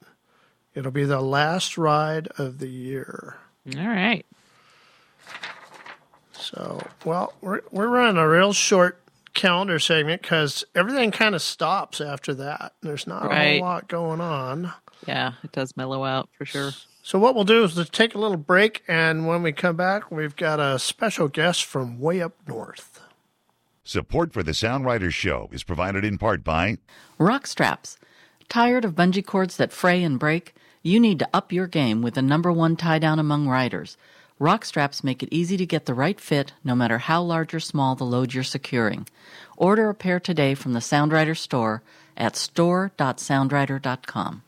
It'll 0.75 0.91
be 0.93 1.05
the 1.05 1.21
last 1.21 1.79
ride 1.79 2.29
of 2.39 2.59
the 2.59 2.69
year. 2.69 3.37
All 3.77 3.87
right. 3.87 4.25
So, 6.33 6.81
well, 7.05 7.35
we're 7.41 7.61
we're 7.71 7.89
running 7.89 8.17
a 8.17 8.29
real 8.29 8.53
short 8.53 9.00
calendar 9.35 9.79
segment 9.79 10.23
because 10.23 10.65
everything 10.75 11.11
kind 11.11 11.35
of 11.35 11.43
stops 11.43 12.01
after 12.01 12.35
that. 12.35 12.75
There's 12.83 13.07
not 13.07 13.25
a 13.25 13.29
Right. 13.29 13.59
whole 13.61 13.69
lot 13.69 13.89
going 13.89 14.21
on. 14.21 14.73
Yeah, 15.07 15.33
it 15.43 15.53
does 15.53 15.77
mellow 15.77 16.05
out 16.05 16.29
for 16.37 16.45
sure. 16.45 16.73
So 17.03 17.19
what 17.19 17.35
we'll 17.35 17.45
do 17.45 17.65
is 17.65 17.75
to 17.75 17.85
take 17.87 18.15
a 18.15 18.19
little 18.19 18.37
break, 18.37 18.83
and 18.87 19.27
when 19.27 19.43
we 19.43 19.53
come 19.53 19.77
back, 19.77 20.11
we've 20.11 20.37
got 20.37 20.61
a 20.61 20.79
special 20.79 21.29
guest 21.29 21.65
from 21.65 21.99
way 21.99 22.21
up 22.21 22.35
north. 22.47 23.01
Support 23.85 24.33
for 24.33 24.43
the 24.43 24.53
Sound 24.55 24.85
Riders 24.85 25.15
Show 25.15 25.49
is 25.53 25.63
provided 25.65 26.05
in 26.05 26.19
part 26.19 26.45
by 26.45 26.79
ROK 27.19 27.47
Straps. 27.47 27.97
Tired 28.49 28.85
of 28.85 28.95
bungee 28.95 29.25
cords 29.25 29.57
that 29.57 29.73
fray 29.73 30.03
and 30.03 30.19
break? 30.19 30.55
You 30.83 31.01
need 31.01 31.19
to 31.21 31.29
up 31.33 31.53
your 31.53 31.67
game 31.67 32.03
with 32.03 32.15
the 32.15 32.23
number 32.23 32.53
one 32.53 32.77
tie 32.77 32.99
down 32.99 33.19
among 33.19 33.49
riders. 33.49 33.97
ROK 34.41 34.65
Straps 34.65 35.05
make 35.05 35.23
it 35.23 35.29
easy 35.31 35.57
to 35.59 35.67
get 35.67 35.85
the 35.85 35.93
right 35.93 36.19
fit 36.19 36.55
no 36.65 36.75
matter 36.75 36.97
how 36.97 37.21
large 37.21 37.53
or 37.53 37.61
small 37.61 37.95
the 37.95 38.05
load 38.05 38.33
you're 38.33 38.43
securing. 38.43 39.07
Order 39.59 39.91
a 39.91 39.95
pair 39.95 40.19
today 40.19 40.55
from 40.55 40.73
the 40.73 40.81
Sound 40.81 41.13
Rider 41.13 41.35
store 41.35 41.83
at 42.17 42.37
store.soundrider.com. 42.37 44.43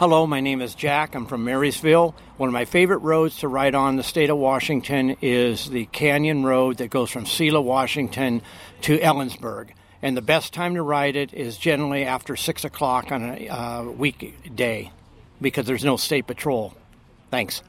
Hello, 0.00 0.26
my 0.26 0.40
name 0.40 0.60
is 0.60 0.74
Jack. 0.74 1.14
I'm 1.14 1.26
from 1.26 1.44
Marysville. 1.44 2.16
One 2.36 2.48
of 2.48 2.52
my 2.52 2.64
favorite 2.64 2.98
roads 2.98 3.38
to 3.38 3.46
ride 3.46 3.76
on 3.76 3.94
the 3.94 4.02
state 4.02 4.28
of 4.28 4.38
Washington 4.38 5.16
is 5.22 5.70
the 5.70 5.84
Canyon 5.86 6.42
Road 6.42 6.78
that 6.78 6.90
goes 6.90 7.12
from 7.12 7.26
Selah, 7.26 7.60
Washington 7.60 8.42
to 8.80 8.98
Ellensburg. 8.98 9.68
And 10.02 10.16
the 10.16 10.22
best 10.22 10.52
time 10.52 10.74
to 10.74 10.82
ride 10.82 11.14
it 11.14 11.32
is 11.32 11.58
generally 11.58 12.04
after 12.04 12.34
6 12.34 12.64
o'clock 12.64 13.12
on 13.12 13.22
a 13.22 13.48
uh, 13.48 13.84
weekday 13.84 14.90
because 15.40 15.66
there's 15.66 15.84
no 15.84 15.96
state 15.96 16.26
patrol. 16.26 16.74
Thanks. 17.30 17.62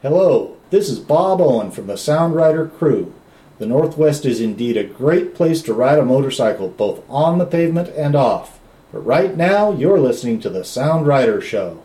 Hello, 0.00 0.54
this 0.70 0.88
is 0.88 1.00
Bob 1.00 1.40
Owen 1.40 1.72
from 1.72 1.88
the 1.88 1.98
Sound 1.98 2.36
Rider 2.36 2.68
crew. 2.68 3.12
The 3.58 3.66
Northwest 3.66 4.24
is 4.24 4.40
indeed 4.40 4.76
a 4.76 4.84
great 4.84 5.34
place 5.34 5.60
to 5.62 5.74
ride 5.74 5.98
a 5.98 6.04
motorcycle, 6.04 6.68
both 6.68 7.02
on 7.10 7.38
the 7.38 7.44
pavement 7.44 7.88
and 7.96 8.14
off. 8.14 8.60
But 8.92 9.04
right 9.04 9.36
now, 9.36 9.72
you're 9.72 9.98
listening 9.98 10.38
to 10.42 10.50
the 10.50 10.62
Sound 10.62 11.08
Rider 11.08 11.40
Show. 11.40 11.82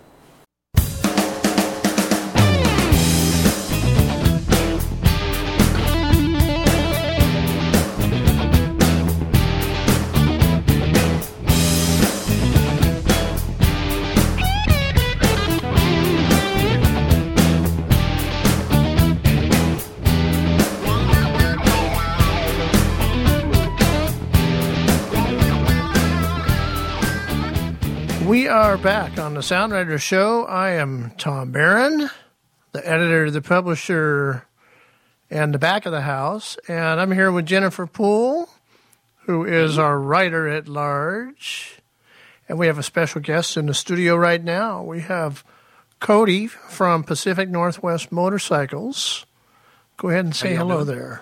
Are 28.74 28.78
back 28.78 29.20
on 29.20 29.36
the 29.36 29.44
Sound 29.44 29.72
Rider 29.72 30.00
Show. 30.00 30.46
I 30.46 30.72
am 30.72 31.12
Tom 31.20 31.54
Mehren, 31.54 32.10
the 32.72 32.90
editor, 32.90 33.30
the 33.30 33.40
publisher, 33.40 34.48
and 35.30 35.54
the 35.54 35.60
back 35.60 35.86
of 35.86 35.92
the 35.92 36.02
house. 36.02 36.58
And 36.68 37.00
I'm 37.00 37.12
here 37.12 37.32
with 37.32 37.46
Jennifer 37.46 37.86
Poole, 37.86 38.50
who 39.28 39.46
is 39.46 39.78
our 39.78 40.00
writer 40.00 40.48
at 40.48 40.68
large. 40.68 41.82
And 42.50 42.58
we 42.58 42.66
have 42.66 42.80
a 42.80 42.84
special 42.84 43.22
guest 43.22 43.58
in 43.58 43.68
the 43.68 43.76
studio 43.76 44.16
right 44.16 44.44
now. 44.44 44.82
We 44.82 45.02
have 45.02 45.44
Kody 46.02 46.50
from 46.50 47.04
Pacific 47.04 47.50
Northwest 47.50 48.12
Motorcycles. 48.12 49.28
Go 49.98 50.10
ahead 50.10 50.26
and 50.26 50.36
say 50.36 50.56
hello 50.56 50.84
doing? 50.84 50.98
there. 50.98 51.22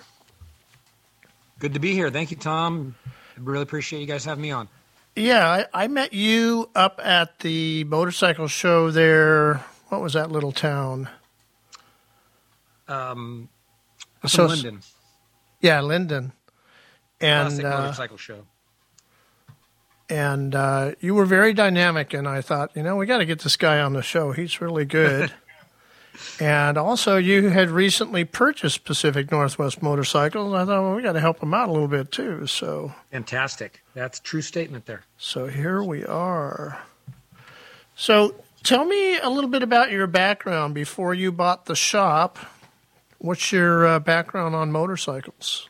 Good 1.58 1.74
to 1.74 1.80
be 1.80 1.92
here. 1.92 2.08
Thank 2.08 2.30
you, 2.30 2.38
Tom. 2.38 2.94
I 3.06 3.10
really 3.40 3.64
appreciate 3.64 4.00
you 4.00 4.06
guys 4.06 4.24
having 4.24 4.40
me 4.40 4.52
on. 4.52 4.70
Yeah, 5.14 5.66
I, 5.74 5.84
I 5.84 5.88
met 5.88 6.12
you 6.14 6.70
up 6.74 7.00
at 7.04 7.40
the 7.40 7.84
motorcycle 7.84 8.48
show 8.48 8.90
there. 8.90 9.56
What 9.88 10.00
was 10.00 10.14
that 10.14 10.30
little 10.30 10.52
town? 10.52 11.08
Um, 12.88 13.48
So- 14.26 14.48
Lynden, 14.48 14.82
Yeah, 15.60 15.80
Lynden. 15.80 16.32
And 17.20 17.48
classic 17.48 17.64
uh, 17.64 17.80
motorcycle 17.82 18.16
show. 18.16 18.46
and 20.10 20.54
uh, 20.54 20.92
you 21.00 21.14
were 21.14 21.24
very 21.26 21.52
dynamic, 21.54 22.12
and 22.14 22.26
I 22.26 22.40
thought, 22.40 22.70
you 22.74 22.82
know, 22.82 22.96
we 22.96 23.06
got 23.06 23.18
to 23.18 23.24
get 23.26 23.40
this 23.40 23.56
guy 23.56 23.80
on 23.80 23.92
the 23.92 24.02
show. 24.02 24.32
He's 24.32 24.60
really 24.60 24.84
good. 24.84 25.32
and 26.40 26.76
also, 26.78 27.16
you 27.16 27.48
had 27.48 27.70
recently 27.70 28.24
purchased 28.24 28.84
Pacific 28.84 29.30
Northwest 29.30 29.82
motorcycles. 29.82 30.52
I 30.54 30.64
thought, 30.64 30.82
well, 30.82 30.94
we 30.94 31.02
got 31.02 31.12
to 31.12 31.20
help 31.20 31.40
them 31.40 31.54
out 31.54 31.68
a 31.68 31.72
little 31.72 31.88
bit 31.88 32.12
too. 32.12 32.46
So, 32.46 32.92
Fantastic. 33.10 33.82
That's 33.94 34.18
a 34.18 34.22
true 34.22 34.42
statement 34.42 34.86
there. 34.86 35.02
so 35.16 35.46
here 35.46 35.82
we 35.82 36.04
are. 36.04 36.78
So, 37.96 38.34
tell 38.62 38.84
me 38.84 39.18
a 39.18 39.28
little 39.28 39.50
bit 39.50 39.62
about 39.62 39.90
your 39.90 40.06
background 40.06 40.74
before 40.74 41.14
you 41.14 41.32
bought 41.32 41.66
the 41.66 41.76
shop. 41.76 42.38
What's 43.18 43.52
your 43.52 43.86
uh, 43.86 43.98
background 44.00 44.54
on 44.54 44.72
motorcycles? 44.72 45.68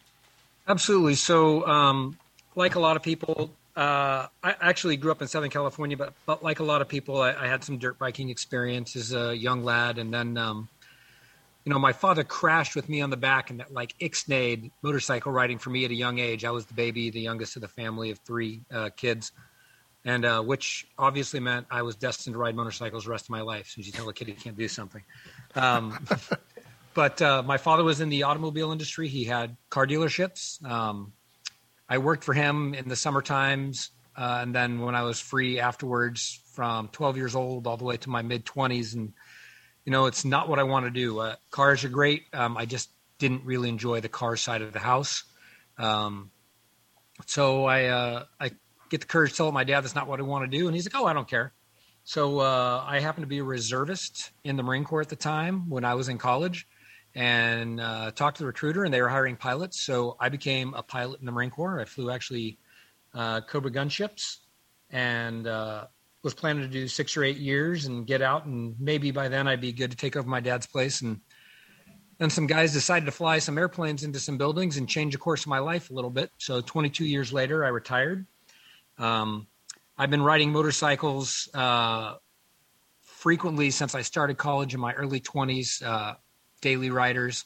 Absolutely. 0.68 1.16
So, 1.16 1.66
um, 1.66 2.16
like 2.54 2.74
a 2.76 2.80
lot 2.80 2.96
of 2.96 3.02
people, 3.02 3.50
uh, 3.74 4.26
I 4.42 4.54
actually 4.60 4.96
grew 4.96 5.10
up 5.10 5.22
in 5.22 5.28
Southern 5.28 5.50
California, 5.50 5.96
but, 5.96 6.12
but 6.26 6.42
like 6.42 6.58
a 6.60 6.64
lot 6.64 6.82
of 6.82 6.88
people, 6.88 7.22
I, 7.22 7.32
I 7.32 7.46
had 7.46 7.64
some 7.64 7.78
dirt 7.78 7.98
biking 7.98 8.28
experience 8.28 8.96
as 8.96 9.14
a 9.14 9.34
young 9.34 9.64
lad. 9.64 9.98
And 9.98 10.12
then, 10.12 10.36
um, 10.36 10.68
you 11.64 11.72
know, 11.72 11.78
my 11.78 11.92
father 11.92 12.22
crashed 12.22 12.76
with 12.76 12.88
me 12.88 13.00
on 13.00 13.08
the 13.08 13.16
back 13.16 13.50
and 13.50 13.60
that 13.60 13.72
like 13.72 13.94
ixnayed 13.98 14.70
motorcycle 14.82 15.32
riding 15.32 15.58
for 15.58 15.70
me 15.70 15.86
at 15.86 15.90
a 15.90 15.94
young 15.94 16.18
age. 16.18 16.44
I 16.44 16.50
was 16.50 16.66
the 16.66 16.74
baby, 16.74 17.08
the 17.10 17.20
youngest 17.20 17.56
of 17.56 17.62
the 17.62 17.68
family 17.68 18.10
of 18.10 18.18
three 18.18 18.60
uh, 18.70 18.90
kids. 18.94 19.32
And 20.04 20.24
uh, 20.24 20.42
which 20.42 20.86
obviously 20.98 21.40
meant 21.40 21.66
I 21.70 21.82
was 21.82 21.94
destined 21.94 22.34
to 22.34 22.38
ride 22.38 22.56
motorcycles 22.56 23.04
the 23.04 23.10
rest 23.10 23.26
of 23.26 23.30
my 23.30 23.40
life. 23.40 23.68
Since 23.68 23.86
you 23.86 23.92
tell 23.92 24.08
a 24.08 24.12
kid 24.12 24.26
he 24.26 24.34
can't 24.34 24.58
do 24.58 24.66
something, 24.66 25.02
um, 25.54 26.04
but 26.94 27.22
uh, 27.22 27.44
my 27.44 27.56
father 27.56 27.84
was 27.84 28.00
in 28.00 28.08
the 28.08 28.24
automobile 28.24 28.72
industry. 28.72 29.06
He 29.06 29.22
had 29.22 29.56
car 29.70 29.86
dealerships. 29.86 30.60
Um, 30.68 31.12
I 31.92 31.98
worked 31.98 32.24
for 32.24 32.32
him 32.32 32.72
in 32.72 32.88
the 32.88 32.96
summer 32.96 33.20
times, 33.20 33.90
uh, 34.16 34.38
and 34.40 34.54
then 34.54 34.80
when 34.80 34.94
I 34.94 35.02
was 35.02 35.20
free 35.20 35.60
afterwards, 35.60 36.40
from 36.54 36.88
12 36.88 37.18
years 37.18 37.34
old 37.34 37.66
all 37.66 37.76
the 37.76 37.84
way 37.84 37.98
to 37.98 38.08
my 38.08 38.22
mid 38.22 38.46
20s. 38.46 38.94
And 38.94 39.12
you 39.84 39.92
know, 39.92 40.06
it's 40.06 40.24
not 40.24 40.48
what 40.48 40.58
I 40.58 40.62
want 40.62 40.86
to 40.86 40.90
do. 40.90 41.18
Uh, 41.18 41.36
cars 41.50 41.84
are 41.84 41.90
great. 41.90 42.22
Um, 42.32 42.56
I 42.56 42.64
just 42.64 42.88
didn't 43.18 43.44
really 43.44 43.68
enjoy 43.68 44.00
the 44.00 44.08
car 44.08 44.36
side 44.36 44.62
of 44.62 44.72
the 44.72 44.78
house. 44.78 45.24
Um, 45.76 46.30
so 47.26 47.66
I 47.66 47.84
uh, 47.84 48.24
I 48.40 48.52
get 48.88 49.02
the 49.02 49.06
courage 49.06 49.32
to 49.32 49.36
tell 49.36 49.52
my 49.52 49.64
dad 49.64 49.82
that's 49.82 49.94
not 49.94 50.08
what 50.08 50.18
I 50.18 50.22
want 50.22 50.50
to 50.50 50.58
do, 50.58 50.68
and 50.68 50.74
he's 50.74 50.86
like, 50.86 50.98
"Oh, 50.98 51.04
I 51.04 51.12
don't 51.12 51.28
care." 51.28 51.52
So 52.04 52.40
uh, 52.40 52.84
I 52.86 53.00
happened 53.00 53.24
to 53.24 53.28
be 53.28 53.40
a 53.40 53.44
reservist 53.44 54.30
in 54.44 54.56
the 54.56 54.62
Marine 54.62 54.84
Corps 54.84 55.02
at 55.02 55.10
the 55.10 55.16
time 55.16 55.68
when 55.68 55.84
I 55.84 55.92
was 55.92 56.08
in 56.08 56.16
college, 56.16 56.66
and 57.14 57.80
uh, 57.80 58.10
talked 58.12 58.38
to 58.38 58.42
the 58.42 58.46
recruiter, 58.46 58.84
and 58.84 58.92
they 58.92 59.02
were 59.02 59.08
hiring 59.08 59.36
pilots. 59.36 59.80
So 59.80 60.16
I 60.18 60.28
became 60.28 60.74
a 60.74 60.82
pilot 60.82 61.20
in 61.20 61.26
the 61.26 61.32
Marine 61.32 61.50
Corps. 61.50 61.80
I 61.80 61.84
flew 61.84 62.10
actually 62.10 62.58
uh, 63.14 63.42
Cobra 63.42 63.70
gunships, 63.70 64.38
and 64.90 65.46
uh, 65.46 65.86
was 66.22 66.34
planning 66.34 66.62
to 66.62 66.68
do 66.68 66.88
six 66.88 67.16
or 67.16 67.24
eight 67.24 67.36
years 67.36 67.86
and 67.86 68.06
get 68.06 68.22
out, 68.22 68.46
and 68.46 68.74
maybe 68.78 69.10
by 69.10 69.28
then 69.28 69.48
I'd 69.48 69.60
be 69.60 69.72
good 69.72 69.90
to 69.90 69.96
take 69.96 70.16
over 70.16 70.28
my 70.28 70.40
dad's 70.40 70.66
place. 70.66 71.02
And 71.02 71.20
then 72.18 72.30
some 72.30 72.46
guys 72.46 72.72
decided 72.72 73.06
to 73.06 73.12
fly 73.12 73.38
some 73.40 73.58
airplanes 73.58 74.04
into 74.04 74.20
some 74.20 74.38
buildings 74.38 74.76
and 74.76 74.88
change 74.88 75.12
the 75.12 75.18
course 75.18 75.42
of 75.42 75.48
my 75.48 75.58
life 75.58 75.90
a 75.90 75.92
little 75.92 76.10
bit. 76.10 76.30
So 76.38 76.60
22 76.60 77.04
years 77.04 77.32
later, 77.32 77.64
I 77.64 77.68
retired. 77.68 78.26
Um, 78.98 79.48
I've 79.98 80.10
been 80.10 80.22
riding 80.22 80.52
motorcycles 80.52 81.48
uh, 81.52 82.14
frequently 83.00 83.70
since 83.70 83.94
I 83.94 84.02
started 84.02 84.38
college 84.38 84.74
in 84.74 84.80
my 84.80 84.92
early 84.94 85.20
20s. 85.20 85.82
Daily 86.62 86.88
riders 86.88 87.44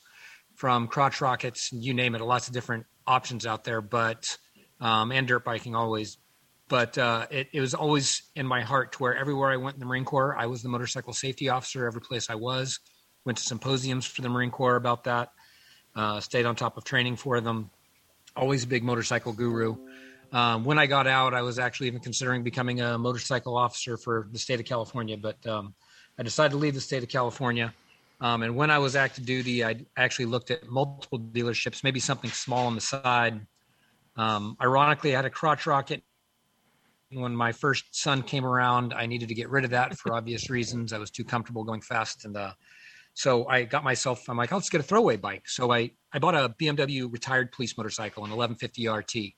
from 0.55 0.87
crotch 0.87 1.21
rockets, 1.21 1.73
you 1.73 1.93
name 1.93 2.15
it, 2.15 2.21
lots 2.21 2.47
of 2.47 2.55
different 2.55 2.87
options 3.07 3.45
out 3.45 3.65
there, 3.65 3.81
but 3.81 4.39
um, 4.81 5.11
and 5.11 5.27
dirt 5.27 5.45
biking 5.45 5.75
always. 5.75 6.19
But 6.69 6.99
uh, 6.99 7.27
it, 7.31 7.49
it 7.53 7.61
was 7.61 7.75
always 7.75 8.23
in 8.35 8.47
my 8.47 8.63
heart 8.63 8.93
to 8.93 8.99
where 8.99 9.17
everywhere 9.17 9.51
I 9.51 9.57
went 9.57 9.75
in 9.75 9.81
the 9.81 9.87
Marine 9.87 10.05
Corps, 10.05 10.37
I 10.37 10.47
was 10.47 10.63
the 10.63 10.69
motorcycle 10.69 11.13
safety 11.13 11.49
officer 11.49 11.87
every 11.87 12.01
place 12.01 12.29
I 12.29 12.35
was. 12.35 12.81
Went 13.25 13.39
to 13.39 13.45
symposiums 13.45 14.07
for 14.07 14.23
the 14.23 14.29
Marine 14.29 14.51
Corps 14.51 14.77
about 14.77 15.05
that. 15.05 15.31
Uh, 15.95 16.21
stayed 16.21 16.45
on 16.45 16.57
top 16.57 16.77
of 16.77 16.85
training 16.85 17.17
for 17.17 17.41
them. 17.41 17.71
Always 18.35 18.65
a 18.65 18.67
big 18.67 18.83
motorcycle 18.83 19.33
guru. 19.33 19.77
Um, 20.33 20.65
when 20.65 20.79
I 20.79 20.87
got 20.87 21.07
out, 21.07 21.35
I 21.35 21.43
was 21.43 21.59
actually 21.59 21.87
even 21.87 22.01
considering 22.01 22.43
becoming 22.43 22.81
a 22.81 22.99
motorcycle 22.99 23.57
officer 23.57 23.97
for 23.97 24.29
the 24.33 24.39
state 24.39 24.61
of 24.61 24.67
California, 24.67 25.17
but 25.17 25.45
um, 25.47 25.75
I 26.19 26.23
decided 26.23 26.51
to 26.51 26.59
leave 26.59 26.75
the 26.75 26.81
state 26.81 27.03
of 27.03 27.09
California. 27.09 27.73
Um, 28.21 28.43
and 28.43 28.57
when 28.57 28.71
I 28.71 28.79
was 28.79 28.97
active 28.97 29.27
duty, 29.27 29.65
I 29.65 29.85
actually 29.97 30.25
looked 30.27 30.51
at 30.51 30.67
multiple 30.69 31.19
dealerships, 31.19 31.85
maybe 31.85 32.01
something 32.01 32.31
small 32.31 32.67
on 32.67 32.75
the 32.75 32.81
side, 32.81 33.47
Um, 34.17 34.57
ironically, 34.63 35.15
I 35.15 35.19
had 35.19 35.27
a 35.27 35.31
crotch 35.31 35.67
rocket 35.67 36.03
when 37.13 37.37
my 37.37 37.53
first 37.53 37.85
son 37.95 38.23
came 38.23 38.45
around. 38.45 38.95
I 38.95 39.07
needed 39.07 39.29
to 39.29 39.35
get 39.35 39.51
rid 39.51 39.65
of 39.65 39.71
that 39.71 39.99
for 39.99 40.15
obvious 40.15 40.51
reasons. 40.57 40.93
I 40.93 40.99
was 40.99 41.11
too 41.11 41.25
comfortable 41.25 41.65
going 41.65 41.83
fast, 41.83 42.25
and 42.25 42.37
uh, 42.37 42.53
so 43.15 43.47
I 43.49 43.65
got 43.65 43.85
myself. 43.85 44.29
I'm 44.29 44.37
like, 44.39 44.53
I'll 44.53 44.61
just 44.61 44.73
get 44.73 44.81
a 44.81 44.85
throwaway 44.85 45.17
bike. 45.17 45.49
So 45.49 45.73
I 45.73 45.93
I 46.13 46.19
bought 46.19 46.35
a 46.35 46.55
BMW 46.61 47.13
retired 47.13 47.53
police 47.53 47.77
motorcycle, 47.77 48.25
an 48.25 48.31
1150 48.31 48.89
RT, 48.89 49.35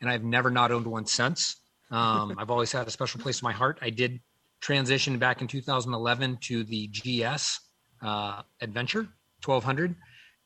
and 0.00 0.10
I've 0.10 0.24
never 0.24 0.50
not 0.50 0.70
owned 0.72 0.86
one 0.86 1.06
since. 1.06 1.56
Um, 1.90 2.36
I've 2.38 2.50
always 2.50 2.72
had 2.72 2.86
a 2.86 2.90
special 2.90 3.20
place 3.20 3.42
in 3.42 3.46
my 3.46 3.52
heart. 3.52 3.78
I 3.82 3.90
did 3.90 4.20
transition 4.60 5.18
back 5.18 5.40
in 5.40 5.48
2011 5.48 6.38
to 6.42 6.64
the 6.64 6.88
GS 6.88 7.60
uh, 8.02 8.42
Adventure 8.60 9.08
1200. 9.44 9.94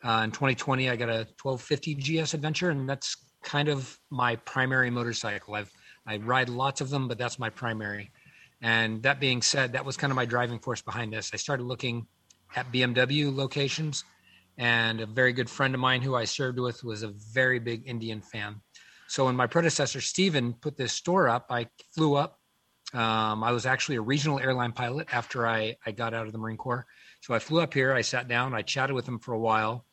Uh, 0.05 0.23
in 0.25 0.31
2020, 0.31 0.91
I 0.91 0.97
got 0.97 1.09
a 1.09 1.27
1250 1.41 1.95
GS 1.95 2.35
Adventure, 2.35 2.71
and 2.71 2.89
that's 2.89 3.17
kind 3.43 3.69
of 3.69 3.99
my 4.11 4.37
primary 4.37 4.91
motorcycle. 4.91 5.55
I've 5.55 5.73
I 6.07 6.19
ride 6.19 6.49
lots 6.49 6.81
of 6.81 6.91
them, 6.91 7.09
but 7.09 7.19
that's 7.19 7.39
my 7.39 7.49
primary. 7.49 8.11
And 8.61 9.03
that 9.03 9.21
being 9.21 9.43
said, 9.43 9.73
that 9.73 9.85
was 9.85 9.97
kind 9.97 10.11
of 10.11 10.17
my 10.17 10.27
driving 10.27 10.59
force 10.59 10.83
behind 10.83 11.13
this. 11.13 11.31
I 11.33 11.37
started 11.37 11.65
looking 11.65 12.07
at 12.57 12.71
BMW 12.73 13.35
locations, 13.35 14.05
and 14.59 15.01
a 15.01 15.07
very 15.07 15.33
good 15.33 15.51
friend 15.51 15.75
of 15.75 15.81
mine 15.81 16.03
who 16.03 16.15
I 16.15 16.25
served 16.25 16.59
with 16.59 16.85
was 16.85 17.03
a 17.03 17.09
very 17.33 17.59
big 17.59 17.83
Indian 17.87 18.21
fan. 18.21 18.61
So 19.09 19.27
when 19.27 19.37
my 19.37 19.47
predecessor 19.47 20.01
Steven 20.01 20.55
put 20.55 20.77
this 20.77 20.93
store 20.93 21.29
up, 21.29 21.47
I 21.51 21.69
flew 21.95 22.15
up. 22.15 22.39
Um, 22.93 23.43
I 23.43 23.51
was 23.51 23.67
actually 23.67 23.97
a 23.97 24.01
regional 24.01 24.39
airline 24.39 24.73
pilot 24.73 25.09
after 25.13 25.47
I, 25.47 25.77
I 25.85 25.91
got 25.91 26.15
out 26.15 26.27
of 26.27 26.33
the 26.33 26.39
Marine 26.39 26.57
Corps. 26.57 26.87
So 27.25 27.33
I 27.33 27.39
flew 27.39 27.63
up 27.63 27.73
here, 27.73 27.95
I 27.95 28.03
sat 28.03 28.29
down, 28.29 28.53
I 28.53 28.61
chatted 28.61 28.95
with 28.95 29.09
him 29.09 29.19
for 29.19 29.33
a 29.33 29.39
while. 29.39 29.87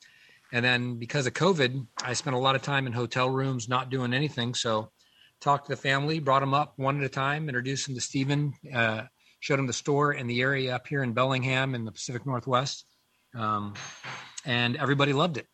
And 0.52 0.66
then 0.66 1.00
because 1.00 1.28
of 1.28 1.34
COVID, 1.34 1.88
I 2.04 2.12
spent 2.12 2.36
a 2.36 2.40
lot 2.40 2.58
of 2.58 2.62
time 2.62 2.88
in 2.88 2.92
hotel 2.92 3.30
rooms 3.30 3.70
not 3.70 3.90
doing 3.90 4.14
anything. 4.14 4.54
So 4.54 4.92
talked 5.40 5.68
to 5.68 5.72
the 5.72 5.82
family, 5.82 6.20
brought 6.20 6.42
them 6.42 6.54
up 6.54 6.74
one 6.76 6.98
at 6.98 7.06
a 7.06 7.10
time, 7.10 7.48
introduced 7.48 7.86
them 7.86 7.96
to 7.96 8.02
Stephen, 8.02 8.52
uh, 8.74 9.04
showed 9.40 9.60
him 9.60 9.68
the 9.68 9.72
store 9.72 10.12
and 10.12 10.30
the 10.30 10.42
area 10.42 10.76
up 10.76 10.88
here 10.88 11.04
in 11.04 11.14
Bellingham 11.14 11.74
in 11.74 11.86
the 11.86 11.94
Pacific 11.94 12.26
Northwest. 12.26 12.86
Um, 13.34 13.76
and 14.44 14.76
everybody 14.76 15.14
loved 15.14 15.38
it. 15.38 15.48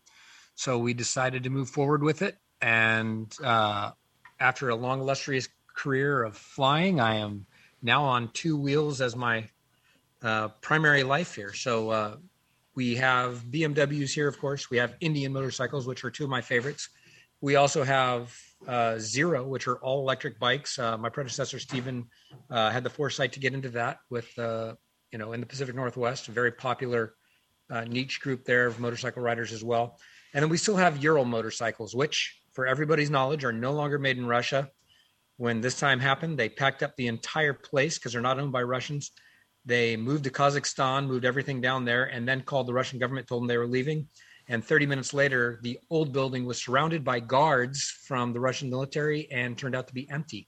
So 0.55 0.79
we 0.79 0.95
decided 0.95 1.43
to 1.43 1.51
move 1.51 1.69
forward 1.69 2.01
with 2.01 2.23
it. 2.23 2.39
And 2.59 3.31
uh, 3.43 3.91
after 4.39 4.69
a 4.69 4.75
long, 4.75 5.01
illustrious 5.01 5.47
career 5.75 6.23
of 6.23 6.35
flying, 6.35 6.99
I 6.99 7.17
am 7.17 7.45
now 7.83 8.03
on 8.05 8.31
two 8.33 8.57
wheels 8.57 8.99
as 8.99 9.15
my 9.15 9.47
uh, 10.23 10.49
primary 10.61 11.03
life 11.03 11.35
here. 11.35 11.53
So 11.53 11.89
uh, 11.89 12.17
we 12.75 12.95
have 12.95 13.43
BMWs 13.43 14.13
here, 14.13 14.27
of 14.27 14.39
course. 14.39 14.69
We 14.69 14.77
have 14.77 14.95
Indian 14.99 15.33
motorcycles, 15.33 15.87
which 15.87 16.03
are 16.03 16.11
two 16.11 16.23
of 16.23 16.29
my 16.29 16.41
favorites. 16.41 16.89
We 17.41 17.55
also 17.55 17.83
have 17.83 18.35
uh, 18.67 18.97
Zero, 18.97 19.47
which 19.47 19.67
are 19.67 19.77
all 19.77 20.01
electric 20.01 20.39
bikes. 20.39 20.79
Uh, 20.79 20.97
my 20.97 21.09
predecessor 21.09 21.59
Stephen 21.59 22.05
uh, 22.49 22.71
had 22.71 22.83
the 22.83 22.89
foresight 22.89 23.33
to 23.33 23.39
get 23.39 23.53
into 23.53 23.69
that 23.69 23.99
with, 24.09 24.31
you 24.37 25.19
know, 25.19 25.33
in 25.33 25.39
the 25.39 25.45
Pacific 25.45 25.75
Northwest, 25.75 26.27
a 26.27 26.31
very 26.31 26.51
popular 26.51 27.13
niche 27.87 28.19
group 28.21 28.43
there 28.45 28.65
of 28.65 28.79
motorcycle 28.79 29.21
riders 29.21 29.53
as 29.53 29.63
well. 29.63 29.99
And 30.33 30.43
then 30.43 30.49
we 30.49 30.57
still 30.57 30.75
have 30.75 31.01
Ural 31.01 31.25
motorcycles, 31.25 31.95
which, 31.95 32.39
for 32.53 32.65
everybody's 32.65 33.09
knowledge, 33.09 33.43
are 33.43 33.53
no 33.53 33.71
longer 33.71 33.99
made 33.99 34.17
in 34.17 34.25
Russia. 34.25 34.69
When 35.37 35.61
this 35.61 35.79
time 35.79 35.99
happened, 35.99 36.37
they 36.37 36.49
packed 36.49 36.81
up 36.81 36.95
the 36.95 37.07
entire 37.07 37.53
place 37.53 37.97
because 37.97 38.13
they're 38.13 38.21
not 38.21 38.39
owned 38.39 38.51
by 38.51 38.63
Russians. 38.63 39.11
They 39.67 39.95
moved 39.95 40.23
to 40.23 40.31
Kazakhstan, 40.31 41.05
moved 41.05 41.25
everything 41.25 41.61
down 41.61 41.85
there, 41.85 42.05
and 42.05 42.27
then 42.27 42.41
called 42.41 42.65
the 42.65 42.73
Russian 42.73 42.97
government, 42.97 43.27
told 43.27 43.43
them 43.43 43.47
they 43.47 43.57
were 43.57 43.67
leaving 43.67 44.07
and 44.49 44.63
30 44.63 44.85
minutes 44.85 45.13
later, 45.13 45.59
the 45.61 45.79
old 45.89 46.13
building 46.13 46.45
was 46.45 46.61
surrounded 46.61 47.03
by 47.03 47.19
guards 47.19 47.83
from 48.05 48.31
the 48.31 48.39
Russian 48.39 48.69
military 48.69 49.29
and 49.31 49.57
turned 49.57 49.75
out 49.75 49.87
to 49.87 49.93
be 49.93 50.09
empty 50.09 50.47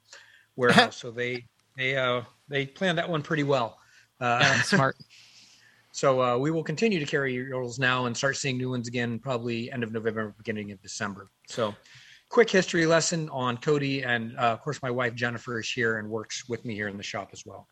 warehouse. 0.56 0.98
so 1.02 1.12
they 1.12 1.46
they 1.76 1.98
uh, 1.98 2.22
they 2.48 2.66
planned 2.66 2.98
that 2.98 3.10
one 3.10 3.22
pretty 3.22 3.44
well. 3.44 3.78
Uh, 4.22 4.62
smart. 4.62 4.96
So 5.92 6.22
uh, 6.22 6.38
we 6.38 6.52
will 6.52 6.64
continue 6.64 7.00
to 7.00 7.06
carry 7.06 7.34
Urals 7.34 7.80
now 7.80 8.06
and 8.06 8.16
start 8.16 8.38
seeing 8.38 8.58
new 8.58 8.70
ones 8.70 8.88
again, 8.88 9.20
probably 9.20 9.72
end 9.72 9.84
of 9.84 9.92
November, 9.92 10.34
beginning 10.38 10.72
of 10.72 10.82
December. 10.82 11.30
So, 11.48 11.74
quick 12.30 12.50
history 12.50 12.86
lesson 12.86 13.28
on 13.30 13.58
Kody, 13.58 14.06
and 14.06 14.38
uh, 14.38 14.54
of 14.54 14.62
course, 14.62 14.82
my 14.84 14.92
wife 14.92 15.16
Jennifer 15.16 15.60
is 15.60 15.70
here 15.70 15.98
and 15.98 16.08
works 16.08 16.48
with 16.48 16.64
me 16.64 16.76
here 16.76 16.88
in 16.88 16.96
the 16.96 17.04
shop 17.04 17.30
as 17.34 17.44
well. 17.46 17.68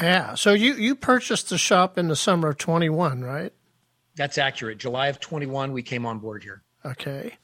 Yeah. 0.00 0.34
So 0.34 0.52
you 0.52 0.74
you 0.74 0.94
purchased 0.94 1.48
the 1.50 1.58
shop 1.58 1.98
in 1.98 2.08
the 2.08 2.16
summer 2.16 2.48
of 2.48 2.58
21, 2.58 3.22
right? 3.22 3.52
That's 4.16 4.38
accurate. 4.38 4.78
July 4.78 5.08
of 5.08 5.20
21, 5.20 5.72
we 5.72 5.82
came 5.82 6.06
on 6.06 6.18
board 6.18 6.42
here. 6.42 6.62
Okay. 6.84 7.36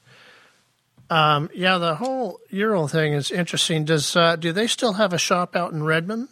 Um, 1.09 1.49
yeah, 1.53 1.77
the 1.77 1.95
whole 1.95 2.39
Ural 2.49 2.87
thing 2.87 3.13
is 3.13 3.29
interesting. 3.29 3.85
Does 3.85 4.15
uh, 4.15 4.35
do 4.35 4.51
they 4.51 4.67
still 4.67 4.93
have 4.93 5.13
a 5.13 5.17
shop 5.17 5.55
out 5.55 5.73
in 5.73 5.83
Redmond? 5.83 6.29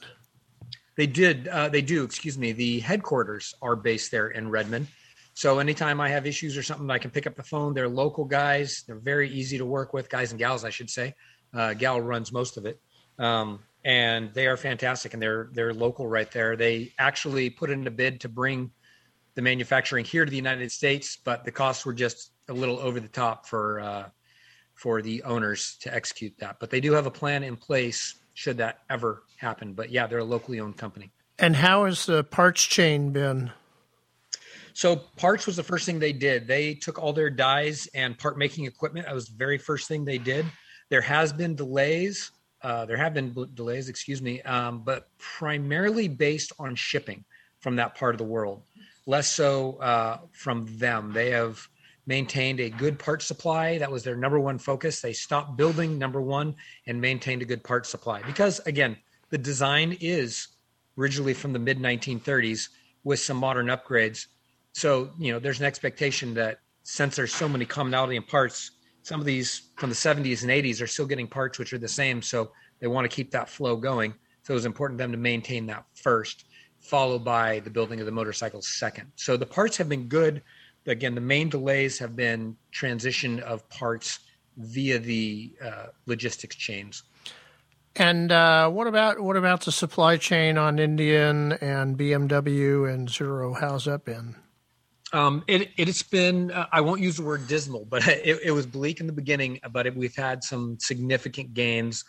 They 0.95 1.07
did. 1.07 1.47
Uh, 1.47 1.69
they 1.69 1.81
do. 1.81 2.03
Excuse 2.03 2.37
me. 2.37 2.51
The 2.51 2.79
headquarters 2.79 3.53
are 3.61 3.75
based 3.75 4.11
there 4.11 4.29
in 4.29 4.49
Redmond. 4.49 4.87
So 5.33 5.59
anytime 5.59 6.01
I 6.01 6.09
have 6.09 6.27
issues 6.27 6.57
or 6.57 6.63
something, 6.63 6.89
I 6.89 6.97
can 6.97 7.11
pick 7.11 7.25
up 7.25 7.35
the 7.35 7.43
phone. 7.43 7.73
They're 7.73 7.87
local 7.87 8.25
guys. 8.25 8.83
They're 8.85 8.99
very 8.99 9.29
easy 9.29 9.57
to 9.57 9.65
work 9.65 9.93
with, 9.93 10.09
guys 10.09 10.31
and 10.31 10.39
gals, 10.39 10.65
I 10.65 10.69
should 10.69 10.89
say. 10.89 11.15
Uh, 11.53 11.73
Gal 11.73 11.99
runs 12.01 12.31
most 12.31 12.57
of 12.57 12.65
it, 12.65 12.79
um, 13.17 13.59
and 13.83 14.33
they 14.33 14.47
are 14.47 14.57
fantastic. 14.57 15.13
And 15.13 15.21
they're 15.21 15.49
they're 15.53 15.73
local 15.73 16.07
right 16.07 16.29
there. 16.31 16.55
They 16.55 16.93
actually 16.97 17.49
put 17.49 17.69
in 17.69 17.85
a 17.87 17.91
bid 17.91 18.21
to 18.21 18.29
bring 18.29 18.71
the 19.35 19.41
manufacturing 19.41 20.05
here 20.05 20.25
to 20.25 20.29
the 20.29 20.37
United 20.37 20.71
States, 20.71 21.17
but 21.23 21.45
the 21.45 21.51
costs 21.51 21.85
were 21.85 21.93
just 21.93 22.31
a 22.49 22.53
little 22.53 22.79
over 22.79 22.99
the 22.99 23.07
top 23.07 23.47
for 23.47 23.79
uh, 23.79 24.09
for 24.75 25.01
the 25.01 25.23
owners 25.23 25.77
to 25.81 25.93
execute 25.93 26.33
that. 26.39 26.57
But 26.59 26.69
they 26.69 26.81
do 26.81 26.93
have 26.93 27.05
a 27.05 27.11
plan 27.11 27.43
in 27.43 27.55
place 27.55 28.15
should 28.33 28.57
that 28.57 28.79
ever 28.89 29.23
happen. 29.37 29.73
But 29.73 29.91
yeah, 29.91 30.07
they're 30.07 30.19
a 30.19 30.23
locally 30.23 30.59
owned 30.59 30.77
company. 30.77 31.11
And 31.37 31.55
how 31.55 31.85
has 31.85 32.05
the 32.05 32.23
parts 32.23 32.63
chain 32.63 33.11
been? 33.11 33.51
So 34.73 34.95
parts 34.95 35.45
was 35.45 35.55
the 35.55 35.63
first 35.63 35.85
thing 35.85 35.99
they 35.99 36.13
did. 36.13 36.47
They 36.47 36.75
took 36.75 36.97
all 36.97 37.13
their 37.13 37.29
dies 37.29 37.87
and 37.93 38.17
part 38.17 38.37
making 38.37 38.65
equipment. 38.65 39.05
That 39.05 39.15
was 39.15 39.27
the 39.27 39.37
very 39.37 39.57
first 39.57 39.87
thing 39.87 40.05
they 40.05 40.17
did. 40.17 40.45
There 40.89 41.01
has 41.01 41.33
been 41.33 41.55
delays. 41.55 42.31
Uh, 42.63 42.85
there 42.85 42.97
have 42.97 43.13
been 43.13 43.33
delays, 43.55 43.89
excuse 43.89 44.21
me, 44.21 44.41
um, 44.43 44.83
but 44.83 45.09
primarily 45.17 46.07
based 46.07 46.51
on 46.59 46.75
shipping 46.75 47.23
from 47.59 47.75
that 47.75 47.95
part 47.95 48.13
of 48.13 48.17
the 48.19 48.23
world 48.23 48.61
less 49.05 49.29
so 49.29 49.77
uh, 49.77 50.19
from 50.31 50.67
them. 50.77 51.13
They 51.13 51.31
have 51.31 51.67
maintained 52.05 52.59
a 52.59 52.69
good 52.69 52.99
part 52.99 53.21
supply. 53.21 53.77
That 53.77 53.91
was 53.91 54.03
their 54.03 54.15
number 54.15 54.39
one 54.39 54.57
focus. 54.57 55.01
They 55.01 55.13
stopped 55.13 55.57
building 55.57 55.97
number 55.97 56.21
one 56.21 56.55
and 56.87 56.99
maintained 56.99 57.41
a 57.41 57.45
good 57.45 57.63
part 57.63 57.85
supply 57.85 58.21
because, 58.23 58.59
again, 58.65 58.97
the 59.29 59.37
design 59.37 59.97
is 59.99 60.47
originally 60.97 61.33
from 61.33 61.53
the 61.53 61.59
mid 61.59 61.79
1930s 61.79 62.69
with 63.03 63.19
some 63.19 63.37
modern 63.37 63.67
upgrades. 63.67 64.27
So, 64.73 65.11
you 65.19 65.33
know, 65.33 65.39
there's 65.39 65.59
an 65.59 65.65
expectation 65.65 66.33
that 66.35 66.59
since 66.83 67.15
there's 67.15 67.33
so 67.33 67.47
many 67.47 67.65
commonality 67.65 68.15
in 68.15 68.23
parts, 68.23 68.71
some 69.03 69.19
of 69.19 69.25
these 69.25 69.69
from 69.77 69.89
the 69.89 69.95
70s 69.95 70.43
and 70.43 70.51
80s 70.51 70.81
are 70.81 70.87
still 70.87 71.05
getting 71.05 71.27
parts 71.27 71.57
which 71.57 71.73
are 71.73 71.77
the 71.77 71.87
same. 71.87 72.21
So 72.21 72.51
they 72.79 72.87
want 72.87 73.09
to 73.09 73.15
keep 73.15 73.31
that 73.31 73.49
flow 73.49 73.75
going. 73.75 74.13
So 74.43 74.53
it 74.53 74.55
was 74.55 74.65
important 74.65 74.97
to 74.97 75.03
them 75.03 75.11
to 75.11 75.17
maintain 75.17 75.65
that 75.67 75.85
first 75.95 76.45
followed 76.81 77.23
by 77.23 77.59
the 77.59 77.69
building 77.69 77.99
of 77.99 78.05
the 78.05 78.11
motorcycle 78.11 78.61
second. 78.61 79.11
So 79.15 79.37
the 79.37 79.45
parts 79.45 79.77
have 79.77 79.87
been 79.87 80.07
good. 80.07 80.41
Again, 80.87 81.15
the 81.15 81.21
main 81.21 81.47
delays 81.47 81.99
have 81.99 82.15
been 82.15 82.57
transition 82.71 83.39
of 83.41 83.67
parts 83.69 84.19
via 84.57 84.99
the 84.99 85.53
uh, 85.63 85.85
logistics 86.07 86.55
chains. 86.55 87.03
And 87.95 88.31
uh, 88.31 88.69
what 88.69 88.87
about 88.87 89.19
what 89.19 89.35
about 89.35 89.61
the 89.61 89.71
supply 89.71 90.17
chain 90.17 90.57
on 90.57 90.79
Indian 90.79 91.53
and 91.53 91.97
BMW 91.97 92.91
and 92.91 93.09
Zero? 93.09 93.53
How's 93.53 93.85
that 93.85 94.05
been? 94.05 94.35
Um, 95.13 95.43
it, 95.47 95.69
it's 95.77 96.03
been 96.03 96.51
uh, 96.51 96.67
I 96.71 96.81
won't 96.81 97.01
use 97.01 97.17
the 97.17 97.23
word 97.23 97.47
dismal, 97.47 97.85
but 97.85 98.07
it, 98.07 98.39
it 98.43 98.51
was 98.51 98.65
bleak 98.65 98.99
in 98.99 99.07
the 99.07 99.13
beginning. 99.13 99.59
But 99.71 99.87
it, 99.87 99.95
we've 99.95 100.15
had 100.15 100.43
some 100.43 100.77
significant 100.79 101.53
gains. 101.53 102.03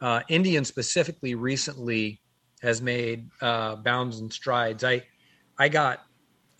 Uh, 0.00 0.20
Indian 0.28 0.64
specifically 0.64 1.34
recently 1.34 2.20
has 2.62 2.80
made 2.80 3.28
uh, 3.40 3.76
bounds 3.76 4.20
and 4.20 4.32
strides. 4.32 4.84
I 4.84 5.02
I 5.58 5.68
got 5.68 6.04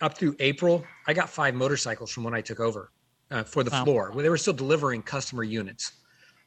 up 0.01 0.17
through 0.17 0.35
April. 0.39 0.83
I 1.07 1.13
got 1.13 1.29
five 1.29 1.55
motorcycles 1.55 2.11
from 2.11 2.23
when 2.23 2.33
I 2.33 2.41
took 2.41 2.59
over 2.59 2.91
uh, 3.31 3.43
for 3.43 3.63
the 3.63 3.71
wow. 3.71 3.83
floor. 3.83 4.11
Well, 4.13 4.23
they 4.23 4.29
were 4.29 4.37
still 4.37 4.53
delivering 4.53 5.01
customer 5.01 5.43
units, 5.43 5.93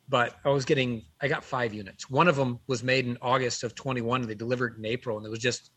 but 0.09 0.37
I 0.45 0.51
was 0.51 0.65
getting. 0.65 1.03
I 1.21 1.29
got 1.29 1.45
five 1.45 1.75
units. 1.75 2.09
One 2.11 2.29
of 2.29 2.37
them 2.37 2.61
was 2.67 2.83
made 2.83 3.07
in 3.07 3.19
August 3.23 3.65
of 3.65 3.75
21. 3.75 4.27
They 4.27 4.35
delivered 4.35 4.79
in 4.79 4.85
April, 4.85 5.17
and 5.17 5.27
it 5.27 5.31
was 5.31 5.41
just 5.41 5.71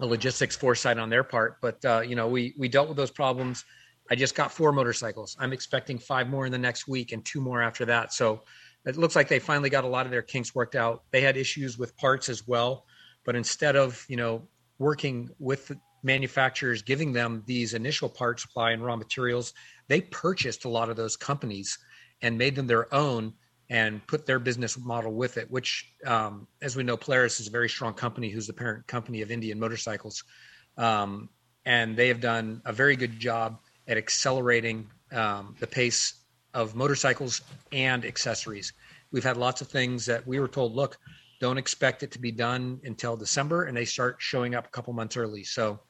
a 0.00 0.06
logistics 0.06 0.56
foresight 0.56 0.98
on 0.98 1.10
their 1.10 1.24
part. 1.24 1.56
But 1.60 1.84
uh, 1.84 2.00
you 2.00 2.14
know, 2.14 2.28
we 2.28 2.54
we 2.58 2.68
dealt 2.68 2.88
with 2.88 2.96
those 2.96 3.10
problems. 3.10 3.64
I 4.10 4.14
just 4.14 4.34
got 4.34 4.52
four 4.52 4.72
motorcycles. 4.72 5.36
I'm 5.38 5.52
expecting 5.52 5.98
five 5.98 6.28
more 6.28 6.46
in 6.46 6.52
the 6.52 6.58
next 6.58 6.88
week 6.88 7.12
and 7.12 7.24
two 7.24 7.40
more 7.40 7.60
after 7.62 7.84
that. 7.86 8.12
So 8.12 8.42
it 8.86 8.96
looks 8.96 9.14
like 9.14 9.28
they 9.28 9.38
finally 9.38 9.68
got 9.68 9.84
a 9.84 9.88
lot 9.88 10.06
of 10.06 10.12
their 10.12 10.22
kinks 10.22 10.54
worked 10.54 10.76
out. 10.76 11.02
They 11.10 11.20
had 11.20 11.36
issues 11.36 11.78
with 11.78 11.96
parts 11.96 12.28
as 12.28 12.46
well, 12.46 12.86
but 13.24 13.36
instead 13.36 13.76
of 13.76 14.04
you 14.08 14.16
know 14.16 14.48
working 14.78 15.28
with 15.38 15.72
manufacturers, 16.02 16.82
giving 16.82 17.12
them 17.12 17.42
these 17.46 17.74
initial 17.74 18.08
part 18.08 18.40
supply 18.40 18.70
and 18.70 18.84
raw 18.84 18.96
materials, 18.96 19.52
they 19.88 20.00
purchased 20.00 20.64
a 20.64 20.68
lot 20.68 20.88
of 20.88 20.96
those 20.96 21.16
companies 21.16 21.76
and 22.22 22.38
made 22.38 22.54
them 22.54 22.66
their 22.66 22.92
own 22.94 23.34
and 23.70 24.06
put 24.06 24.26
their 24.26 24.38
business 24.38 24.78
model 24.78 25.12
with 25.12 25.36
it, 25.36 25.50
which, 25.50 25.92
um, 26.06 26.46
as 26.62 26.74
we 26.74 26.82
know, 26.82 26.96
Polaris 26.96 27.38
is 27.40 27.48
a 27.48 27.50
very 27.50 27.68
strong 27.68 27.92
company 27.92 28.30
who's 28.30 28.46
the 28.46 28.52
parent 28.52 28.86
company 28.86 29.20
of 29.20 29.30
Indian 29.30 29.58
Motorcycles. 29.58 30.24
Um, 30.76 31.28
and 31.66 31.96
they 31.96 32.08
have 32.08 32.20
done 32.20 32.62
a 32.64 32.72
very 32.72 32.96
good 32.96 33.18
job 33.18 33.58
at 33.86 33.98
accelerating 33.98 34.88
um, 35.12 35.54
the 35.60 35.66
pace 35.66 36.14
of 36.54 36.74
motorcycles 36.74 37.42
and 37.72 38.04
accessories. 38.04 38.72
We've 39.10 39.24
had 39.24 39.36
lots 39.36 39.60
of 39.60 39.68
things 39.68 40.06
that 40.06 40.26
we 40.26 40.40
were 40.40 40.48
told, 40.48 40.74
look, 40.74 40.98
don't 41.40 41.58
expect 41.58 42.02
it 42.02 42.10
to 42.12 42.18
be 42.18 42.32
done 42.32 42.80
until 42.84 43.16
December, 43.16 43.64
and 43.64 43.76
they 43.76 43.84
start 43.84 44.16
showing 44.18 44.54
up 44.54 44.66
a 44.66 44.70
couple 44.70 44.92
months 44.92 45.16
early. 45.16 45.44
So 45.44 45.80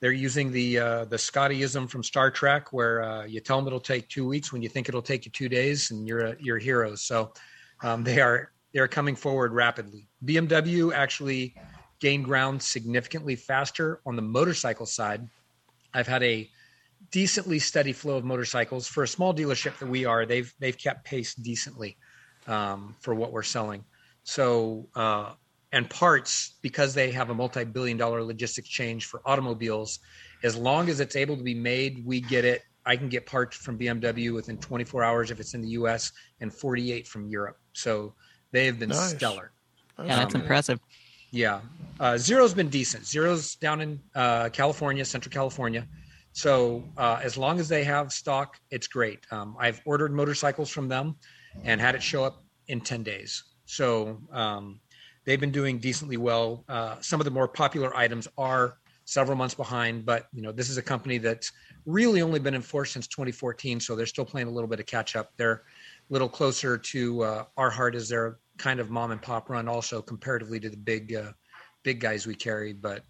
they're 0.00 0.12
using 0.12 0.52
the 0.52 0.78
uh, 0.78 1.04
the 1.06 1.16
Scottyism 1.16 1.88
from 1.88 2.02
Star 2.02 2.30
Trek, 2.30 2.72
where 2.72 3.02
uh, 3.02 3.24
you 3.24 3.40
tell 3.40 3.58
them 3.58 3.66
it'll 3.66 3.80
take 3.80 4.08
two 4.08 4.26
weeks 4.26 4.52
when 4.52 4.62
you 4.62 4.68
think 4.68 4.88
it'll 4.88 5.02
take 5.02 5.24
you 5.24 5.32
two 5.32 5.48
days, 5.48 5.90
and 5.90 6.06
you're 6.06 6.26
a, 6.26 6.36
you're 6.38 6.58
heroes. 6.58 7.02
So 7.02 7.32
um, 7.82 8.04
they 8.04 8.20
are 8.20 8.52
they 8.72 8.80
are 8.80 8.88
coming 8.88 9.16
forward 9.16 9.52
rapidly. 9.52 10.06
BMW 10.24 10.92
actually 10.92 11.54
gained 12.00 12.24
ground 12.24 12.62
significantly 12.62 13.34
faster 13.34 14.00
on 14.06 14.14
the 14.14 14.22
motorcycle 14.22 14.86
side. 14.86 15.26
I've 15.92 16.06
had 16.06 16.22
a 16.22 16.48
decently 17.10 17.58
steady 17.58 17.92
flow 17.92 18.16
of 18.16 18.24
motorcycles 18.24 18.86
for 18.86 19.02
a 19.02 19.08
small 19.08 19.34
dealership 19.34 19.78
that 19.78 19.88
we 19.88 20.04
are. 20.04 20.26
They've 20.26 20.52
they've 20.60 20.78
kept 20.78 21.04
pace 21.04 21.34
decently 21.34 21.96
um, 22.46 22.94
for 23.00 23.14
what 23.14 23.32
we're 23.32 23.42
selling. 23.42 23.84
So 24.22 24.88
uh, 24.94 25.32
and 25.72 25.88
parts 25.90 26.54
because 26.62 26.94
they 26.94 27.10
have 27.10 27.30
a 27.30 27.34
multi-billion 27.34 27.96
dollar 27.96 28.22
logistics 28.22 28.68
change 28.68 29.06
for 29.06 29.20
automobiles. 29.26 29.98
As 30.42 30.56
long 30.56 30.88
as 30.88 31.00
it's 31.00 31.16
able 31.16 31.36
to 31.36 31.42
be 31.42 31.54
made 31.54 32.04
we 32.04 32.20
get 32.20 32.44
it. 32.44 32.62
I 32.86 32.96
can 32.96 33.10
get 33.10 33.26
parts 33.26 33.54
from 33.56 33.78
bmw 33.78 34.34
within 34.34 34.56
24 34.58 35.04
hours 35.04 35.30
if 35.30 35.40
it's 35.40 35.52
in 35.52 35.60
the 35.60 35.68
us 35.70 36.10
and 36.40 36.52
48 36.52 37.06
from 37.06 37.26
europe. 37.26 37.58
So 37.74 38.14
they 38.50 38.66
have 38.66 38.78
been 38.78 38.88
nice. 38.90 39.10
stellar. 39.10 39.52
Yeah 39.98 40.16
that's 40.16 40.34
um, 40.34 40.40
impressive. 40.40 40.80
Yeah. 41.30 41.60
Uh, 42.00 42.16
zero's 42.16 42.54
been 42.54 42.70
decent. 42.70 43.06
Zero's 43.06 43.56
down 43.56 43.80
in 43.82 44.00
uh, 44.14 44.48
california 44.50 45.04
central 45.04 45.32
california. 45.32 45.86
So 46.32 46.84
uh, 46.96 47.20
as 47.22 47.36
long 47.36 47.60
as 47.60 47.68
they 47.68 47.84
have 47.84 48.10
stock 48.12 48.56
it's 48.70 48.86
great. 48.86 49.20
Um, 49.30 49.54
i've 49.60 49.82
ordered 49.84 50.12
motorcycles 50.12 50.70
from 50.70 50.88
them 50.88 51.16
and 51.64 51.80
had 51.80 51.94
it 51.94 52.02
show 52.02 52.24
up 52.24 52.42
in 52.68 52.80
10 52.80 53.02
days. 53.02 53.44
So 53.66 54.18
um, 54.32 54.80
they've 55.28 55.38
been 55.38 55.52
doing 55.52 55.76
decently 55.76 56.16
well. 56.16 56.64
Uh, 56.70 56.96
some 57.02 57.20
of 57.20 57.26
the 57.26 57.30
more 57.30 57.46
popular 57.46 57.94
items 57.94 58.26
are 58.38 58.78
several 59.04 59.36
months 59.36 59.54
behind, 59.54 60.06
but 60.06 60.26
you 60.32 60.40
know 60.40 60.52
this 60.52 60.70
is 60.70 60.78
a 60.78 60.82
company 60.82 61.18
that's 61.18 61.52
really 61.84 62.22
only 62.22 62.40
been 62.40 62.54
in 62.54 62.62
force 62.62 62.92
since 62.92 63.06
2014, 63.06 63.78
so 63.78 63.94
they're 63.94 64.06
still 64.06 64.24
playing 64.24 64.48
a 64.48 64.50
little 64.50 64.66
bit 64.66 64.80
of 64.80 64.86
catch 64.86 65.16
up. 65.16 65.32
They're 65.36 65.52
a 65.52 65.60
little 66.08 66.30
closer 66.30 66.78
to 66.78 67.22
uh, 67.24 67.44
our 67.58 67.68
heart 67.68 67.94
as 67.94 68.08
their 68.08 68.38
kind 68.56 68.80
of 68.80 68.88
mom 68.88 69.10
and 69.10 69.20
pop 69.20 69.50
run, 69.50 69.68
also 69.68 70.00
comparatively 70.00 70.60
to 70.60 70.70
the 70.70 70.78
big 70.78 71.14
uh, 71.14 71.32
big 71.82 72.00
guys 72.00 72.26
we 72.26 72.34
carry, 72.34 72.72
but 72.72 73.02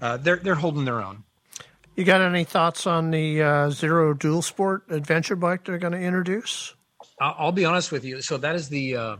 uh, 0.00 0.18
they're 0.18 0.36
they're 0.36 0.54
holding 0.54 0.84
their 0.84 1.02
own. 1.02 1.24
You 1.96 2.04
got 2.04 2.20
any 2.20 2.44
thoughts 2.44 2.86
on 2.86 3.10
the 3.10 3.42
uh, 3.42 3.70
Zero 3.70 4.14
Dual 4.14 4.42
Sport 4.42 4.84
adventure 4.88 5.34
bike 5.34 5.64
they're 5.64 5.78
going 5.78 5.94
to 5.94 6.00
introduce? 6.00 6.76
I'll 7.20 7.50
be 7.50 7.64
honest 7.64 7.90
with 7.90 8.04
you. 8.04 8.20
So 8.20 8.36
that 8.36 8.54
is 8.54 8.68
the 8.68 8.96
uh, 8.96 9.16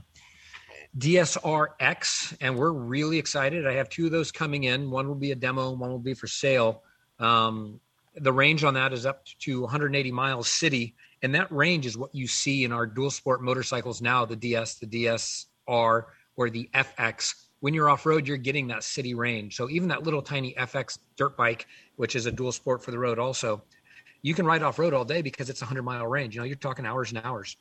DSRX, 0.98 2.36
and 2.40 2.56
we're 2.56 2.72
really 2.72 3.18
excited. 3.18 3.66
I 3.66 3.74
have 3.74 3.88
two 3.88 4.06
of 4.06 4.12
those 4.12 4.32
coming 4.32 4.64
in. 4.64 4.90
One 4.90 5.08
will 5.08 5.14
be 5.14 5.32
a 5.32 5.34
demo, 5.34 5.72
one 5.72 5.90
will 5.90 5.98
be 5.98 6.14
for 6.14 6.26
sale. 6.26 6.82
Um, 7.18 7.80
the 8.14 8.32
range 8.32 8.64
on 8.64 8.74
that 8.74 8.92
is 8.92 9.04
up 9.04 9.24
to 9.40 9.62
180 9.62 10.10
miles 10.10 10.48
city, 10.48 10.94
and 11.22 11.34
that 11.34 11.50
range 11.52 11.86
is 11.86 11.96
what 11.96 12.14
you 12.14 12.26
see 12.26 12.64
in 12.64 12.72
our 12.72 12.86
dual 12.86 13.10
sport 13.10 13.42
motorcycles 13.42 14.00
now 14.00 14.24
the 14.24 14.36
DS, 14.36 14.76
the 14.76 14.86
DSR, 14.86 16.04
or 16.36 16.50
the 16.50 16.70
FX. 16.74 17.34
When 17.60 17.74
you're 17.74 17.88
off 17.90 18.06
road, 18.06 18.26
you're 18.26 18.36
getting 18.36 18.68
that 18.68 18.84
city 18.84 19.14
range. 19.14 19.56
So 19.56 19.68
even 19.70 19.88
that 19.88 20.02
little 20.02 20.22
tiny 20.22 20.54
FX 20.54 20.98
dirt 21.16 21.36
bike, 21.36 21.66
which 21.96 22.14
is 22.14 22.26
a 22.26 22.32
dual 22.32 22.52
sport 22.52 22.84
for 22.84 22.90
the 22.90 22.98
road, 22.98 23.18
also, 23.18 23.62
you 24.22 24.34
can 24.34 24.46
ride 24.46 24.62
off 24.62 24.78
road 24.78 24.92
all 24.92 25.04
day 25.04 25.22
because 25.22 25.50
it's 25.50 25.62
a 25.62 25.64
100 25.64 25.82
mile 25.82 26.06
range. 26.06 26.34
You 26.34 26.40
know, 26.40 26.46
you're 26.46 26.56
talking 26.56 26.86
hours 26.86 27.12
and 27.12 27.20
hours. 27.24 27.56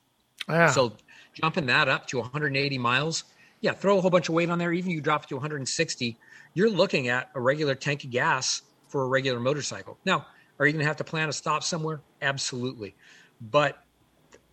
Yeah. 0.50 0.70
So 0.70 0.94
jumping 1.36 1.68
that 1.68 1.88
up 1.88 2.08
to 2.08 2.18
180 2.18 2.78
miles, 2.78 3.26
yeah, 3.62 3.74
throw 3.74 3.98
a 3.98 4.02
whole 4.02 4.10
bunch 4.10 4.30
of 4.30 4.36
weight 4.36 4.50
on 4.50 4.58
there. 4.58 4.74
Even 4.74 4.92
you 4.92 5.02
drop 5.02 5.24
it 5.24 5.30
to 5.30 5.36
160, 5.36 6.18
you're 6.54 6.70
looking 6.70 7.10
at 7.10 7.30
a 7.36 7.40
regular 7.40 7.76
tank 7.76 8.04
of 8.04 8.10
gas 8.10 8.62
for 8.88 9.04
a 9.04 9.08
regular 9.08 9.40
motorcycle. 9.40 9.98
Now, 10.06 10.26
are 10.60 10.66
you 10.66 10.72
going 10.72 10.84
to 10.84 10.88
have 10.88 10.98
to 10.98 11.04
plan 11.04 11.30
a 11.30 11.34
stop 11.34 11.64
somewhere? 11.64 12.02
Absolutely. 12.22 12.96
But 13.42 13.84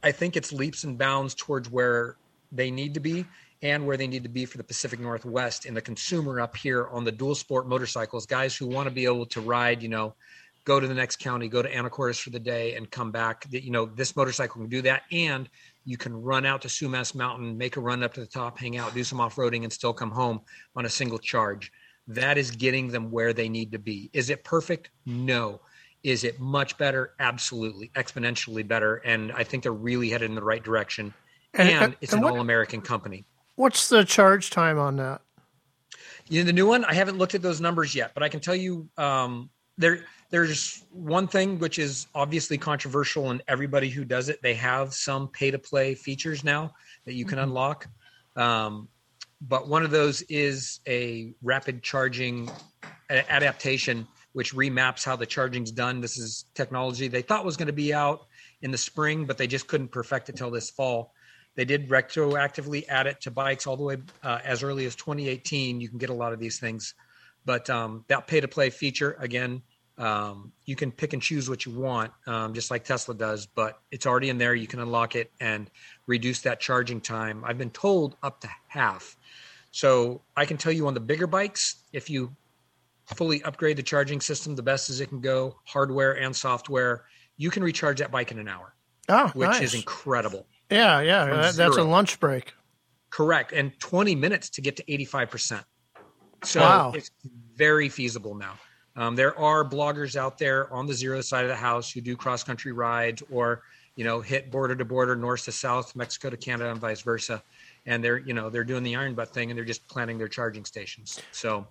I 0.03 0.12
think 0.12 0.37
it's 0.37 0.53
leaps 0.53 0.85
and 0.85 0.99
bounds 0.99 1.35
towards 1.35 1.70
where 1.70 2.16
they 2.51 2.70
need 2.70 2.95
to 2.95 3.01
be 3.01 3.24
and 3.62 3.87
where 3.87 3.97
they 3.97 4.09
need 4.09 4.24
to 4.24 4.28
be 4.28 4.45
for 4.45 4.59
the 4.59 4.64
Pacific 4.64 4.99
Northwest 4.99 5.66
and 5.66 5.76
the 5.76 5.80
consumer 5.80 6.41
up 6.41 6.57
here 6.57 6.89
on 6.89 7.05
the 7.05 7.12
dual 7.12 7.37
sport 7.37 7.68
motorcycles, 7.68 8.26
guys 8.26 8.57
who 8.57 8.66
want 8.66 8.89
to 8.89 8.95
be 8.95 9.05
able 9.05 9.26
to 9.26 9.41
ride, 9.41 9.83
you 9.83 9.89
know, 9.89 10.14
go 10.64 10.80
to 10.80 10.87
the 10.87 10.95
next 10.95 11.20
county, 11.20 11.49
go 11.49 11.62
to 11.62 11.70
Anacortes 11.70 12.20
for 12.20 12.30
the 12.30 12.41
day 12.41 12.74
and 12.74 12.91
come 12.91 13.12
back. 13.12 13.47
You 13.51 13.70
know, 13.70 13.87
this 13.87 14.16
motorcycle 14.16 14.61
can 14.61 14.68
do 14.68 14.83
that. 14.83 15.03
And 15.12 15.49
you 15.85 15.97
can 15.97 16.14
run 16.14 16.47
out 16.47 16.62
to 16.62 16.68
Sumas 16.68 17.14
Mountain, 17.14 17.57
make 17.57 17.76
a 17.76 17.80
run 17.80 18.03
up 18.03 18.14
to 18.14 18.20
the 18.20 18.26
top, 18.26 18.59
hang 18.59 18.76
out, 18.76 18.95
do 18.95 19.05
some 19.05 19.20
off 19.20 19.37
roading, 19.37 19.64
and 19.64 19.72
still 19.72 19.93
come 19.93 20.11
home 20.11 20.41
on 20.76 20.87
a 20.87 20.89
single 20.89 21.18
charge. 21.18 21.72
That 22.09 22.39
is 22.39 22.51
getting 22.51 22.89
them 22.89 23.11
where 23.11 23.33
they 23.33 23.49
need 23.49 23.72
to 23.72 23.78
be. 23.78 24.11
Is 24.12 24.30
it 24.30 24.45
perfect? 24.45 24.91
No. 25.07 25.61
Is 26.03 26.24
it 26.24 26.41
much 26.41 26.76
better? 26.78 27.14
Absolutely, 27.20 27.91
exponentially 27.95 28.66
better. 28.66 28.97
And 29.05 29.33
I 29.33 29.45
think 29.45 29.62
they're 29.62 29.72
really 29.72 30.11
headed 30.11 30.28
in 30.28 30.35
the 30.35 30.43
right 30.43 30.62
direction. 30.62 31.14
And, 31.55 31.68
and 31.68 31.97
it's 32.01 32.12
and 32.12 32.24
an 32.24 32.30
all 32.30 32.41
American 32.41 32.80
company. 32.80 33.24
What's 33.57 33.89
the 33.89 34.05
charge 34.05 34.51
time 34.51 34.78
on 34.78 34.97
that? 34.97 35.20
You 36.28 36.41
know, 36.41 36.47
the 36.47 36.53
new 36.53 36.66
one, 36.66 36.85
I 36.85 36.95
haven't 36.95 37.18
looked 37.18 37.35
at 37.35 37.43
those 37.43 37.61
numbers 37.61 37.95
yet, 37.95 38.12
but 38.14 38.22
I 38.22 38.28
can 38.28 38.41
tell 38.41 38.55
you 38.55 38.89
um, 38.97 39.51
there 39.76 40.05
there's 40.33 40.83
one 40.91 41.28
thing 41.28 41.59
which 41.59 41.78
is 41.78 42.07
obviously 42.14 42.57
controversial 42.57 43.30
and 43.30 43.43
everybody 43.47 43.91
who 43.91 44.03
does 44.03 44.30
it. 44.30 44.41
They 44.41 44.55
have 44.55 44.95
some 44.95 45.28
pay 45.28 45.51
to 45.51 45.59
play 45.59 45.95
features 45.95 46.43
now 46.43 46.72
that 47.05 47.12
you 47.12 47.26
can 47.26 47.37
mm-hmm. 47.37 47.51
unlock. 47.51 47.87
Um, 48.35 48.89
but 49.43 49.68
one 49.68 49.85
of 49.85 49.91
those 49.91 50.22
is 50.22 50.80
a 50.89 51.35
rapid 51.43 51.83
charging 51.83 52.51
adaptation 53.11 54.09
which 54.33 54.55
remaps 54.55 55.05
how 55.05 55.16
the 55.16 55.26
charging's 55.26 55.70
done. 55.70 56.01
This 56.01 56.16
is 56.16 56.47
technology 56.55 57.09
they 57.09 57.20
thought 57.20 57.45
was 57.45 57.59
going 57.59 57.66
to 57.66 57.74
be 57.74 57.93
out 57.93 58.26
in 58.62 58.70
the 58.70 58.78
spring 58.78 59.26
but 59.26 59.37
they 59.37 59.47
just 59.47 59.66
couldn't 59.66 59.89
perfect 59.89 60.30
it 60.30 60.37
till 60.37 60.51
this 60.51 60.70
fall. 60.70 61.12
They 61.57 61.66
did 61.66 61.91
retroactively 61.91 62.89
add 62.89 63.07
it 63.07 63.20
to 63.22 63.30
bikes 63.30 63.66
all 63.66 63.76
the 63.76 63.83
way 63.83 63.97
uh, 64.22 64.39
as 64.43 64.62
early 64.62 64.87
as 64.87 64.97
2018 64.97 65.83
you 65.83 65.91
can 65.91 65.99
get 65.99 66.09
a 66.09 66.14
lot 66.14 66.33
of 66.33 66.39
these 66.39 66.59
things. 66.59 66.95
But 67.45 67.68
um, 67.68 68.07
that 68.09 68.26
pay 68.26 68.41
to 68.41 68.49
play 68.49 68.70
feature 68.70 69.14
again 69.20 69.61
um, 70.03 70.53
you 70.64 70.74
can 70.74 70.90
pick 70.90 71.12
and 71.12 71.22
choose 71.22 71.48
what 71.48 71.64
you 71.64 71.70
want, 71.70 72.11
um, 72.26 72.55
just 72.55 72.72
like 72.72 72.82
Tesla 72.82 73.14
does, 73.14 73.46
but 73.46 73.80
it's 73.92 74.05
already 74.05 74.30
in 74.30 74.38
there. 74.38 74.53
You 74.53 74.66
can 74.66 74.80
unlock 74.80 75.14
it 75.14 75.30
and 75.40 75.70
reduce 76.09 76.40
that 76.40 76.59
charging 76.59 77.00
time. 77.00 77.44
I've 77.44 77.57
been 77.57 77.70
told 77.70 78.16
up 78.20 78.40
to 78.40 78.48
half. 78.66 79.16
So 79.70 80.22
I 80.36 80.44
can 80.44 80.57
tell 80.57 80.72
you 80.72 80.88
on 80.88 80.94
the 80.94 81.00
bigger 81.00 81.28
bikes, 81.28 81.84
if 81.92 82.11
you 82.11 82.34
fully 83.14 83.44
upgrade 83.44 83.76
the 83.76 83.82
charging 83.84 84.20
system 84.20 84.57
the 84.57 84.62
best 84.62 84.90
as 84.90 85.00
it 85.00 85.07
can 85.07 85.20
go, 85.20 85.57
hardware 85.64 86.18
and 86.18 86.34
software, 86.34 87.05
you 87.36 87.50
can 87.50 87.62
recharge 87.62 88.00
that 88.00 88.11
bike 88.11 88.32
in 88.32 88.40
an 88.40 88.48
hour. 88.48 88.74
Oh, 89.09 89.28
which 89.34 89.50
nice. 89.50 89.62
is 89.62 89.74
incredible. 89.74 90.46
Yeah, 90.68 91.00
yeah, 91.00 91.26
that, 91.26 91.55
that's 91.55 91.76
a 91.76 91.84
lunch 91.84 92.18
break. 92.18 92.55
Correct, 93.11 93.53
and 93.53 93.78
20 93.78 94.16
minutes 94.16 94.50
to 94.50 94.62
get 94.62 94.76
to 94.76 94.84
85%. 94.84 95.64
So 96.42 96.61
wow. 96.61 96.92
it's 96.92 97.11
very 97.55 97.88
feasible 97.88 98.34
now. 98.34 98.59
Um, 98.97 99.16
there 99.16 99.38
are 99.38 99.64
bloggers 99.64 100.16
out 100.16 100.38
there 100.38 100.72
on 100.72 100.86
the 100.86 100.95
zero 100.95 101.20
side 101.20 101.45
of 101.45 101.49
the 101.49 101.57
house 101.57 101.90
who 101.90 102.01
do 102.01 102.16
cross 102.16 102.45
country 102.45 102.72
rides 102.72 103.22
or 103.30 103.62
you 103.97 104.05
know 104.05 104.20
hit 104.20 104.51
border 104.51 104.74
to 104.76 104.84
border, 104.84 105.16
north 105.16 105.45
to 105.45 105.53
south, 105.53 105.97
Mexico 105.97 106.30
to 106.30 106.36
Canada, 106.36 106.70
and 106.70 106.80
vice 106.80 107.03
versa. 107.03 107.43
And 107.86 108.03
they're 108.03 108.18
you 108.18 108.34
know 108.34 108.51
they're 108.51 108.64
doing 108.64 108.82
the 108.82 108.97
iron 108.97 109.14
butt 109.14 109.32
thing 109.32 109.51
and 109.51 109.57
they're 109.57 109.64
just 109.64 109.86
planning 109.88 110.18
their 110.18 110.28
charging 110.28 110.64
stations. 110.64 111.20
So 111.32 111.66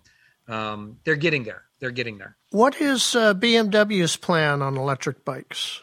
um, 0.47 0.97
they're 1.03 1.15
getting 1.15 1.43
there. 1.43 1.63
They're 1.79 1.91
getting 1.91 2.17
there. 2.17 2.35
What 2.51 2.79
is 2.81 3.15
uh, 3.15 3.33
BMW's 3.33 4.17
plan 4.17 4.61
on 4.61 4.77
electric 4.77 5.23
bikes? 5.23 5.81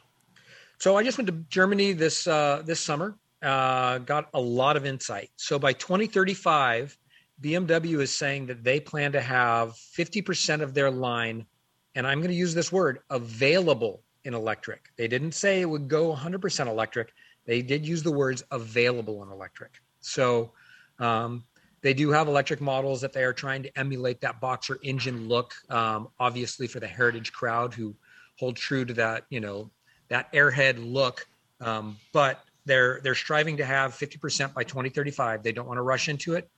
So 0.79 0.97
I 0.97 1.03
just 1.03 1.19
went 1.19 1.27
to 1.29 1.45
Germany 1.49 1.93
this 1.93 2.27
uh, 2.27 2.63
this 2.65 2.81
summer. 2.81 3.17
Uh, 3.43 3.99
got 3.99 4.29
a 4.35 4.41
lot 4.41 4.77
of 4.77 4.85
insight. 4.85 5.31
So 5.37 5.59
by 5.59 5.73
2035 5.73 6.99
BMW 7.41 8.01
is 8.01 8.17
saying 8.17 8.47
that 8.47 8.65
they 8.65 8.81
plan 8.81 9.13
to 9.13 9.21
have 9.21 9.71
50% 9.71 10.61
of 10.61 10.75
their 10.75 10.91
line, 10.91 11.47
and 11.95 12.07
I'm 12.07 12.19
going 12.19 12.31
to 12.31 12.37
use 12.37 12.55
this 12.55 12.73
word, 12.73 13.01
available 13.11 14.03
in 14.25 14.35
electric. 14.35 14.91
They 14.97 15.09
didn't 15.09 15.33
say 15.33 15.61
it 15.61 15.67
would 15.67 15.89
go 15.89 16.15
100% 16.15 16.67
electric. 16.67 17.13
They 17.47 17.63
did 17.63 17.87
use 17.87 18.03
the 18.03 18.13
words 18.13 18.45
available 18.51 19.23
in 19.23 19.31
electric. 19.31 19.73
So 20.01 20.53
um, 20.99 21.45
they 21.81 21.95
do 21.95 22.11
have 22.11 22.29
electric 22.29 22.61
models 22.61 23.01
that 23.01 23.13
they 23.13 23.23
are 23.23 23.33
trying 23.33 23.63
to 23.63 23.79
emulate 23.79 24.21
that 24.21 24.41
boxer 24.41 24.79
engine 24.83 25.29
look, 25.29 25.55
um, 25.71 26.09
obviously 26.19 26.67
for 26.67 26.81
the 26.81 26.87
heritage 26.87 27.33
crowd 27.33 27.73
who 27.73 27.95
hold 28.39 28.57
true 28.57 28.85
to 28.85 28.95
that, 28.95 29.25
you 29.31 29.41
know, 29.41 29.71
that 30.09 30.33
airhead 30.33 30.77
look. 30.93 31.27
Um, 31.61 31.97
but 32.13 32.45
they're 32.65 33.01
they're 33.03 33.15
striving 33.15 33.57
to 33.57 33.65
have 33.65 33.93
50% 33.95 34.55
by 34.55 34.63
2035. 34.63 35.43
They 35.43 35.53
don't 35.53 35.67
want 35.67 35.79
to 35.79 35.83
rush 35.83 36.09
into 36.09 36.35
it. 36.35 36.49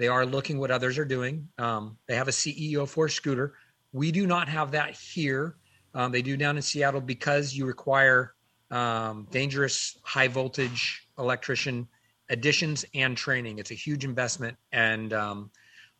They 0.00 0.08
are 0.08 0.24
looking 0.24 0.58
what 0.58 0.70
others 0.70 0.96
are 0.96 1.04
doing. 1.04 1.46
Um, 1.58 1.98
they 2.06 2.16
have 2.16 2.26
a 2.26 2.32
CE 2.32 2.74
04 2.88 3.10
scooter. 3.10 3.52
We 3.92 4.10
do 4.10 4.26
not 4.26 4.48
have 4.48 4.70
that 4.70 4.92
here. 4.92 5.56
Um, 5.94 6.10
they 6.10 6.22
do 6.22 6.38
down 6.38 6.56
in 6.56 6.62
Seattle 6.62 7.02
because 7.02 7.52
you 7.54 7.66
require 7.66 8.32
um, 8.70 9.28
dangerous 9.30 9.98
high 10.02 10.28
voltage 10.28 11.06
electrician 11.18 11.86
additions 12.30 12.86
and 12.94 13.14
training. 13.14 13.58
It's 13.58 13.72
a 13.72 13.74
huge 13.74 14.06
investment, 14.06 14.56
and 14.72 15.12
um, 15.12 15.50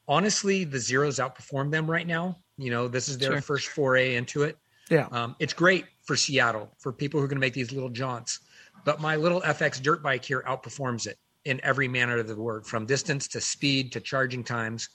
honestly, 0.09 0.64
the 0.64 0.78
zeros 0.78 1.18
outperform 1.18 1.70
them 1.70 1.90
right 1.90 2.07
now. 2.07 2.38
You 2.57 2.70
know, 2.70 2.88
this 2.88 3.11
is 3.11 3.18
their 3.18 3.32
Sure. 3.32 3.40
first 3.42 3.68
foray 3.68 4.14
into 4.14 4.44
it. 4.44 4.57
Yeah. 4.88 5.09
Um, 5.12 5.36
it's 5.40 5.53
great 5.53 5.84
for 6.05 6.16
Seattle 6.16 6.74
for 6.78 6.90
people 6.90 7.20
who 7.20 7.24
are 7.26 7.28
going 7.28 7.36
to 7.36 7.46
make 7.46 7.53
these 7.53 7.70
little 7.70 7.90
jaunts. 7.90 8.40
But 8.86 8.98
my 8.98 9.16
little 9.16 9.42
FX 9.42 9.82
dirt 9.82 10.03
bike 10.03 10.24
here 10.24 10.42
outperforms 10.48 11.07
it 11.07 11.18
in 11.45 11.61
every 11.62 11.88
manner 11.88 12.18
of 12.18 12.26
the 12.28 12.36
word, 12.36 12.66
from 12.66 12.86
distance 12.86 13.28
to 13.28 13.41
speed 13.41 13.93
to 13.93 14.01
charging 14.01 14.45
times. 14.45 14.88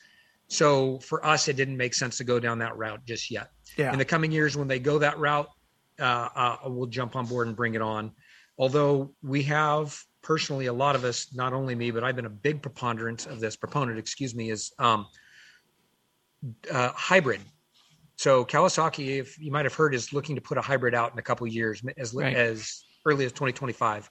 So 0.47 0.99
for 0.99 1.25
us, 1.25 1.47
it 1.47 1.55
didn't 1.55 1.77
make 1.77 1.93
sense 1.93 2.17
to 2.17 2.23
go 2.23 2.39
down 2.39 2.59
that 2.59 2.77
route 2.77 3.03
just 3.05 3.31
yet. 3.31 3.49
Yeah. 3.77 3.91
In 3.91 3.97
the 3.97 4.05
coming 4.05 4.31
years, 4.31 4.55
when 4.55 4.67
they 4.67 4.79
go 4.79 4.99
that 4.99 5.17
route, 5.17 5.47
uh, 5.99 6.29
uh, 6.35 6.57
we'll 6.65 6.87
jump 6.87 7.15
on 7.15 7.25
board 7.25 7.47
and 7.47 7.55
bring 7.55 7.73
it 7.73 7.81
on. 7.81 8.11
Although 8.57 9.13
we 9.23 9.43
have 9.43 9.99
personally, 10.21 10.67
a 10.67 10.73
lot 10.73 10.95
of 10.95 11.03
us, 11.03 11.33
not 11.33 11.53
only 11.53 11.75
me, 11.75 11.91
but 11.91 12.03
I've 12.03 12.15
been 12.15 12.25
a 12.25 12.29
big 12.29 12.61
preponderance 12.61 13.25
of 13.25 13.39
this 13.39 13.55
proponent, 13.55 13.97
excuse 13.97 14.35
me, 14.35 14.49
is 14.51 14.71
um, 14.79 15.07
uh, 16.71 16.91
hybrid. 16.93 17.41
So 18.17 18.45
Kawasaki, 18.45 19.19
if 19.19 19.37
you 19.39 19.51
might 19.51 19.65
have 19.65 19.73
heard, 19.73 19.93
is 19.93 20.13
looking 20.13 20.35
to 20.35 20.41
put 20.41 20.57
a 20.57 20.61
hybrid 20.61 20.95
out 20.95 21.11
in 21.11 21.19
a 21.19 21.21
couple 21.21 21.45
of 21.45 21.53
years, 21.53 21.81
as 21.97 22.13
Right. 22.13 22.35
as 22.35 22.85
early 23.05 23.25
as 23.25 23.31
2025. 23.31 24.09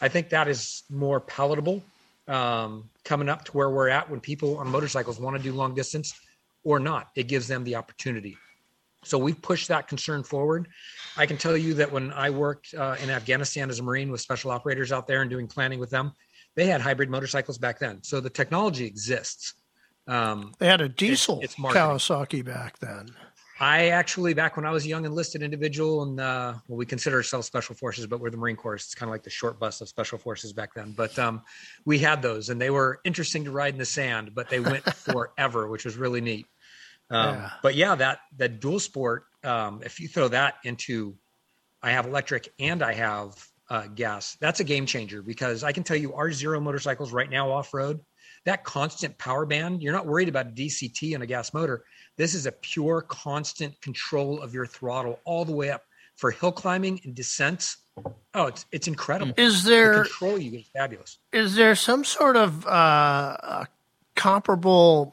I 0.00 0.08
think 0.08 0.30
that 0.30 0.48
is 0.48 0.82
more 0.90 1.20
palatable 1.20 1.82
um, 2.28 2.90
coming 3.04 3.28
up 3.28 3.44
to 3.46 3.52
where 3.52 3.70
we're 3.70 3.88
at 3.88 4.10
when 4.10 4.20
people 4.20 4.58
on 4.58 4.68
motorcycles 4.68 5.18
want 5.18 5.36
to 5.36 5.42
do 5.42 5.52
long 5.52 5.74
distance 5.74 6.14
or 6.64 6.78
not. 6.80 7.08
It 7.14 7.28
gives 7.28 7.46
them 7.48 7.64
the 7.64 7.76
opportunity. 7.76 8.36
So 9.04 9.18
we've 9.18 9.40
pushed 9.40 9.68
that 9.68 9.86
concern 9.86 10.24
forward. 10.24 10.66
I 11.16 11.26
can 11.26 11.36
tell 11.36 11.56
you 11.56 11.74
that 11.74 11.92
when 11.92 12.12
I 12.12 12.30
worked 12.30 12.74
uh, 12.74 12.96
in 13.02 13.08
Afghanistan 13.08 13.70
as 13.70 13.78
a 13.78 13.82
Marine 13.82 14.10
with 14.10 14.20
special 14.20 14.50
operators 14.50 14.90
out 14.90 15.06
there 15.06 15.22
and 15.22 15.30
doing 15.30 15.46
planning 15.46 15.78
with 15.78 15.90
them, 15.90 16.12
they 16.56 16.66
had 16.66 16.80
hybrid 16.80 17.08
motorcycles 17.08 17.58
back 17.58 17.78
then. 17.78 18.02
So 18.02 18.20
the 18.20 18.30
technology 18.30 18.84
exists. 18.84 19.54
Um, 20.08 20.52
They 20.58 20.66
had 20.66 20.80
a 20.80 20.88
diesel 20.88 21.40
it's. 21.40 21.54
Kawasaki 21.54 22.44
back 22.44 22.78
then. 22.80 23.10
I 23.58 23.88
actually, 23.88 24.34
back 24.34 24.56
when 24.56 24.66
I 24.66 24.70
was 24.70 24.84
a 24.84 24.88
young 24.88 25.06
enlisted 25.06 25.42
individual, 25.42 26.02
and 26.02 26.20
uh, 26.20 26.54
well, 26.68 26.76
we 26.76 26.84
consider 26.84 27.16
ourselves 27.16 27.46
special 27.46 27.74
forces, 27.74 28.06
but 28.06 28.20
we're 28.20 28.30
the 28.30 28.36
Marine 28.36 28.56
Corps. 28.56 28.74
It's 28.74 28.94
kind 28.94 29.08
of 29.08 29.12
like 29.12 29.22
the 29.22 29.30
short 29.30 29.58
bus 29.58 29.80
of 29.80 29.88
special 29.88 30.18
forces 30.18 30.52
back 30.52 30.74
then. 30.74 30.92
But 30.92 31.18
um, 31.18 31.42
we 31.86 31.98
had 31.98 32.20
those, 32.20 32.50
and 32.50 32.60
they 32.60 32.70
were 32.70 33.00
interesting 33.04 33.44
to 33.44 33.50
ride 33.50 33.72
in 33.72 33.78
the 33.78 33.86
sand, 33.86 34.32
but 34.34 34.50
they 34.50 34.60
went 34.60 34.84
forever, 34.94 35.68
which 35.68 35.86
was 35.86 35.96
really 35.96 36.20
neat. 36.20 36.46
Um, 37.10 37.36
Yeah. 37.36 37.50
But 37.62 37.74
yeah, 37.76 37.94
that 37.94 38.20
that 38.36 38.60
dual 38.60 38.78
sport, 38.78 39.24
um, 39.42 39.80
if 39.84 40.00
you 40.00 40.08
throw 40.08 40.28
that 40.28 40.56
into, 40.64 41.16
I 41.82 41.92
have 41.92 42.06
electric 42.06 42.52
and 42.58 42.82
I 42.82 42.92
have 42.92 43.42
uh, 43.70 43.86
gas. 43.86 44.36
That's 44.40 44.60
a 44.60 44.64
game 44.64 44.84
changer 44.86 45.22
because 45.22 45.64
I 45.64 45.72
can 45.72 45.82
tell 45.82 45.96
you, 45.96 46.14
our 46.14 46.30
zero 46.30 46.60
motorcycles 46.60 47.12
right 47.12 47.30
now 47.30 47.50
off 47.50 47.72
road, 47.72 48.00
that 48.46 48.62
constant 48.64 49.18
power 49.18 49.44
band, 49.44 49.82
you're 49.82 49.92
not 49.92 50.06
worried 50.06 50.28
about 50.28 50.54
DCT 50.54 51.14
and 51.14 51.22
a 51.22 51.26
gas 51.26 51.52
motor. 51.52 51.84
This 52.16 52.32
is 52.32 52.46
a 52.46 52.52
pure 52.52 53.02
constant 53.02 53.78
control 53.82 54.40
of 54.40 54.54
your 54.54 54.66
throttle 54.66 55.20
all 55.24 55.44
the 55.44 55.52
way 55.52 55.70
up 55.70 55.84
for 56.14 56.30
hill 56.30 56.52
climbing 56.52 57.00
and 57.04 57.14
descents. 57.14 57.76
Oh, 58.34 58.46
it's 58.46 58.64
it's 58.72 58.88
incredible. 58.88 59.34
Is 59.36 59.64
the 59.64 59.70
there- 59.70 60.04
control 60.04 60.38
you 60.38 60.52
get 60.52 60.60
is 60.60 60.68
fabulous? 60.68 61.18
Is 61.32 61.56
there 61.56 61.74
some 61.74 62.04
sort 62.04 62.36
of 62.36 62.66
uh, 62.66 62.70
uh, 62.70 63.64
comparable 64.14 65.12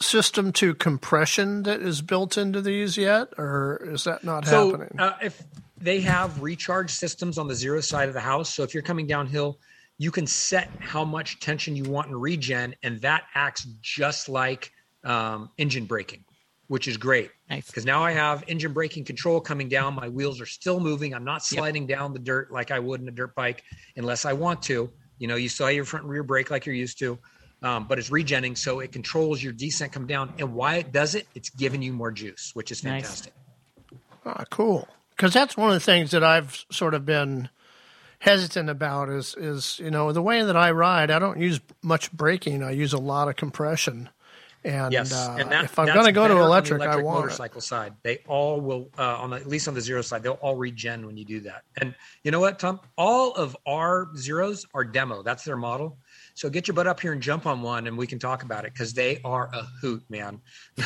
system 0.00 0.52
to 0.52 0.74
compression 0.74 1.64
that 1.64 1.82
is 1.82 2.02
built 2.02 2.38
into 2.38 2.62
these 2.62 2.96
yet, 2.96 3.28
or 3.36 3.82
is 3.84 4.04
that 4.04 4.22
not 4.22 4.46
so 4.46 4.70
happening? 4.70 4.98
uh, 4.98 5.16
if 5.20 5.42
they 5.76 6.00
have 6.00 6.40
recharge 6.40 6.90
systems 6.90 7.36
on 7.36 7.48
the 7.48 7.54
zero 7.54 7.80
side 7.80 8.08
of 8.08 8.14
the 8.14 8.20
house 8.20 8.52
so 8.52 8.62
if 8.62 8.74
you're 8.74 8.82
coming 8.82 9.06
downhill 9.06 9.58
you 10.00 10.10
can 10.10 10.26
set 10.26 10.70
how 10.78 11.04
much 11.04 11.40
tension 11.40 11.76
you 11.76 11.84
want 11.84 12.08
in 12.08 12.16
regen 12.16 12.74
and 12.82 12.98
that 13.02 13.24
acts 13.34 13.66
just 13.82 14.30
like 14.30 14.72
um, 15.04 15.50
engine 15.58 15.84
braking 15.84 16.24
which 16.68 16.86
is 16.86 16.96
great. 16.96 17.32
Nice. 17.50 17.66
because 17.66 17.84
now 17.84 18.04
i 18.04 18.12
have 18.12 18.44
engine 18.46 18.72
braking 18.72 19.04
control 19.04 19.40
coming 19.40 19.68
down. 19.68 19.92
My 19.94 20.08
wheels 20.08 20.40
are 20.40 20.46
still 20.46 20.78
moving. 20.78 21.12
I'm 21.14 21.24
not 21.24 21.44
sliding 21.44 21.86
down 21.86 22.12
the 22.12 22.18
dirt 22.18 22.50
like 22.50 22.70
i 22.70 22.78
would 22.78 23.00
in 23.00 23.08
a 23.08 23.12
dirt 23.12 23.34
bike 23.34 23.62
unless 23.96 24.24
i 24.24 24.32
want 24.32 24.62
to. 24.62 24.90
You 25.18 25.28
know 25.28 25.36
you 25.36 25.48
saw 25.48 25.66
your 25.68 25.84
front 25.84 26.04
and 26.04 26.12
rear 26.12 26.22
brake 26.22 26.50
like 26.50 26.64
you're 26.66 26.74
used 26.74 26.98
to 27.00 27.18
um, 27.62 27.86
but 27.86 27.98
it's 27.98 28.08
regenning 28.08 28.56
so 28.56 28.80
it 28.80 28.90
controls 28.92 29.42
your 29.42 29.52
descent 29.52 29.92
come 29.92 30.06
down. 30.06 30.32
And 30.38 30.54
why 30.54 30.76
it 30.76 30.92
does 30.92 31.14
it? 31.14 31.26
It's 31.34 31.50
giving 31.50 31.82
you 31.82 31.92
more 31.92 32.10
juice 32.12 32.52
which 32.54 32.70
is 32.70 32.82
Nice. 32.84 33.02
fantastic. 33.02 33.32
Ah, 34.24 34.44
cool. 34.48 34.88
Because 35.10 35.34
that's 35.34 35.56
one 35.56 35.68
of 35.68 35.74
the 35.74 35.80
things 35.80 36.12
that 36.12 36.24
I've 36.24 36.64
sort 36.70 36.94
of 36.94 37.04
been 37.04 37.50
hesitant 38.20 38.70
about 38.70 39.08
is 39.08 39.34
is 39.36 39.80
you 39.80 39.90
know 39.90 40.12
the 40.12 40.22
way 40.22 40.42
that 40.42 40.56
I 40.56 40.70
ride. 40.70 41.10
I 41.10 41.18
don't 41.18 41.40
use 41.40 41.60
much 41.82 42.12
braking. 42.12 42.62
I 42.62 42.70
use 42.70 42.92
a 42.92 42.98
lot 42.98 43.28
of 43.28 43.36
compression. 43.36 44.08
And, 44.62 44.92
Yes, 44.92 45.10
uh, 45.10 45.38
and 45.40 45.50
that, 45.50 45.64
if 45.64 45.78
I'm 45.78 45.86
going 45.86 46.04
to 46.04 46.12
go 46.12 46.28
to 46.28 46.34
the 46.34 46.40
electric, 46.40 46.82
I 46.82 46.96
want 46.96 47.16
it. 47.16 47.20
motorcycle 47.20 47.62
side. 47.62 47.94
They 48.02 48.18
all 48.28 48.60
will, 48.60 48.90
uh, 48.98 49.16
on 49.16 49.30
the, 49.30 49.36
at 49.36 49.46
least 49.46 49.68
on 49.68 49.74
the 49.74 49.80
zero 49.80 50.02
side, 50.02 50.22
they'll 50.22 50.34
all 50.34 50.54
regen 50.54 51.06
when 51.06 51.16
you 51.16 51.24
do 51.24 51.40
that. 51.40 51.62
And 51.80 51.94
you 52.24 52.30
know 52.30 52.40
what, 52.40 52.58
Tom? 52.58 52.78
All 52.98 53.32
of 53.32 53.56
our 53.66 54.14
zeros 54.18 54.66
are 54.74 54.84
demo. 54.84 55.22
That's 55.22 55.44
their 55.44 55.56
model. 55.56 55.96
So 56.34 56.50
get 56.50 56.68
your 56.68 56.74
butt 56.74 56.86
up 56.86 57.00
here 57.00 57.14
and 57.14 57.22
jump 57.22 57.46
on 57.46 57.62
one, 57.62 57.86
and 57.86 57.96
we 57.96 58.06
can 58.06 58.18
talk 58.18 58.42
about 58.42 58.66
it 58.66 58.74
because 58.74 58.92
they 58.92 59.22
are 59.24 59.48
a 59.50 59.62
hoot, 59.80 60.02
man. 60.10 60.42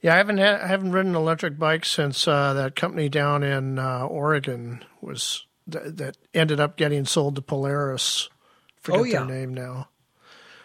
Yeah, 0.00 0.14
I 0.14 0.16
haven't 0.16 0.38
had, 0.38 0.60
I 0.60 0.66
haven't 0.66 0.90
ridden 0.90 1.12
an 1.12 1.16
electric 1.16 1.60
bike 1.60 1.84
since 1.84 2.26
uh, 2.26 2.54
that 2.54 2.74
company 2.74 3.08
down 3.08 3.44
in 3.44 3.78
uh, 3.78 4.04
Oregon 4.06 4.84
was 5.00 5.46
th- 5.70 5.94
that 5.96 6.16
ended 6.34 6.60
up 6.60 6.76
getting 6.76 7.04
sold 7.04 7.36
to 7.36 7.42
Polaris. 7.42 8.28
Forget 8.80 9.00
Oh, 9.00 9.04
yeah. 9.04 9.24
their 9.24 9.36
name 9.36 9.54
now. 9.54 9.88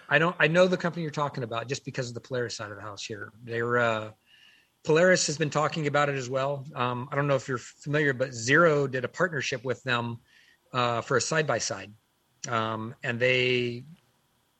I 0.09 0.19
don't. 0.19 0.35
I 0.39 0.47
know 0.47 0.67
the 0.67 0.77
company 0.77 1.03
you're 1.03 1.11
talking 1.11 1.43
about 1.43 1.67
just 1.67 1.83
because 1.83 2.07
of 2.07 2.13
the 2.13 2.21
Polaris 2.21 2.55
side 2.55 2.71
of 2.71 2.77
the 2.77 2.81
house 2.83 3.03
here. 3.03 3.31
They're 3.43 3.77
uh, 3.77 4.11
Polaris 4.85 5.27
has 5.27 5.37
been 5.37 5.49
talking 5.49 5.85
about 5.87 6.07
it 6.07 6.15
as 6.15 6.29
well. 6.29 6.65
Um, 6.73 7.09
I 7.11 7.15
don't 7.15 7.27
know 7.27 7.35
if 7.35 7.47
you're 7.49 7.57
familiar, 7.57 8.13
but 8.13 8.33
Zero 8.33 8.87
did 8.87 9.03
a 9.03 9.09
partnership 9.09 9.65
with 9.65 9.83
them 9.83 10.19
uh, 10.71 11.01
for 11.01 11.17
a 11.17 11.21
side 11.21 11.45
by 11.45 11.57
side, 11.57 11.91
and 12.47 12.93
they 13.19 13.83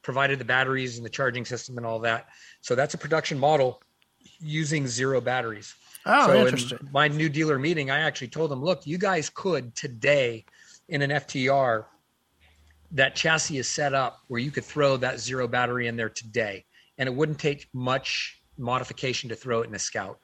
provided 0.01 0.39
the 0.39 0.45
batteries 0.45 0.97
and 0.97 1.05
the 1.05 1.09
charging 1.09 1.45
system 1.45 1.77
and 1.77 1.85
all 1.85 1.99
that. 1.99 2.27
So 2.61 2.75
that's 2.75 2.93
a 2.93 2.97
production 2.97 3.39
model 3.39 3.81
using 4.39 4.85
Zero 4.87 5.21
batteries. 5.21 5.73
Oh, 6.07 6.27
so 6.27 6.45
interesting. 6.45 6.77
In 6.81 6.91
my 6.91 7.07
new 7.07 7.29
dealer 7.29 7.59
meeting, 7.59 7.91
I 7.91 7.99
actually 7.99 8.29
told 8.29 8.51
them, 8.51 8.63
look, 8.63 8.87
you 8.87 8.97
guys 8.97 9.29
could 9.29 9.75
today 9.75 10.45
in 10.89 11.01
an 11.01 11.09
FTR 11.09 11.85
that 12.91 13.15
chassis 13.15 13.57
is 13.57 13.67
set 13.67 13.93
up 13.93 14.19
where 14.27 14.39
you 14.39 14.51
could 14.51 14.63
throw 14.63 14.95
that 14.97 15.19
zero 15.19 15.47
battery 15.47 15.87
in 15.87 15.97
there 15.97 16.09
today 16.09 16.65
and 16.97 17.07
it 17.07 17.13
wouldn't 17.13 17.37
take 17.37 17.67
much 17.73 18.41
modification 18.57 19.29
to 19.29 19.35
throw 19.35 19.61
it 19.61 19.67
in 19.67 19.75
a 19.75 19.79
scout. 19.79 20.19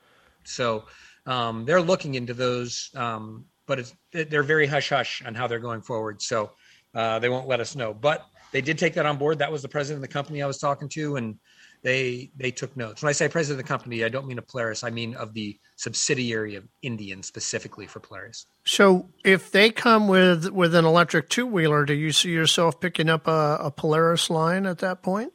So 0.45 0.85
um, 1.25 1.65
they're 1.65 1.81
looking 1.81 2.15
into 2.15 2.33
those 2.33 2.89
um, 2.95 3.45
but 3.65 3.79
it's 3.79 3.93
they're 4.11 4.43
very 4.43 4.67
hush 4.67 4.89
hush 4.89 5.23
on 5.25 5.33
how 5.33 5.47
they're 5.47 5.59
going 5.59 5.81
forward 5.81 6.21
so 6.21 6.51
uh, 6.95 7.17
they 7.19 7.29
won't 7.29 7.47
let 7.47 7.59
us 7.59 7.75
know. 7.75 7.93
But 7.93 8.25
they 8.51 8.61
did 8.61 8.77
take 8.77 8.93
that 8.93 9.05
on 9.05 9.17
board. 9.17 9.39
That 9.39 9.51
was 9.51 9.61
the 9.61 9.69
president 9.69 10.03
of 10.03 10.09
the 10.09 10.13
company 10.13 10.41
i 10.41 10.47
was 10.47 10.59
talking 10.59 10.87
to 10.89 11.17
and 11.17 11.37
they 11.83 12.31
they 12.37 12.51
took 12.51 12.75
notes 12.75 13.03
when 13.03 13.09
i 13.09 13.13
say 13.13 13.27
president 13.27 13.59
of 13.59 13.65
the 13.65 13.67
company 13.67 14.03
i 14.03 14.09
don't 14.09 14.25
mean 14.25 14.37
of 14.37 14.47
polaris 14.47 14.83
i 14.83 14.89
mean 14.89 15.13
of 15.15 15.33
the 15.33 15.57
subsidiary 15.75 16.55
of 16.55 16.63
indian 16.81 17.21
specifically 17.21 17.85
for 17.85 17.99
polaris 17.99 18.45
So, 18.65 19.09
if 19.25 19.51
they 19.51 19.71
come 19.71 20.07
with 20.07 20.49
with 20.49 20.73
an 20.73 20.85
electric 20.85 21.29
two 21.29 21.45
wheeler, 21.45 21.85
do 21.85 21.93
you 21.93 22.11
see 22.13 22.31
yourself 22.31 22.79
picking 22.79 23.09
up 23.09 23.27
a, 23.27 23.57
a 23.59 23.71
Polaris 23.71 24.29
line 24.29 24.65
at 24.65 24.77
that 24.79 25.01
point? 25.03 25.33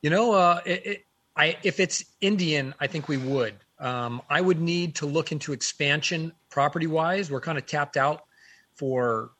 You 0.00 0.10
know, 0.10 0.32
uh, 0.32 0.60
it, 0.64 0.86
it, 0.86 1.06
I 1.36 1.56
if 1.62 1.80
it's 1.80 2.04
Indian, 2.20 2.74
I 2.80 2.86
think 2.86 3.08
we 3.08 3.18
would. 3.18 3.54
Um, 3.78 4.22
I 4.30 4.40
would 4.40 4.60
need 4.60 4.94
to 4.96 5.06
look 5.06 5.32
into 5.32 5.52
expansion 5.52 6.32
property 6.48 6.86
wise. 6.86 7.30
We're 7.30 7.42
kind 7.42 7.58
of 7.58 7.66
tapped 7.66 7.98
out 7.98 8.22
for 8.72 9.32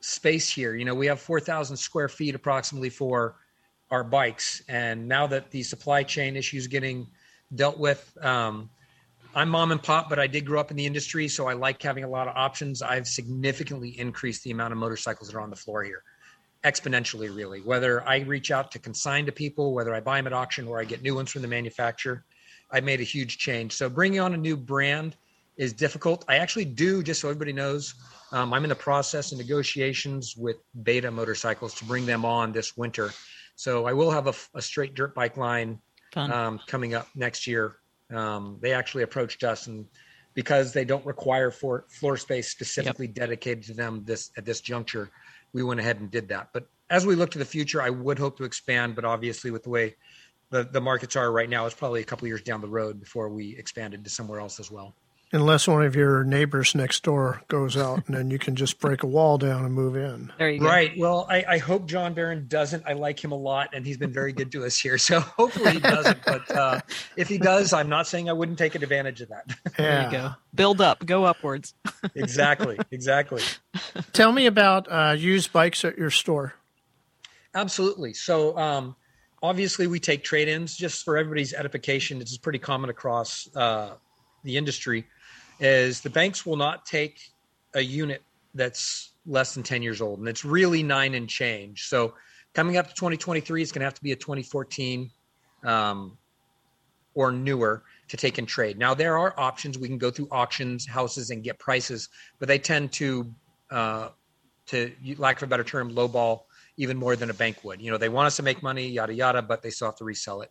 space 0.00 0.48
here. 0.48 0.74
You 0.74 0.86
know, 0.86 0.94
we 0.94 1.06
have 1.08 1.20
four 1.20 1.40
thousand 1.40 1.76
square 1.76 2.08
feet 2.08 2.34
approximately 2.34 2.90
for 2.90 3.36
our 3.92 4.02
bikes, 4.02 4.62
and 4.68 5.06
now 5.06 5.28
that 5.28 5.50
the 5.50 5.62
supply 5.62 6.02
chain 6.02 6.34
issues 6.34 6.66
getting 6.66 7.06
dealt 7.54 7.78
with, 7.78 8.16
um, 8.22 8.68
I'm 9.34 9.48
mom 9.48 9.70
and 9.70 9.80
pop, 9.80 10.08
but 10.10 10.18
I 10.18 10.26
did 10.26 10.44
grow 10.44 10.58
up 10.58 10.70
in 10.70 10.76
the 10.76 10.84
industry, 10.84 11.28
so 11.28 11.46
I 11.46 11.52
like 11.52 11.80
having 11.80 12.02
a 12.02 12.08
lot 12.08 12.26
of 12.26 12.34
options. 12.36 12.82
I've 12.82 13.06
significantly 13.06 13.90
increased 14.00 14.42
the 14.42 14.50
amount 14.50 14.72
of 14.72 14.78
motorcycles 14.78 15.28
that 15.28 15.36
are 15.36 15.40
on 15.40 15.50
the 15.50 15.56
floor 15.56 15.84
here 15.84 16.02
exponentially 16.64 17.34
really 17.34 17.60
whether 17.60 18.08
i 18.08 18.20
reach 18.20 18.52
out 18.52 18.70
to 18.70 18.78
consign 18.78 19.26
to 19.26 19.32
people 19.32 19.74
whether 19.74 19.92
i 19.96 19.98
buy 19.98 20.16
them 20.16 20.28
at 20.28 20.32
auction 20.32 20.68
or 20.68 20.78
i 20.78 20.84
get 20.84 21.02
new 21.02 21.12
ones 21.12 21.28
from 21.28 21.42
the 21.42 21.48
manufacturer 21.48 22.24
i 22.70 22.78
made 22.78 23.00
a 23.00 23.02
huge 23.02 23.36
change 23.36 23.72
so 23.72 23.90
bringing 23.90 24.20
on 24.20 24.32
a 24.32 24.36
new 24.36 24.56
brand 24.56 25.16
is 25.56 25.72
difficult. 25.72 26.24
I 26.28 26.36
actually 26.36 26.64
do, 26.64 27.02
just 27.02 27.20
so 27.20 27.28
everybody 27.28 27.52
knows, 27.52 27.94
um, 28.32 28.52
I'm 28.54 28.64
in 28.64 28.70
the 28.70 28.74
process 28.74 29.32
of 29.32 29.38
negotiations 29.38 30.36
with 30.36 30.56
Beta 30.82 31.10
Motorcycles 31.10 31.74
to 31.74 31.84
bring 31.84 32.06
them 32.06 32.24
on 32.24 32.52
this 32.52 32.76
winter. 32.76 33.12
So 33.56 33.86
I 33.86 33.92
will 33.92 34.10
have 34.10 34.26
a, 34.26 34.34
a 34.54 34.62
straight 34.62 34.94
dirt 34.94 35.14
bike 35.14 35.36
line 35.36 35.78
um, 36.16 36.60
coming 36.66 36.94
up 36.94 37.08
next 37.14 37.46
year. 37.46 37.76
Um, 38.12 38.58
they 38.60 38.72
actually 38.72 39.02
approached 39.02 39.44
us, 39.44 39.66
and 39.66 39.86
because 40.34 40.72
they 40.72 40.84
don't 40.84 41.04
require 41.06 41.50
for 41.50 41.84
floor 41.88 42.16
space 42.16 42.48
specifically 42.48 43.06
yep. 43.06 43.14
dedicated 43.14 43.64
to 43.64 43.74
them 43.74 44.02
this 44.04 44.30
at 44.36 44.44
this 44.44 44.60
juncture, 44.60 45.10
we 45.52 45.62
went 45.62 45.80
ahead 45.80 46.00
and 46.00 46.10
did 46.10 46.28
that. 46.28 46.48
But 46.52 46.66
as 46.90 47.06
we 47.06 47.14
look 47.14 47.30
to 47.30 47.38
the 47.38 47.44
future, 47.44 47.80
I 47.80 47.90
would 47.90 48.18
hope 48.18 48.36
to 48.38 48.44
expand, 48.44 48.94
but 48.94 49.04
obviously 49.04 49.50
with 49.50 49.62
the 49.62 49.70
way 49.70 49.96
the, 50.50 50.64
the 50.64 50.80
markets 50.80 51.16
are 51.16 51.32
right 51.32 51.48
now, 51.48 51.64
it's 51.64 51.74
probably 51.74 52.02
a 52.02 52.04
couple 52.04 52.28
years 52.28 52.42
down 52.42 52.60
the 52.60 52.68
road 52.68 53.00
before 53.00 53.30
we 53.30 53.56
expanded 53.56 54.04
to 54.04 54.10
somewhere 54.10 54.40
else 54.40 54.60
as 54.60 54.70
well 54.70 54.94
unless 55.32 55.66
one 55.66 55.82
of 55.82 55.96
your 55.96 56.24
neighbors 56.24 56.74
next 56.74 57.02
door 57.02 57.42
goes 57.48 57.76
out 57.76 58.06
and 58.06 58.14
then 58.14 58.30
you 58.30 58.38
can 58.38 58.54
just 58.54 58.78
break 58.78 59.02
a 59.02 59.06
wall 59.06 59.38
down 59.38 59.64
and 59.64 59.74
move 59.74 59.96
in. 59.96 60.30
There 60.38 60.50
you 60.50 60.60
go. 60.60 60.66
Right. 60.66 60.92
Well, 60.96 61.26
I, 61.28 61.44
I, 61.48 61.58
hope 61.58 61.86
John 61.86 62.12
Barron 62.12 62.46
doesn't. 62.48 62.84
I 62.86 62.92
like 62.92 63.22
him 63.22 63.32
a 63.32 63.36
lot 63.36 63.70
and 63.72 63.86
he's 63.86 63.96
been 63.96 64.12
very 64.12 64.32
good 64.32 64.52
to 64.52 64.64
us 64.64 64.78
here. 64.78 64.98
So 64.98 65.20
hopefully 65.20 65.72
he 65.72 65.80
doesn't. 65.80 66.24
But 66.24 66.50
uh, 66.50 66.80
if 67.16 67.28
he 67.28 67.38
does, 67.38 67.72
I'm 67.72 67.88
not 67.88 68.06
saying 68.06 68.28
I 68.28 68.34
wouldn't 68.34 68.58
take 68.58 68.74
advantage 68.74 69.20
of 69.20 69.30
that. 69.30 69.46
Yeah. 69.78 69.86
There 69.86 70.04
you 70.04 70.10
go. 70.10 70.30
Build 70.54 70.80
up, 70.80 71.04
go 71.04 71.24
upwards. 71.24 71.74
exactly. 72.14 72.78
Exactly. 72.90 73.42
Tell 74.12 74.30
me 74.30 74.46
about 74.46 74.86
uh, 74.90 75.12
used 75.12 75.52
bikes 75.52 75.84
at 75.84 75.96
your 75.96 76.10
store. 76.10 76.54
Absolutely. 77.54 78.12
So, 78.12 78.56
um, 78.58 78.94
obviously, 79.42 79.86
we 79.86 79.98
take 79.98 80.24
trade 80.24 80.48
ins 80.48 80.76
just 80.76 81.04
for 81.04 81.16
everybody's 81.16 81.54
edification. 81.54 82.18
This 82.18 82.32
is 82.32 82.38
pretty 82.38 82.58
common 82.58 82.90
across 82.90 83.48
uh, 83.56 83.94
the 84.44 84.56
industry 84.56 85.06
is 85.60 86.00
the 86.00 86.10
banks 86.10 86.44
will 86.44 86.56
not 86.56 86.84
take 86.86 87.20
a 87.74 87.80
unit 87.80 88.22
that's 88.54 89.12
less 89.26 89.54
than 89.54 89.62
10 89.62 89.82
years 89.82 90.00
old 90.00 90.18
and 90.18 90.28
it's 90.28 90.44
really 90.44 90.82
nine 90.82 91.14
and 91.14 91.28
change. 91.28 91.84
So 91.88 92.14
coming 92.54 92.76
up 92.76 92.88
to 92.88 92.94
2023 92.94 93.62
it's 93.62 93.72
going 93.72 93.80
to 93.80 93.86
have 93.86 93.94
to 93.94 94.02
be 94.02 94.12
a 94.12 94.16
2014 94.16 95.10
um, 95.64 96.18
or 97.14 97.30
newer 97.30 97.84
to 98.08 98.16
take 98.16 98.38
in 98.38 98.46
trade. 98.46 98.78
Now 98.78 98.94
there 98.94 99.16
are 99.16 99.38
options. 99.38 99.78
We 99.78 99.88
can 99.88 99.98
go 99.98 100.10
through 100.10 100.28
auctions 100.30 100.86
houses 100.86 101.30
and 101.30 101.42
get 101.42 101.58
prices 101.58 102.08
but 102.38 102.48
they 102.48 102.58
tend 102.58 102.92
to 102.92 103.32
uh, 103.70 104.08
to 104.66 104.92
lack 105.16 105.38
of 105.38 105.44
a 105.44 105.46
better 105.46 105.64
term 105.64 105.92
lowball 105.94 106.42
even 106.76 106.96
more 106.96 107.16
than 107.16 107.30
a 107.30 107.34
bank 107.34 107.64
would. 107.64 107.80
You 107.80 107.90
know 107.90 107.98
they 107.98 108.08
want 108.08 108.26
us 108.26 108.36
to 108.36 108.42
make 108.42 108.62
money 108.62 108.88
yada 108.88 109.14
yada 109.14 109.40
but 109.40 109.62
they 109.62 109.70
still 109.70 109.88
have 109.88 109.96
to 109.96 110.04
resell 110.04 110.42
it. 110.42 110.50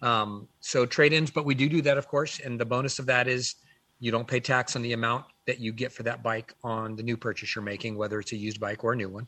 Um, 0.00 0.48
so 0.60 0.86
trade-ins 0.86 1.30
but 1.30 1.44
we 1.44 1.54
do 1.54 1.68
do 1.68 1.82
that 1.82 1.98
of 1.98 2.08
course 2.08 2.40
and 2.40 2.58
the 2.58 2.64
bonus 2.64 2.98
of 2.98 3.06
that 3.06 3.26
is 3.28 3.56
you 4.00 4.10
don't 4.10 4.26
pay 4.26 4.40
tax 4.40 4.76
on 4.76 4.82
the 4.82 4.92
amount 4.92 5.24
that 5.46 5.58
you 5.60 5.72
get 5.72 5.92
for 5.92 6.02
that 6.04 6.22
bike 6.22 6.54
on 6.62 6.94
the 6.96 7.02
new 7.02 7.16
purchase 7.16 7.54
you're 7.54 7.64
making, 7.64 7.96
whether 7.96 8.20
it's 8.20 8.32
a 8.32 8.36
used 8.36 8.60
bike 8.60 8.84
or 8.84 8.92
a 8.92 8.96
new 8.96 9.08
one. 9.08 9.26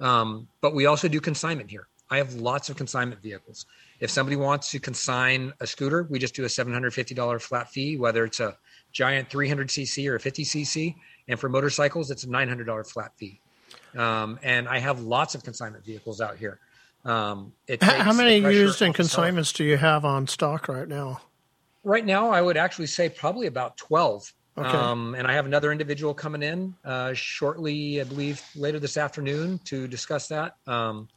Um, 0.00 0.48
but 0.60 0.74
we 0.74 0.86
also 0.86 1.08
do 1.08 1.20
consignment 1.20 1.70
here. 1.70 1.88
I 2.10 2.18
have 2.18 2.34
lots 2.34 2.68
of 2.68 2.76
consignment 2.76 3.22
vehicles. 3.22 3.64
If 3.98 4.10
somebody 4.10 4.36
wants 4.36 4.70
to 4.72 4.78
consign 4.78 5.52
a 5.60 5.66
scooter, 5.66 6.06
we 6.10 6.18
just 6.18 6.34
do 6.34 6.44
a 6.44 6.48
$750 6.48 7.40
flat 7.40 7.70
fee, 7.70 7.96
whether 7.96 8.24
it's 8.24 8.38
a 8.38 8.56
giant 8.92 9.30
300cc 9.30 10.08
or 10.08 10.16
a 10.16 10.18
50cc. 10.18 10.94
And 11.28 11.40
for 11.40 11.48
motorcycles, 11.48 12.10
it's 12.10 12.24
a 12.24 12.26
$900 12.26 12.86
flat 12.86 13.12
fee. 13.16 13.40
Um, 13.96 14.38
and 14.42 14.68
I 14.68 14.78
have 14.78 15.00
lots 15.00 15.34
of 15.34 15.42
consignment 15.42 15.86
vehicles 15.86 16.20
out 16.20 16.36
here. 16.36 16.58
Um, 17.04 17.52
How 17.80 18.12
many 18.12 18.36
used 18.38 18.82
and 18.82 18.94
consignments 18.94 19.52
do 19.52 19.64
you 19.64 19.76
have 19.78 20.04
on 20.04 20.26
stock 20.26 20.68
right 20.68 20.86
now? 20.86 21.20
Right 21.84 22.04
now, 22.04 22.30
I 22.30 22.40
would 22.40 22.56
actually 22.56 22.86
say 22.86 23.08
probably 23.08 23.46
about 23.46 23.76
12. 23.76 24.32
Okay. 24.58 24.68
Um, 24.68 25.14
and 25.14 25.26
I 25.26 25.32
have 25.32 25.46
another 25.46 25.72
individual 25.72 26.12
coming 26.12 26.42
in 26.42 26.74
uh, 26.84 27.14
shortly, 27.14 28.00
I 28.00 28.04
believe 28.04 28.42
later 28.54 28.78
this 28.78 28.96
afternoon 28.96 29.58
to 29.64 29.88
discuss 29.88 30.28
that. 30.28 30.56
Um, 30.66 31.08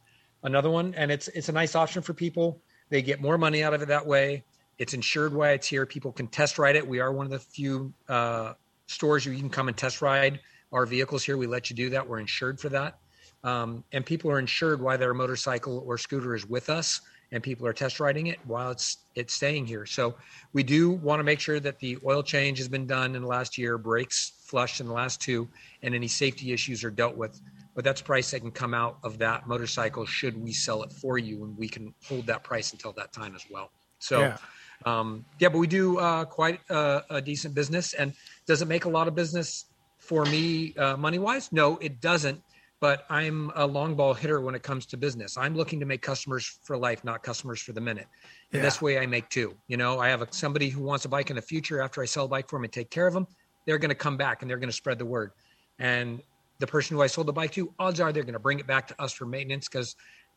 another 0.42 0.70
one, 0.70 0.94
and 0.94 1.10
it's 1.10 1.28
it's 1.28 1.50
a 1.50 1.52
nice 1.52 1.74
option 1.74 2.02
for 2.02 2.14
people. 2.14 2.62
They 2.88 3.02
get 3.02 3.20
more 3.20 3.36
money 3.36 3.62
out 3.62 3.74
of 3.74 3.82
it 3.82 3.88
that 3.88 4.06
way. 4.06 4.44
It's 4.78 4.94
insured 4.94 5.34
while 5.34 5.52
it's 5.54 5.66
here. 5.66 5.84
People 5.84 6.12
can 6.12 6.28
test 6.28 6.58
ride 6.58 6.76
it. 6.76 6.86
We 6.86 7.00
are 7.00 7.12
one 7.12 7.26
of 7.26 7.32
the 7.32 7.38
few 7.38 7.92
uh, 8.08 8.54
stores 8.86 9.26
you 9.26 9.36
can 9.36 9.50
come 9.50 9.68
and 9.68 9.76
test 9.76 10.00
ride 10.00 10.40
our 10.72 10.86
vehicles 10.86 11.22
here. 11.22 11.36
We 11.36 11.46
let 11.46 11.68
you 11.70 11.76
do 11.76 11.90
that. 11.90 12.06
We're 12.06 12.20
insured 12.20 12.58
for 12.58 12.70
that. 12.70 12.98
Um, 13.44 13.84
and 13.92 14.04
people 14.04 14.30
are 14.30 14.38
insured 14.38 14.80
while 14.80 14.98
their 14.98 15.14
motorcycle 15.14 15.84
or 15.86 15.98
scooter 15.98 16.34
is 16.34 16.46
with 16.46 16.68
us 16.70 17.00
and 17.32 17.42
people 17.42 17.66
are 17.66 17.72
test 17.72 18.00
riding 18.00 18.28
it 18.28 18.38
while 18.44 18.70
it's 18.70 18.98
it's 19.14 19.34
staying 19.34 19.66
here. 19.66 19.86
So 19.86 20.14
we 20.52 20.62
do 20.62 20.90
want 20.90 21.20
to 21.20 21.24
make 21.24 21.40
sure 21.40 21.60
that 21.60 21.78
the 21.78 21.98
oil 22.04 22.22
change 22.22 22.58
has 22.58 22.68
been 22.68 22.86
done 22.86 23.16
in 23.16 23.22
the 23.22 23.28
last 23.28 23.58
year, 23.58 23.78
brakes 23.78 24.32
flushed 24.40 24.80
in 24.80 24.86
the 24.86 24.92
last 24.92 25.20
two, 25.20 25.48
and 25.82 25.94
any 25.94 26.08
safety 26.08 26.52
issues 26.52 26.84
are 26.84 26.90
dealt 26.90 27.16
with. 27.16 27.40
But 27.74 27.84
that's 27.84 28.00
price 28.00 28.30
that 28.30 28.40
can 28.40 28.50
come 28.50 28.74
out 28.74 28.98
of 29.02 29.18
that 29.18 29.46
motorcycle 29.46 30.06
should 30.06 30.42
we 30.42 30.52
sell 30.52 30.82
it 30.82 30.92
for 30.92 31.18
you, 31.18 31.44
and 31.44 31.56
we 31.58 31.68
can 31.68 31.92
hold 32.06 32.26
that 32.26 32.42
price 32.44 32.72
until 32.72 32.92
that 32.92 33.12
time 33.12 33.34
as 33.34 33.44
well. 33.50 33.70
So. 33.98 34.20
Yeah. 34.20 34.36
Um, 34.84 35.24
yeah, 35.38 35.48
but 35.48 35.56
we 35.56 35.66
do 35.66 35.98
uh, 35.98 36.26
quite 36.26 36.60
a, 36.68 37.02
a, 37.08 37.22
decent 37.22 37.54
business. 37.54 37.94
And 37.94 38.12
does 38.44 38.60
it 38.60 38.68
make 38.68 38.84
a 38.84 38.90
lot 38.90 39.08
of 39.08 39.14
business 39.14 39.64
for 39.96 40.26
me 40.26 40.74
uh, 40.76 40.98
money 40.98 41.18
wise? 41.18 41.50
No, 41.50 41.78
it 41.78 42.02
doesn't 42.02 42.42
but 42.80 43.06
I'm 43.08 43.50
a 43.54 43.66
long 43.66 43.94
ball 43.94 44.12
hitter 44.12 44.40
when 44.40 44.54
it 44.54 44.62
comes 44.62 44.84
to 44.86 44.96
business. 44.96 45.36
I'm 45.38 45.56
looking 45.56 45.80
to 45.80 45.86
make 45.86 46.02
customers 46.02 46.58
for 46.62 46.76
life, 46.76 47.04
not 47.04 47.22
customers 47.22 47.60
for 47.60 47.72
the 47.72 47.80
minute. 47.80 48.06
And 48.52 48.58
yeah. 48.58 48.62
this 48.62 48.82
way 48.82 48.98
I 48.98 49.06
make 49.06 49.28
two. 49.30 49.54
You 49.66 49.76
know, 49.76 49.98
I 49.98 50.08
have 50.08 50.22
a, 50.22 50.28
somebody 50.30 50.68
who 50.68 50.82
wants 50.82 51.04
a 51.04 51.08
bike 51.08 51.30
in 51.30 51.36
the 51.36 51.42
future 51.42 51.80
after 51.80 52.02
I 52.02 52.04
sell 52.04 52.26
a 52.26 52.28
bike 52.28 52.48
for 52.48 52.58
them 52.58 52.64
and 52.64 52.72
take 52.72 52.90
care 52.90 53.06
of 53.06 53.14
them. 53.14 53.26
They're 53.64 53.78
going 53.78 53.90
to 53.90 53.96
come 53.96 54.16
back 54.16 54.42
and 54.42 54.50
they're 54.50 54.58
going 54.58 54.68
to 54.68 54.76
spread 54.76 54.98
the 54.98 55.06
word. 55.06 55.32
And 55.78 56.20
the 56.58 56.66
person 56.66 56.96
who 56.96 57.02
I 57.02 57.06
sold 57.06 57.28
the 57.28 57.32
bike 57.32 57.52
to, 57.52 57.72
odds 57.78 57.98
are 58.00 58.12
they're 58.12 58.22
going 58.22 58.34
to 58.34 58.38
bring 58.38 58.58
it 58.58 58.66
back 58.66 58.86
to 58.88 59.02
us 59.02 59.12
for 59.12 59.24
maintenance 59.24 59.68
because 59.68 59.96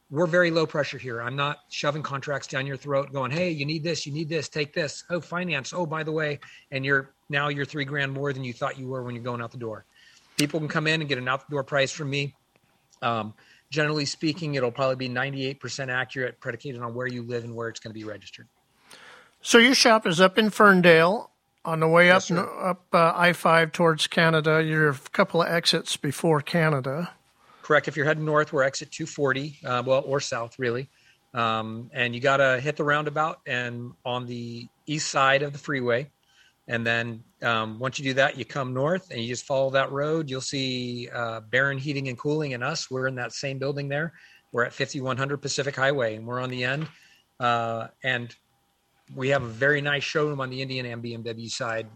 we're 0.09 0.25
very 0.25 0.49
low 0.49 0.65
pressure 0.65 0.97
here. 0.97 1.21
I'm 1.21 1.35
not 1.35 1.59
shoving 1.69 2.01
contracts 2.01 2.47
down 2.47 2.65
your 2.65 2.77
throat 2.77 3.11
going, 3.13 3.31
Hey, 3.31 3.51
you 3.51 3.65
need 3.65 3.83
this, 3.83 4.07
you 4.07 4.13
need 4.13 4.27
this, 4.27 4.49
take 4.49 4.73
this. 4.73 5.03
Oh, 5.09 5.21
finance. 5.21 5.71
Oh, 5.71 5.85
by 5.85 6.03
the 6.03 6.11
way. 6.11 6.39
And 6.71 6.83
you're 6.83 7.11
now 7.29 7.49
you're 7.49 7.65
three 7.65 7.85
grand 7.85 8.11
more 8.11 8.33
than 8.33 8.43
you 8.43 8.53
thought 8.53 8.79
you 8.79 8.87
were 8.87 9.03
when 9.03 9.13
you're 9.13 9.23
going 9.23 9.41
out 9.41 9.51
the 9.51 9.57
door 9.57 9.85
people 10.39 10.59
can 10.59 10.69
come 10.69 10.87
in 10.87 11.01
and 11.01 11.09
get 11.09 11.17
an 11.17 11.27
outdoor 11.27 11.63
price 11.63 11.91
from 11.91 12.09
me. 12.09 12.33
Um, 13.01 13.33
generally 13.69 14.05
speaking, 14.05 14.55
it'll 14.55 14.71
probably 14.71 14.95
be 14.95 15.09
98% 15.09 15.89
accurate, 15.89 16.39
predicated 16.39 16.81
on 16.81 16.95
where 16.95 17.07
you 17.07 17.23
live 17.23 17.43
and 17.43 17.55
where 17.55 17.67
it's 17.67 17.79
going 17.79 17.93
to 17.93 17.99
be 17.99 18.05
registered. 18.05 18.47
So 19.41 19.57
your 19.57 19.75
shop 19.75 20.07
is 20.07 20.19
up 20.19 20.37
in 20.37 20.49
Ferndale. 20.49 21.29
On 21.65 21.81
the 21.81 21.87
way 21.87 22.07
yes, 22.07 22.31
up 22.31 22.49
up 22.61 22.85
uh, 22.93 23.11
I 23.13 23.33
five 23.33 23.73
towards 23.73 24.07
Canada, 24.07 24.63
you're 24.63 24.89
a 24.89 24.99
couple 25.11 25.41
of 25.41 25.49
exits 25.49 25.97
before 25.97 26.41
Canada. 26.41 27.11
Correct. 27.61 27.89
If 27.89 27.97
you're 27.97 28.05
heading 28.05 28.23
north, 28.23 28.53
we're 28.53 28.63
exit 28.63 28.91
240, 28.91 29.59
uh, 29.65 29.83
well, 29.85 30.01
or 30.05 30.21
south 30.21 30.57
really, 30.57 30.89
um, 31.33 31.91
and 31.93 32.15
you 32.15 32.21
got 32.21 32.37
to 32.37 32.61
hit 32.61 32.77
the 32.77 32.85
roundabout 32.85 33.41
and 33.45 33.91
on 34.05 34.25
the 34.25 34.67
east 34.87 35.09
side 35.09 35.43
of 35.43 35.51
the 35.51 35.59
freeway, 35.59 36.09
and 36.69 36.85
then 36.85 37.23
um, 37.41 37.79
once 37.79 37.97
you 37.97 38.05
do 38.05 38.13
that, 38.13 38.37
you 38.37 38.45
come 38.45 38.75
north 38.75 39.09
and 39.09 39.19
you 39.19 39.27
just 39.27 39.45
follow 39.45 39.71
that 39.71 39.91
road. 39.91 40.29
You'll 40.29 40.39
see 40.39 41.09
uh, 41.11 41.39
Barron 41.41 41.79
Heating 41.79 42.09
and 42.09 42.17
Cooling 42.17 42.53
and 42.53 42.63
us. 42.63 42.91
We're 42.91 43.07
in 43.07 43.15
that 43.15 43.33
same 43.33 43.57
building 43.57 43.89
there. 43.89 44.13
We're 44.51 44.65
at 44.65 44.73
5100 44.73 45.37
Pacific 45.37 45.75
Highway 45.75 46.15
and 46.15 46.27
we're 46.27 46.39
on 46.39 46.51
the 46.51 46.63
end. 46.63 46.87
Uh, 47.39 47.87
and 48.03 48.35
we 49.15 49.29
have 49.29 49.41
a 49.41 49.47
very 49.47 49.81
nice 49.81 50.03
showroom 50.03 50.39
on 50.39 50.51
the 50.51 50.61
Indian 50.61 50.85
and 50.85 51.03
BMW 51.03 51.49
side. 51.49 51.87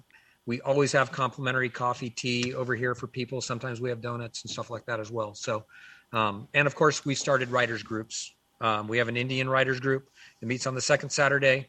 We 0.47 0.59
always 0.61 0.91
have 0.93 1.11
complimentary 1.11 1.69
coffee, 1.69 2.09
tea 2.09 2.55
over 2.55 2.76
here 2.76 2.95
for 2.95 3.05
people. 3.05 3.41
Sometimes 3.41 3.80
we 3.80 3.89
have 3.89 4.01
donuts 4.01 4.41
and 4.41 4.49
stuff 4.49 4.71
like 4.71 4.88
that 4.88 4.99
as 4.99 5.11
well. 5.11 5.36
So, 5.36 5.65
um, 6.13 6.47
and 6.55 6.65
of 6.65 6.74
course, 6.74 7.05
we 7.05 7.13
started 7.13 7.51
writers 7.51 7.84
groups. 7.84 8.34
Um, 8.59 8.88
we 8.88 8.97
have 8.97 9.07
an 9.07 9.17
Indian 9.17 9.47
writers 9.47 9.80
group 9.80 10.09
that 10.39 10.47
meets 10.47 10.65
on 10.65 10.74
the 10.74 10.82
second 10.82 11.11
Saturday. 11.11 11.67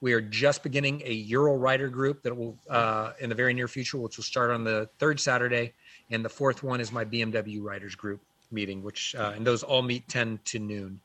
We 0.00 0.12
are 0.12 0.20
just 0.20 0.62
beginning 0.62 1.02
a 1.04 1.12
Ural 1.12 1.56
Rider 1.56 1.88
group 1.88 2.22
that 2.22 2.36
will, 2.36 2.58
uh, 2.68 3.12
in 3.18 3.28
the 3.28 3.34
very 3.34 3.54
near 3.54 3.68
future, 3.68 3.98
which 3.98 4.16
will 4.16 4.24
start 4.24 4.50
on 4.50 4.64
the 4.64 4.88
third 4.98 5.18
Saturday. 5.18 5.72
And 6.10 6.24
the 6.24 6.28
fourth 6.28 6.62
one 6.62 6.80
is 6.80 6.92
my 6.92 7.04
BMW 7.04 7.62
Riders 7.62 7.94
group 7.94 8.20
meeting, 8.50 8.82
which, 8.82 9.14
uh, 9.14 9.32
and 9.34 9.46
those 9.46 9.62
all 9.62 9.82
meet 9.82 10.06
10 10.08 10.38
to 10.46 10.58
noon. 10.58 11.00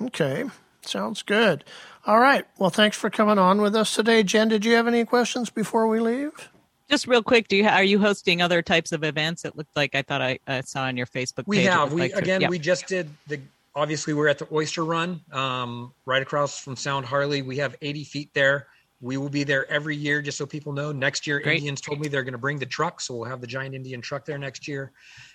Okay. 0.00 0.44
Sounds 0.84 1.22
good. 1.22 1.64
All 2.06 2.18
right. 2.18 2.44
Well, 2.58 2.70
thanks 2.70 2.96
for 2.96 3.08
coming 3.10 3.38
on 3.38 3.60
with 3.60 3.76
us 3.76 3.94
today. 3.94 4.22
Jen, 4.22 4.48
did 4.48 4.64
you 4.64 4.74
have 4.74 4.88
any 4.88 5.04
questions 5.04 5.48
before 5.48 5.86
we 5.86 6.00
leave? 6.00 6.50
Just 6.90 7.06
real 7.06 7.22
quick, 7.22 7.48
do 7.48 7.56
you 7.56 7.66
are 7.66 7.84
you 7.84 7.98
hosting 8.00 8.42
other 8.42 8.60
types 8.60 8.92
of 8.92 9.04
events? 9.04 9.44
It 9.44 9.56
looked 9.56 9.74
like 9.76 9.94
I 9.94 10.02
thought 10.02 10.20
I, 10.20 10.40
I 10.46 10.60
saw 10.62 10.82
on 10.82 10.96
your 10.96 11.06
Facebook. 11.06 11.36
Page. 11.36 11.46
We 11.46 11.64
have. 11.64 11.92
We 11.92 12.00
like 12.02 12.12
again. 12.12 12.40
To, 12.40 12.44
yeah. 12.44 12.50
We 12.50 12.58
just 12.58 12.86
did 12.86 13.08
the 13.28 13.40
obviously 13.74 14.14
we're 14.14 14.28
at 14.28 14.38
the 14.38 14.48
Oyster 14.52 14.84
Run, 14.84 15.20
um, 15.32 15.92
right 16.06 16.22
across 16.22 16.58
from 16.58 16.76
Sound 16.76 17.06
Harley. 17.06 17.42
We 17.42 17.56
have 17.58 17.76
80 17.80 18.04
feet 18.04 18.30
there. 18.34 18.68
We 19.00 19.16
will 19.16 19.28
be 19.28 19.42
there 19.42 19.70
every 19.70 19.96
year, 19.96 20.22
just 20.22 20.38
so 20.38 20.46
people 20.46 20.72
know. 20.72 20.92
Next 20.92 21.26
year, 21.26 21.40
Great. 21.40 21.56
Indians 21.58 21.80
told 21.80 22.00
me 22.00 22.08
they're 22.08 22.22
going 22.22 22.32
to 22.32 22.38
bring 22.38 22.58
the 22.58 22.66
truck, 22.66 23.00
so 23.00 23.16
we'll 23.16 23.28
have 23.28 23.40
the 23.40 23.46
giant 23.46 23.74
Indian 23.74 24.00
truck 24.00 24.24
there 24.24 24.38
next 24.38 24.68
year. 24.68 24.92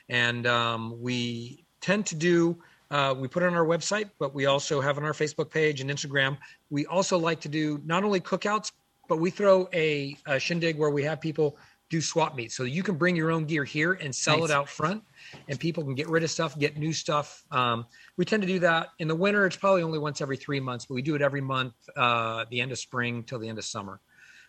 And 0.08 0.48
um, 0.48 1.02
we 1.02 1.66
tend 1.82 2.06
to 2.08 2.16
do. 2.16 2.58
Uh, 2.90 3.14
we 3.18 3.28
put 3.28 3.44
it 3.44 3.48
on 3.48 3.56
our 3.56 3.66
website, 3.66 4.10
but 4.20 4.34
we 4.34 4.46
also 4.46 4.80
have 4.80 4.98
on 4.98 5.04
our 5.04 5.12
Facebook 5.12 5.52
page 5.52 5.82
and 5.82 5.90
Instagram. 5.90 6.38
We 6.70 6.86
also 6.86 7.18
like 7.18 7.42
to 7.42 7.50
do 7.50 7.82
not 7.86 8.06
only 8.06 8.22
cookouts, 8.22 8.72
but 9.10 9.18
we 9.18 9.30
throw 9.30 9.68
a, 9.74 10.16
a 10.26 10.40
shindig 10.40 10.78
where 10.78 10.90
we 10.90 11.04
have 11.04 11.20
people 11.20 11.58
do 11.90 12.02
swap 12.02 12.36
meets. 12.36 12.56
So 12.56 12.64
you 12.64 12.84
can 12.84 12.96
bring 12.96 13.16
your 13.16 13.32
own 13.32 13.46
gear 13.46 13.64
here 13.64 13.94
and 13.94 14.14
sell 14.14 14.40
Nice. 14.40 14.50
it 14.50 14.54
out 14.54 14.68
front, 14.70 15.04
and 15.48 15.60
people 15.60 15.84
can 15.84 15.96
get 15.96 16.10
rid 16.10 16.24
of 16.24 16.30
stuff, 16.30 16.58
get 16.60 16.78
new 16.78 16.92
stuff. 16.92 17.46
Um, 17.52 17.86
we 18.18 18.26
tend 18.26 18.42
to 18.44 18.48
do 18.48 18.60
that 18.60 18.90
in 19.00 19.08
the 19.08 19.16
winter. 19.16 19.46
It's 19.46 19.56
probably 19.56 19.84
only 19.84 20.00
once 20.00 20.22
every 20.22 20.38
three 20.38 20.60
months, 20.60 20.86
but 20.86 20.96
we 20.96 21.02
do 21.02 21.16
it 21.16 21.22
every 21.22 21.42
month, 21.42 21.74
uh, 21.96 22.46
the 22.50 22.60
end 22.60 22.72
of 22.72 22.80
spring 22.80 23.24
till 23.24 23.40
the 23.40 23.48
end 23.48 23.58
of 23.58 23.66
summer. 23.66 24.02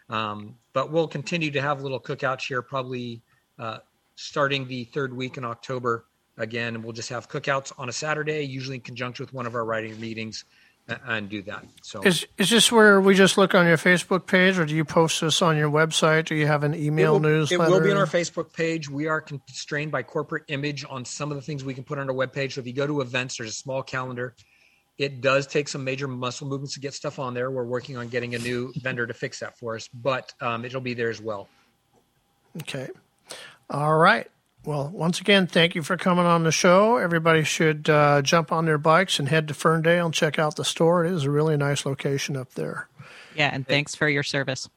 Um, 0.09 0.57
but 0.73 0.91
we'll 0.91 1.09
continue 1.09 1.51
to 1.51 1.61
have 1.61 1.83
little 1.83 2.01
cookouts 2.01 2.47
here, 2.47 2.63
probably 2.63 3.23
uh, 3.59 3.79
starting 4.17 4.67
the 4.67 4.85
third 4.85 5.15
week 5.15 5.37
in 5.37 5.45
October 5.45 6.07
again. 6.39 6.75
And 6.75 6.83
we'll 6.83 6.93
just 6.93 7.11
have 7.11 7.29
cookouts 7.29 7.73
on 7.79 7.89
a 7.89 7.93
Saturday, 7.93 8.43
usually 8.43 8.77
in 8.77 8.83
conjunction 8.83 9.25
with 9.25 9.35
one 9.35 9.47
of 9.47 9.55
our 9.55 9.65
writing 9.65 9.99
meetings, 10.01 10.45
and 11.07 11.29
do 11.29 11.43
that. 11.43 11.65
So 11.83 12.03
Is 12.03 12.27
is 12.39 12.51
this 12.51 12.73
where 12.73 13.01
we 13.01 13.15
just 13.15 13.37
look 13.37 13.55
on 13.55 13.67
your 13.67 13.77
Facebook 13.77 14.27
page, 14.27 14.59
or 14.59 14.65
do 14.65 14.75
you 14.75 14.85
post 14.85 15.21
this 15.21 15.43
on 15.43 15.57
your 15.57 15.71
website? 15.71 16.27
Do 16.27 16.35
you 16.35 16.47
have 16.47 16.65
an 16.65 16.75
email 16.75 17.17
it 17.17 17.21
will, 17.21 17.21
newsletter? 17.21 17.65
It 17.65 17.71
will 17.71 17.81
be 17.81 17.91
on 17.91 17.97
our 17.97 18.07
Facebook 18.07 18.53
page. 18.53 18.89
We 18.89 19.07
are 19.07 19.21
constrained 19.21 19.93
by 19.93 20.03
corporate 20.03 20.45
image 20.49 20.85
on 20.89 21.05
some 21.05 21.31
of 21.31 21.37
the 21.37 21.43
things 21.43 21.65
we 21.65 21.75
can 21.75 21.85
put 21.85 21.99
on 21.99 22.09
our 22.09 22.15
webpage. 22.15 22.53
So 22.53 22.61
if 22.61 22.67
you 22.67 22.73
go 22.73 22.87
to 22.87 23.01
events, 23.01 23.37
there's 23.37 23.51
a 23.51 23.55
small 23.55 23.83
calendar. 23.83 24.35
It 24.97 25.21
does 25.21 25.47
take 25.47 25.69
some 25.69 25.85
major 25.85 26.09
muscle 26.09 26.49
movements 26.49 26.75
to 26.75 26.81
get 26.81 26.93
stuff 26.93 27.19
on 27.19 27.33
there. 27.33 27.51
We're 27.51 27.65
working 27.65 27.97
on 27.97 28.09
getting 28.09 28.35
a 28.35 28.39
new 28.39 28.73
vendor 28.77 29.07
to 29.07 29.15
fix 29.15 29.41
that 29.41 29.57
for 29.57 29.77
us, 29.77 29.89
but 29.89 30.33
um, 30.41 30.65
it'll 30.65 30.81
be 30.81 30.95
there 30.95 31.11
as 31.11 31.21
well. 31.21 31.49
Okay. 32.63 32.89
All 33.71 33.97
right. 33.97 34.29
Well, 34.69 34.91
once 34.91 35.19
again, 35.19 35.47
thank 35.47 35.75
you 35.75 35.83
for 35.83 35.97
coming 35.97 36.27
on 36.27 36.43
the 36.43 36.53
show. 36.53 36.99
Everybody 36.99 37.43
should 37.43 37.89
uh, 37.89 38.21
jump 38.21 38.53
on 38.53 38.67
their 38.67 38.77
bikes 38.77 39.19
and 39.19 39.27
head 39.27 39.49
to 39.49 39.55
Ferndale 39.55 40.05
and 40.05 40.15
check 40.15 40.39
out 40.39 40.57
the 40.57 40.65
store. 40.65 41.07
It 41.07 41.13
is 41.15 41.25
a 41.25 41.31
really 41.31 41.57
nice 41.57 41.87
location 41.87 42.37
up 42.37 42.53
there. 42.53 42.87
Yeah, 43.35 43.49
and 43.51 43.67
thanks 43.67 43.95
for 43.95 44.11
your 44.11 44.23
service. 44.23 44.69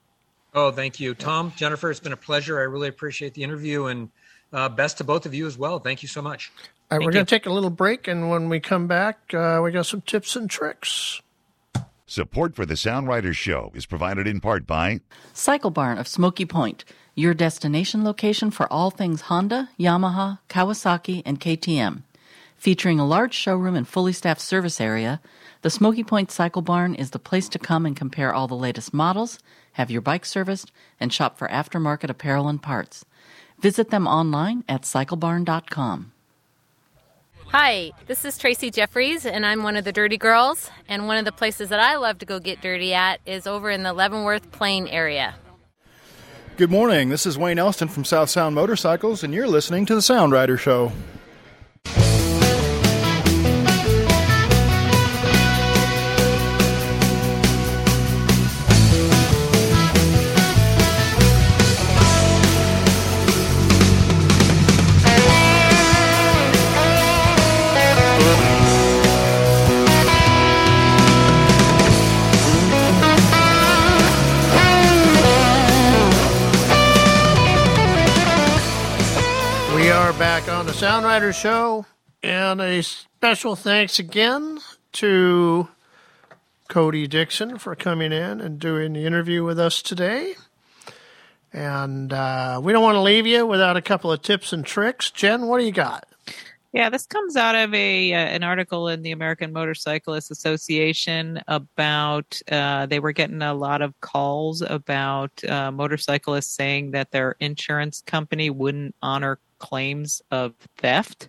Oh, 0.53 0.71
thank 0.71 1.01
you, 1.01 1.13
Tom, 1.13 1.51
Jennifer. 1.57 1.91
It's 1.91 1.99
been 1.99 2.13
a 2.13 2.17
pleasure. 2.17 2.57
I 2.57 2.61
really 2.61 2.87
appreciate 2.87 3.33
the 3.33 3.43
interview, 3.43 3.87
and 3.87 4.09
uh, 4.53 4.69
best 4.69 4.99
to 4.99 5.03
both 5.03 5.25
of 5.25 5.33
you 5.33 5.45
as 5.45 5.57
well. 5.57 5.79
Thank 5.79 6.03
you 6.03 6.07
so 6.07 6.21
much. 6.21 6.53
All 6.89 6.97
right, 6.97 7.05
we're 7.05 7.11
going 7.11 7.25
to 7.25 7.29
take 7.29 7.45
a 7.45 7.51
little 7.51 7.69
break, 7.69 8.07
and 8.07 8.29
when 8.29 8.47
we 8.47 8.61
come 8.61 8.87
back, 8.87 9.33
uh, 9.33 9.59
we 9.61 9.71
got 9.71 9.87
some 9.87 9.99
tips 9.99 10.37
and 10.37 10.49
tricks. 10.49 11.21
Support 12.05 12.55
for 12.55 12.65
the 12.65 12.77
Sound 12.77 13.09
Riders 13.09 13.35
Show 13.35 13.73
is 13.75 13.85
provided 13.85 14.25
in 14.25 14.39
part 14.39 14.65
by 14.65 15.01
Cycle 15.33 15.69
Barn 15.69 15.97
of 15.97 16.07
Smoky 16.07 16.45
Point, 16.45 16.85
your 17.21 17.33
destination 17.33 18.03
location 18.03 18.51
for 18.51 18.71
all 18.73 18.89
things 18.89 19.21
Honda, 19.21 19.69
Yamaha, 19.79 20.39
Kawasaki, 20.49 21.21
and 21.25 21.39
KTM. 21.39 22.01
Featuring 22.57 22.99
a 22.99 23.07
large 23.07 23.33
showroom 23.33 23.75
and 23.75 23.87
fully 23.87 24.11
staffed 24.11 24.41
service 24.41 24.81
area, 24.81 25.21
the 25.61 25.69
Smoky 25.69 26.03
Point 26.03 26.31
Cycle 26.31 26.61
Barn 26.61 26.95
is 26.95 27.11
the 27.11 27.19
place 27.19 27.47
to 27.49 27.59
come 27.59 27.85
and 27.85 27.95
compare 27.95 28.33
all 28.33 28.47
the 28.47 28.55
latest 28.55 28.93
models, 28.93 29.39
have 29.73 29.91
your 29.91 30.01
bike 30.01 30.25
serviced, 30.25 30.71
and 30.99 31.13
shop 31.13 31.37
for 31.37 31.47
aftermarket 31.47 32.09
apparel 32.09 32.47
and 32.47 32.61
parts. 32.61 33.05
Visit 33.59 33.91
them 33.91 34.07
online 34.07 34.63
at 34.67 34.81
cyclebarn.com. 34.81 36.11
Hi, 37.47 37.91
this 38.07 38.25
is 38.25 38.37
Tracy 38.37 38.71
Jeffries, 38.71 39.25
and 39.25 39.45
I'm 39.45 39.61
one 39.61 39.75
of 39.75 39.83
the 39.83 39.91
Dirty 39.91 40.17
Girls. 40.17 40.71
And 40.87 41.05
one 41.05 41.17
of 41.17 41.25
the 41.25 41.31
places 41.31 41.69
that 41.69 41.79
I 41.79 41.97
love 41.97 42.17
to 42.19 42.25
go 42.25 42.39
get 42.39 42.61
dirty 42.61 42.93
at 42.93 43.19
is 43.25 43.45
over 43.45 43.69
in 43.69 43.83
the 43.83 43.93
Leavenworth 43.93 44.51
Plain 44.51 44.87
area. 44.87 45.35
Good 46.61 46.69
morning. 46.69 47.09
This 47.09 47.25
is 47.25 47.39
Wayne 47.39 47.57
Elston 47.57 47.87
from 47.87 48.05
South 48.05 48.29
Sound 48.29 48.53
Motorcycles, 48.53 49.23
and 49.23 49.33
you're 49.33 49.47
listening 49.47 49.87
to 49.87 49.95
the 49.95 50.01
Sound 50.03 50.31
Rider 50.31 50.57
Show. 50.57 50.91
Back 80.81 80.93
on 80.93 81.03
the 81.03 81.03
Sound 81.03 81.05
Rider 81.05 81.33
Show, 81.33 81.85
and 82.23 82.59
a 82.59 82.81
special 82.81 83.55
thanks 83.55 83.99
again 83.99 84.59
to 84.93 85.67
Kody 86.69 87.07
Dixon 87.07 87.59
for 87.59 87.75
coming 87.75 88.11
in 88.11 88.41
and 88.41 88.57
doing 88.57 88.93
the 88.93 89.05
interview 89.05 89.43
with 89.43 89.59
us 89.59 89.83
today. 89.83 90.33
And 91.53 92.11
uh, 92.11 92.59
we 92.63 92.73
don't 92.73 92.81
want 92.81 92.95
to 92.95 93.01
leave 93.01 93.27
you 93.27 93.45
without 93.45 93.77
a 93.77 93.81
couple 93.81 94.11
of 94.11 94.23
tips 94.23 94.53
and 94.53 94.65
tricks. 94.65 95.11
Jen, 95.11 95.45
what 95.45 95.59
do 95.59 95.65
you 95.65 95.71
got? 95.71 96.07
Yeah, 96.73 96.89
this 96.89 97.05
comes 97.05 97.35
out 97.35 97.55
of 97.55 97.73
a 97.73 98.13
uh, 98.13 98.17
an 98.17 98.43
article 98.43 98.87
in 98.87 99.01
the 99.01 99.11
American 99.11 99.51
Motorcyclists 99.51 100.31
Association 100.31 101.41
about 101.49 102.41
uh, 102.49 102.85
they 102.85 102.99
were 103.01 103.11
getting 103.11 103.41
a 103.41 103.53
lot 103.53 103.81
of 103.81 103.99
calls 103.99 104.61
about 104.61 105.43
uh, 105.43 105.69
motorcyclists 105.71 106.55
saying 106.55 106.91
that 106.91 107.11
their 107.11 107.35
insurance 107.41 108.01
company 108.01 108.49
wouldn't 108.49 108.95
honor 109.01 109.37
claims 109.59 110.21
of 110.31 110.53
theft, 110.77 111.27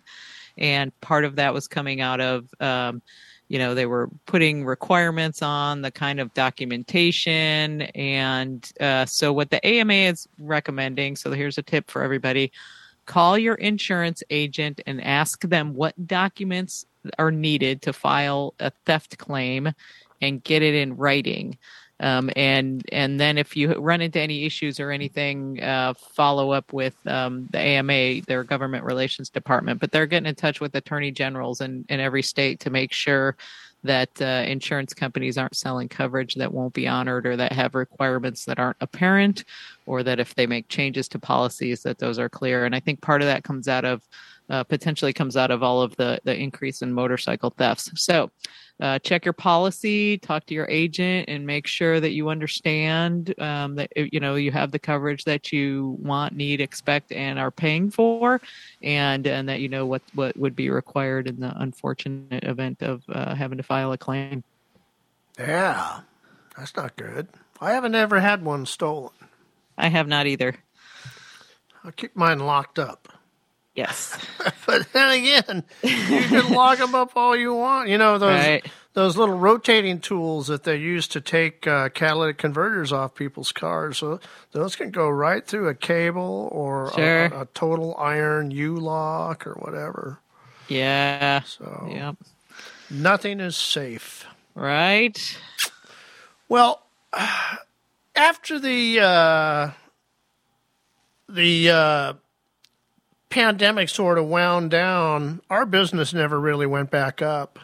and 0.57 0.97
part 1.01 1.25
of 1.25 1.35
that 1.35 1.53
was 1.53 1.67
coming 1.67 1.99
out 1.99 2.21
of 2.21 2.47
um, 2.61 3.01
you 3.49 3.59
know 3.59 3.75
they 3.75 3.85
were 3.85 4.09
putting 4.25 4.63
requirements 4.63 5.41
on 5.41 5.81
the 5.81 5.91
kind 5.91 6.21
of 6.21 6.33
documentation 6.33 7.81
and 7.95 8.71
uh, 8.79 9.05
so 9.05 9.33
what 9.33 9.49
the 9.49 9.65
ama 9.67 9.93
is 9.93 10.27
recommending 10.39 11.15
so 11.15 11.31
here's 11.31 11.57
a 11.57 11.61
tip 11.61 11.91
for 11.91 12.01
everybody 12.01 12.51
call 13.05 13.37
your 13.37 13.55
insurance 13.55 14.23
agent 14.29 14.81
and 14.85 15.03
ask 15.03 15.41
them 15.41 15.73
what 15.73 16.07
documents 16.07 16.85
are 17.19 17.31
needed 17.31 17.81
to 17.83 17.93
file 17.93 18.53
a 18.59 18.71
theft 18.85 19.17
claim 19.17 19.73
and 20.21 20.43
get 20.43 20.61
it 20.61 20.73
in 20.75 20.95
writing. 20.95 21.57
Um, 21.99 22.29
and 22.35 22.83
and 22.91 23.19
then 23.19 23.37
if 23.37 23.55
you 23.55 23.73
run 23.73 24.01
into 24.01 24.19
any 24.19 24.45
issues 24.45 24.79
or 24.79 24.91
anything 24.91 25.61
uh, 25.61 25.93
follow 25.93 26.51
up 26.51 26.73
with 26.73 26.95
um, 27.07 27.47
the 27.51 27.59
ama 27.59 28.21
their 28.21 28.43
government 28.43 28.83
relations 28.83 29.29
department. 29.29 29.79
But 29.79 29.91
they're 29.91 30.07
getting 30.07 30.27
in 30.27 30.35
touch 30.35 30.59
with 30.59 30.75
attorney 30.75 31.11
generals 31.11 31.61
in, 31.61 31.85
in 31.89 31.99
every 31.99 32.23
state 32.23 32.59
to 32.61 32.69
make 32.69 32.91
sure 32.91 33.37
that 33.83 34.09
uh, 34.21 34.43
insurance 34.47 34.93
companies 34.93 35.37
aren't 35.37 35.55
selling 35.55 35.89
coverage 35.89 36.35
that 36.35 36.53
won't 36.53 36.73
be 36.73 36.87
honored 36.87 37.25
or 37.27 37.35
that 37.35 37.51
have 37.51 37.75
requirements 37.75 38.45
that 38.45 38.59
aren't 38.59 38.77
apparent 38.81 39.43
or 39.85 40.03
that 40.03 40.19
if 40.19 40.33
they 40.35 40.47
make 40.47 40.67
changes 40.69 41.07
to 41.09 41.19
policies 41.19 41.83
that 41.83 41.97
those 41.99 42.17
are 42.17 42.29
clear. 42.29 42.65
And 42.65 42.75
i 42.75 42.79
think 42.79 43.01
part 43.01 43.21
of 43.21 43.27
that 43.27 43.43
comes 43.43 43.67
out 43.67 43.85
of 43.85 44.01
uh, 44.49 44.63
potentially 44.63 45.13
comes 45.13 45.37
out 45.37 45.51
of 45.51 45.63
all 45.63 45.81
of 45.81 45.95
the 45.95 46.19
the 46.23 46.35
increase 46.35 46.81
in 46.81 46.91
motorcycle 46.91 47.49
thefts. 47.49 47.89
So 47.95 48.29
uh, 48.81 48.99
check 48.99 49.25
your 49.25 49.33
policy 49.33 50.17
talk 50.17 50.45
to 50.45 50.53
your 50.53 50.67
agent 50.69 51.29
and 51.29 51.45
make 51.45 51.67
sure 51.67 51.99
that 51.99 52.11
you 52.11 52.29
understand 52.29 53.33
um, 53.39 53.75
that 53.75 53.89
you 53.95 54.19
know 54.19 54.35
you 54.35 54.51
have 54.51 54.71
the 54.71 54.79
coverage 54.79 55.23
that 55.25 55.51
you 55.51 55.97
want 56.01 56.35
need 56.35 56.59
expect 56.59 57.11
and 57.11 57.37
are 57.39 57.51
paying 57.51 57.91
for 57.91 58.41
and 58.81 59.27
and 59.27 59.47
that 59.47 59.59
you 59.59 59.69
know 59.69 59.85
what 59.85 60.01
what 60.13 60.35
would 60.37 60.55
be 60.55 60.69
required 60.69 61.27
in 61.27 61.39
the 61.39 61.53
unfortunate 61.57 62.43
event 62.43 62.81
of 62.81 63.03
uh, 63.09 63.35
having 63.35 63.57
to 63.57 63.63
file 63.63 63.91
a 63.91 63.97
claim 63.97 64.43
Yeah, 65.37 66.01
that's 66.57 66.75
not 66.75 66.95
good. 66.95 67.27
I 67.61 67.71
haven't 67.71 67.95
ever 67.95 68.19
had 68.19 68.43
one 68.43 68.65
stolen. 68.65 69.11
i 69.77 69.87
have 69.87 70.07
not 70.07 70.27
either 70.27 70.55
I 71.85 71.91
keep 71.91 72.15
mine 72.15 72.39
locked 72.39 72.79
up. 72.79 73.12
Yes 73.75 74.17
But 74.65 74.91
then 74.93 75.09
again, 75.19 75.63
you 75.83 76.23
can 76.29 76.49
lock 76.53 76.77
them 76.79 76.95
up 76.95 77.11
all 77.15 77.35
you 77.35 77.53
want. 77.53 77.89
You 77.89 77.97
know 77.97 78.17
those 78.17 78.39
Right. 78.39 78.65
those 78.93 79.17
little 79.17 79.37
rotating 79.37 79.99
tools 79.99 80.47
that 80.47 80.63
they 80.63 80.77
use 80.77 81.07
to 81.09 81.21
take 81.21 81.67
uh, 81.67 81.89
catalytic 81.89 82.37
converters 82.37 82.91
off 82.93 83.13
people's 83.15 83.51
cars. 83.51 83.97
So 83.97 84.19
those 84.51 84.75
can 84.75 84.91
go 84.91 85.09
right 85.09 85.45
through 85.45 85.67
a 85.67 85.73
cable 85.75 86.49
or 86.51 86.87
a- 86.87 86.93
Sure. 86.93 87.25
a, 87.25 87.41
a 87.41 87.45
total 87.53 87.95
iron 87.97 88.51
U 88.51 88.75
lock 88.77 89.45
or 89.47 89.53
whatever. 89.53 90.19
yeah 90.67 91.41
So 91.43 91.89
yep 91.91 92.15
nothing 92.89 93.39
is 93.39 93.55
safe. 93.57 94.25
right 94.55 95.17
Well, 96.47 96.81
after 98.15 98.59
the 98.59 98.99
uh, 99.01 99.71
the 101.29 101.69
uh, 101.69 102.13
pandemic 103.33 103.89
sort 103.89 104.19
of 104.19 104.27
wound 104.27 104.69
down, 104.69 105.41
our 105.49 105.65
business 105.65 106.13
never 106.13 106.39
really 106.39 106.67
went 106.67 106.91
back 106.91 107.19
up, 107.19 107.57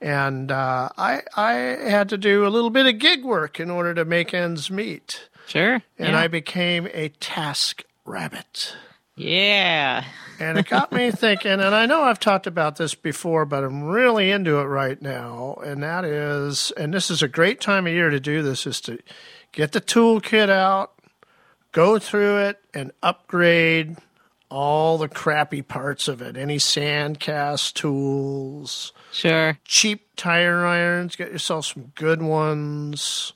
and 0.00 0.50
uh, 0.50 0.88
I 0.96 1.20
I 1.36 1.52
had 1.52 2.08
to 2.08 2.18
do 2.18 2.46
a 2.46 2.48
little 2.48 2.70
bit 2.70 2.86
of 2.86 2.98
gig 2.98 3.22
work 3.22 3.60
in 3.60 3.70
order 3.70 3.92
to 3.94 4.06
make 4.06 4.32
ends 4.32 4.70
meet. 4.70 5.28
Sure, 5.46 5.74
and 5.98 6.12
yeah. 6.12 6.18
I 6.18 6.26
became 6.26 6.88
a 6.94 7.10
task 7.10 7.84
rabbit. 8.06 8.74
Yeah. 9.14 10.04
And 10.38 10.56
it 10.56 10.66
got 10.66 10.92
me 10.92 11.10
thinking, 11.10 11.50
and 11.50 11.74
I 11.74 11.84
know 11.84 12.02
I've 12.02 12.20
talked 12.20 12.46
about 12.46 12.76
this 12.76 12.94
before, 12.94 13.44
but 13.44 13.62
I'm 13.62 13.84
really 13.84 14.30
into 14.30 14.58
it 14.58 14.64
right 14.64 15.00
now. 15.02 15.58
And 15.62 15.82
that 15.82 16.06
is, 16.06 16.70
and 16.78 16.94
this 16.94 17.10
is 17.10 17.22
a 17.22 17.28
great 17.28 17.60
time 17.60 17.86
of 17.86 17.92
year 17.92 18.08
to 18.08 18.18
do 18.18 18.42
this, 18.42 18.66
is 18.66 18.80
to 18.82 18.98
get 19.52 19.72
the 19.72 19.80
toolkit 19.82 20.48
out, 20.48 20.92
go 21.72 21.98
through 21.98 22.38
it 22.38 22.60
and 22.72 22.92
upgrade 23.02 23.98
all 24.50 24.98
the 24.98 25.08
crappy 25.08 25.62
parts 25.62 26.08
of 26.08 26.20
it. 26.20 26.36
Any 26.36 26.58
sand 26.58 27.20
cast 27.20 27.76
tools, 27.76 28.92
Sure. 29.12 29.58
cheap 29.64 30.08
tire 30.16 30.66
irons. 30.66 31.16
Get 31.16 31.32
yourself 31.32 31.66
some 31.66 31.92
good 31.94 32.20
ones. 32.20 33.32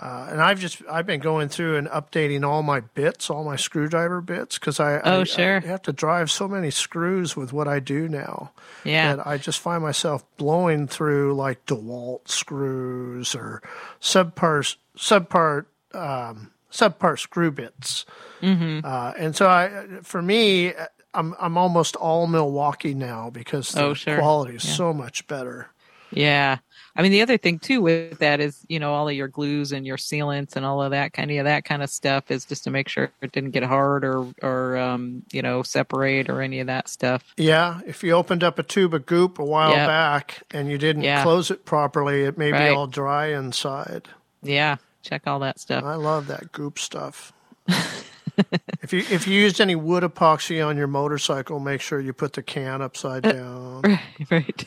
Uh, 0.00 0.28
and 0.32 0.40
I've 0.40 0.58
just 0.58 0.82
I've 0.90 1.06
been 1.06 1.20
going 1.20 1.48
through 1.48 1.76
and 1.76 1.86
updating 1.88 2.44
all 2.44 2.62
my 2.62 2.80
bits, 2.80 3.28
all 3.30 3.44
my 3.44 3.56
screwdriver 3.56 4.20
bits, 4.20 4.58
because 4.58 4.80
I 4.80 5.00
Oh, 5.04 5.20
I- 5.20 5.24
sure. 5.24 5.56
I 5.58 5.66
have 5.66 5.82
to 5.82 5.92
drive 5.92 6.30
so 6.30 6.48
many 6.48 6.70
screws 6.70 7.36
with 7.36 7.52
what 7.52 7.68
I 7.68 7.78
do 7.78 8.08
now. 8.08 8.52
Yeah. 8.84 9.16
that 9.16 9.26
I 9.26 9.36
just 9.38 9.60
find 9.60 9.82
myself 9.82 10.24
blowing 10.38 10.88
through 10.88 11.34
like 11.34 11.66
DeWalt 11.66 12.26
screws 12.28 13.34
or 13.34 13.62
subpart 14.00 14.76
subpart 14.96 15.66
um, 15.94 16.51
subpart 16.72 17.18
screw 17.20 17.50
bits. 17.50 18.06
Mm-hmm. 18.40 18.84
Uh, 18.84 19.12
and 19.18 19.36
so 19.36 19.48
I, 19.48 19.86
for 20.02 20.20
me, 20.22 20.72
I'm 21.14 21.34
I'm 21.38 21.56
almost 21.56 21.94
all 21.96 22.26
Milwaukee 22.26 22.94
now 22.94 23.30
because 23.30 23.70
the 23.72 23.82
Oh, 23.84 23.94
sure. 23.94 24.18
quality 24.18 24.56
is 24.56 24.64
Yeah. 24.64 24.74
so 24.74 24.92
much 24.92 25.26
better. 25.26 25.68
Yeah. 26.10 26.58
I 26.94 27.00
mean, 27.00 27.10
the 27.12 27.22
other 27.22 27.38
thing 27.38 27.58
too 27.58 27.80
with 27.80 28.18
that 28.18 28.38
is, 28.38 28.66
you 28.68 28.78
know, 28.78 28.92
all 28.92 29.08
of 29.08 29.14
your 29.14 29.28
glues 29.28 29.72
and 29.72 29.86
your 29.86 29.96
sealants 29.96 30.56
and 30.56 30.66
all 30.66 30.82
of 30.82 30.90
that 30.90 31.14
kind 31.14 31.30
of 31.30 31.44
that 31.46 31.64
kind 31.64 31.82
of 31.82 31.88
stuff 31.88 32.30
is 32.30 32.44
just 32.44 32.64
to 32.64 32.70
make 32.70 32.86
sure 32.88 33.10
it 33.22 33.32
didn't 33.32 33.52
get 33.52 33.62
hard 33.62 34.04
or 34.04 34.26
or 34.42 34.76
um, 34.76 35.22
you 35.32 35.40
know 35.40 35.62
separate 35.62 36.28
or 36.28 36.42
any 36.42 36.60
of 36.60 36.66
that 36.66 36.88
stuff. 36.90 37.32
Yeah, 37.38 37.80
if 37.86 38.02
you 38.02 38.12
opened 38.12 38.44
up 38.44 38.58
a 38.58 38.62
tube 38.62 38.92
of 38.92 39.06
goop 39.06 39.38
a 39.38 39.44
while 39.44 39.70
Yep. 39.70 39.86
back 39.88 40.42
and 40.50 40.68
you 40.68 40.76
didn't 40.76 41.04
Yeah. 41.04 41.22
close 41.22 41.50
it 41.50 41.64
properly, 41.64 42.24
it 42.24 42.36
may 42.36 42.52
be 42.52 42.68
all 42.68 42.86
dry 42.86 43.28
inside. 43.28 44.08
Yeah, 44.42 44.76
check 45.02 45.26
all 45.26 45.38
that 45.40 45.58
stuff. 45.60 45.84
I 45.84 45.94
love 45.96 46.26
that 46.28 46.52
goop 46.52 46.78
stuff. 46.78 47.32
if 47.68 48.92
you 48.92 49.00
if 49.10 49.26
you 49.28 49.34
used 49.40 49.60
any 49.60 49.74
wood 49.74 50.02
epoxy 50.02 50.64
on 50.66 50.76
your 50.76 50.86
motorcycle, 50.86 51.60
make 51.60 51.80
sure 51.80 52.00
you 52.00 52.12
put 52.12 52.32
the 52.32 52.42
can 52.42 52.80
upside 52.82 53.22
down. 53.22 53.82
Right, 53.82 54.30
right. 54.30 54.64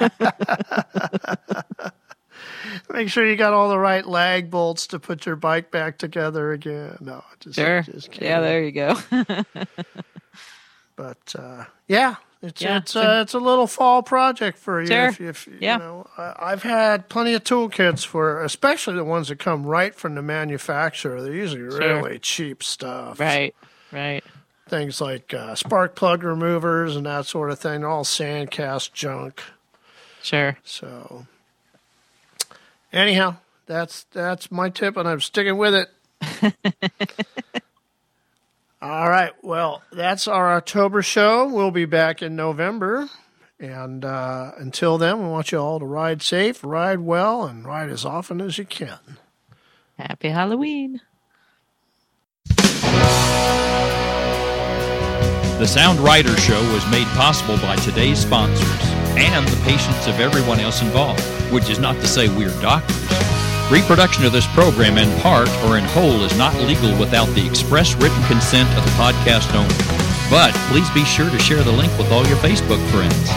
Make 2.90 3.08
sure 3.10 3.26
you 3.28 3.36
got 3.36 3.52
all 3.52 3.68
the 3.68 3.78
right 3.78 4.06
lag 4.06 4.50
bolts 4.50 4.86
to 4.88 4.98
put 4.98 5.26
your 5.26 5.36
bike 5.36 5.70
back 5.70 5.98
together 5.98 6.52
again. 6.52 6.96
No, 7.00 7.22
just 7.40 7.56
Sure. 7.56 7.82
just 7.82 8.10
kidding. 8.10 8.28
Yeah, 8.28 8.40
there 8.40 8.62
you 8.62 8.72
go. 8.72 8.96
But 10.94 11.34
uh, 11.36 11.64
yeah, 11.88 12.16
it's 12.42 12.60
Yeah, 12.60 12.78
it's 12.78 12.96
uh, 12.96 13.20
it's 13.22 13.34
a 13.34 13.38
little 13.38 13.66
fall 13.66 14.02
project 14.02 14.58
for 14.58 14.80
you. 14.80 14.86
Sure. 14.88 15.06
If, 15.08 15.20
if, 15.20 15.48
Yeah. 15.60 15.74
you 15.74 15.78
know, 15.78 16.06
I- 16.18 16.34
I've 16.38 16.62
had 16.62 17.08
plenty 17.08 17.34
of 17.34 17.44
toolkits 17.44 18.04
for, 18.04 18.42
especially 18.42 18.94
the 18.96 19.04
ones 19.04 19.28
that 19.28 19.38
come 19.38 19.64
right 19.64 19.94
from 19.94 20.14
the 20.16 20.22
manufacturer. 20.22 21.22
They're 21.22 21.32
usually 21.32 21.70
Sure. 21.70 21.78
really 22.02 22.18
cheap 22.18 22.62
stuff. 22.62 23.20
right, 23.20 23.54
right. 23.92 24.22
Things 24.68 25.00
like 25.00 25.32
uh, 25.34 25.54
spark 25.54 25.94
plug 25.94 26.22
removers 26.24 26.96
and 26.96 27.04
that 27.06 27.26
sort 27.26 27.50
of 27.50 27.58
thing. 27.58 27.80
They're 27.80 27.90
all 27.90 28.04
sandcast 28.04 28.92
junk. 28.92 29.42
Sure. 30.22 30.56
So, 30.64 31.26
anyhow, 32.92 33.36
that's 33.66 34.04
that's 34.12 34.50
my 34.50 34.70
tip, 34.70 34.96
and 34.96 35.06
I'm 35.08 35.20
sticking 35.20 35.58
with 35.58 35.74
it. 35.74 35.90
All 38.82 39.08
right. 39.08 39.32
Well, 39.42 39.80
that's 39.92 40.26
our 40.26 40.54
October 40.54 41.02
show. 41.02 41.46
We'll 41.46 41.70
be 41.70 41.84
back 41.84 42.20
in 42.20 42.34
November. 42.34 43.08
And 43.60 44.04
uh, 44.04 44.50
until 44.56 44.98
then, 44.98 45.22
we 45.22 45.28
want 45.28 45.52
you 45.52 45.58
all 45.58 45.78
to 45.78 45.86
ride 45.86 46.20
safe, 46.20 46.64
ride 46.64 46.98
well, 46.98 47.44
and 47.44 47.64
ride 47.64 47.90
as 47.90 48.04
often 48.04 48.40
as 48.40 48.58
you 48.58 48.64
can. 48.64 48.98
Happy 49.96 50.30
Halloween. 50.30 51.00
The 55.60 55.66
Sound 55.68 56.00
Rider 56.00 56.36
Show 56.38 56.60
was 56.72 56.84
made 56.90 57.06
possible 57.08 57.56
by 57.58 57.76
today's 57.76 58.18
sponsors 58.18 58.66
and 59.16 59.46
the 59.46 59.64
patience 59.64 60.08
of 60.08 60.18
everyone 60.18 60.58
else 60.58 60.82
involved, 60.82 61.22
which 61.52 61.70
is 61.70 61.78
not 61.78 61.94
to 61.96 62.08
say 62.08 62.28
we're 62.36 62.50
doctors. 62.60 63.11
Reproduction 63.72 64.26
of 64.26 64.32
this 64.32 64.46
program 64.48 64.98
in 64.98 65.08
part 65.22 65.48
or 65.64 65.78
in 65.78 65.84
whole 65.96 66.24
is 66.28 66.36
not 66.36 66.52
legal 66.68 66.92
without 67.00 67.24
the 67.32 67.40
express 67.40 67.94
written 67.96 68.22
consent 68.28 68.68
of 68.76 68.84
the 68.84 68.92
podcast 69.00 69.48
owner. 69.56 69.72
But 70.28 70.52
please 70.68 70.90
be 70.90 71.08
sure 71.08 71.30
to 71.30 71.38
share 71.38 71.64
the 71.64 71.72
link 71.72 71.88
with 71.96 72.12
all 72.12 72.20
your 72.28 72.36
Facebook 72.44 72.84
friends. 72.92 73.32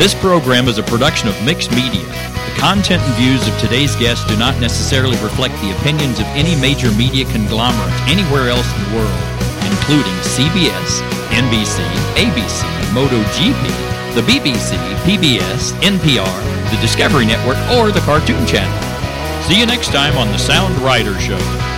This 0.00 0.16
program 0.16 0.66
is 0.66 0.78
a 0.78 0.82
production 0.82 1.28
of 1.28 1.36
Mixed 1.44 1.72
Media. 1.76 2.08
The 2.08 2.56
content 2.56 3.04
and 3.04 3.14
views 3.20 3.46
of 3.46 3.52
today's 3.60 3.94
guests 3.96 4.24
do 4.24 4.34
not 4.40 4.58
necessarily 4.64 5.20
reflect 5.20 5.52
the 5.60 5.76
opinions 5.76 6.20
of 6.20 6.26
any 6.32 6.56
major 6.56 6.88
media 6.96 7.28
conglomerate 7.28 7.92
anywhere 8.08 8.48
else 8.48 8.64
in 8.64 8.80
the 8.80 9.04
world, 9.04 9.20
including 9.60 10.16
CBS, 10.24 11.04
NBC, 11.36 11.84
ABC, 12.16 12.64
MotoGP, 12.96 13.60
the 14.16 14.24
BBC, 14.24 14.72
PBS, 15.04 15.76
NPR, 15.84 16.36
the 16.72 16.80
Discovery 16.80 17.26
Network, 17.26 17.60
or 17.76 17.92
the 17.92 18.00
Cartoon 18.08 18.40
Channel. 18.46 18.95
See 19.46 19.60
you 19.60 19.66
next 19.66 19.92
time 19.92 20.18
on 20.18 20.26
the 20.32 20.38
Sound 20.38 20.76
Rider 20.78 21.16
Show. 21.20 21.75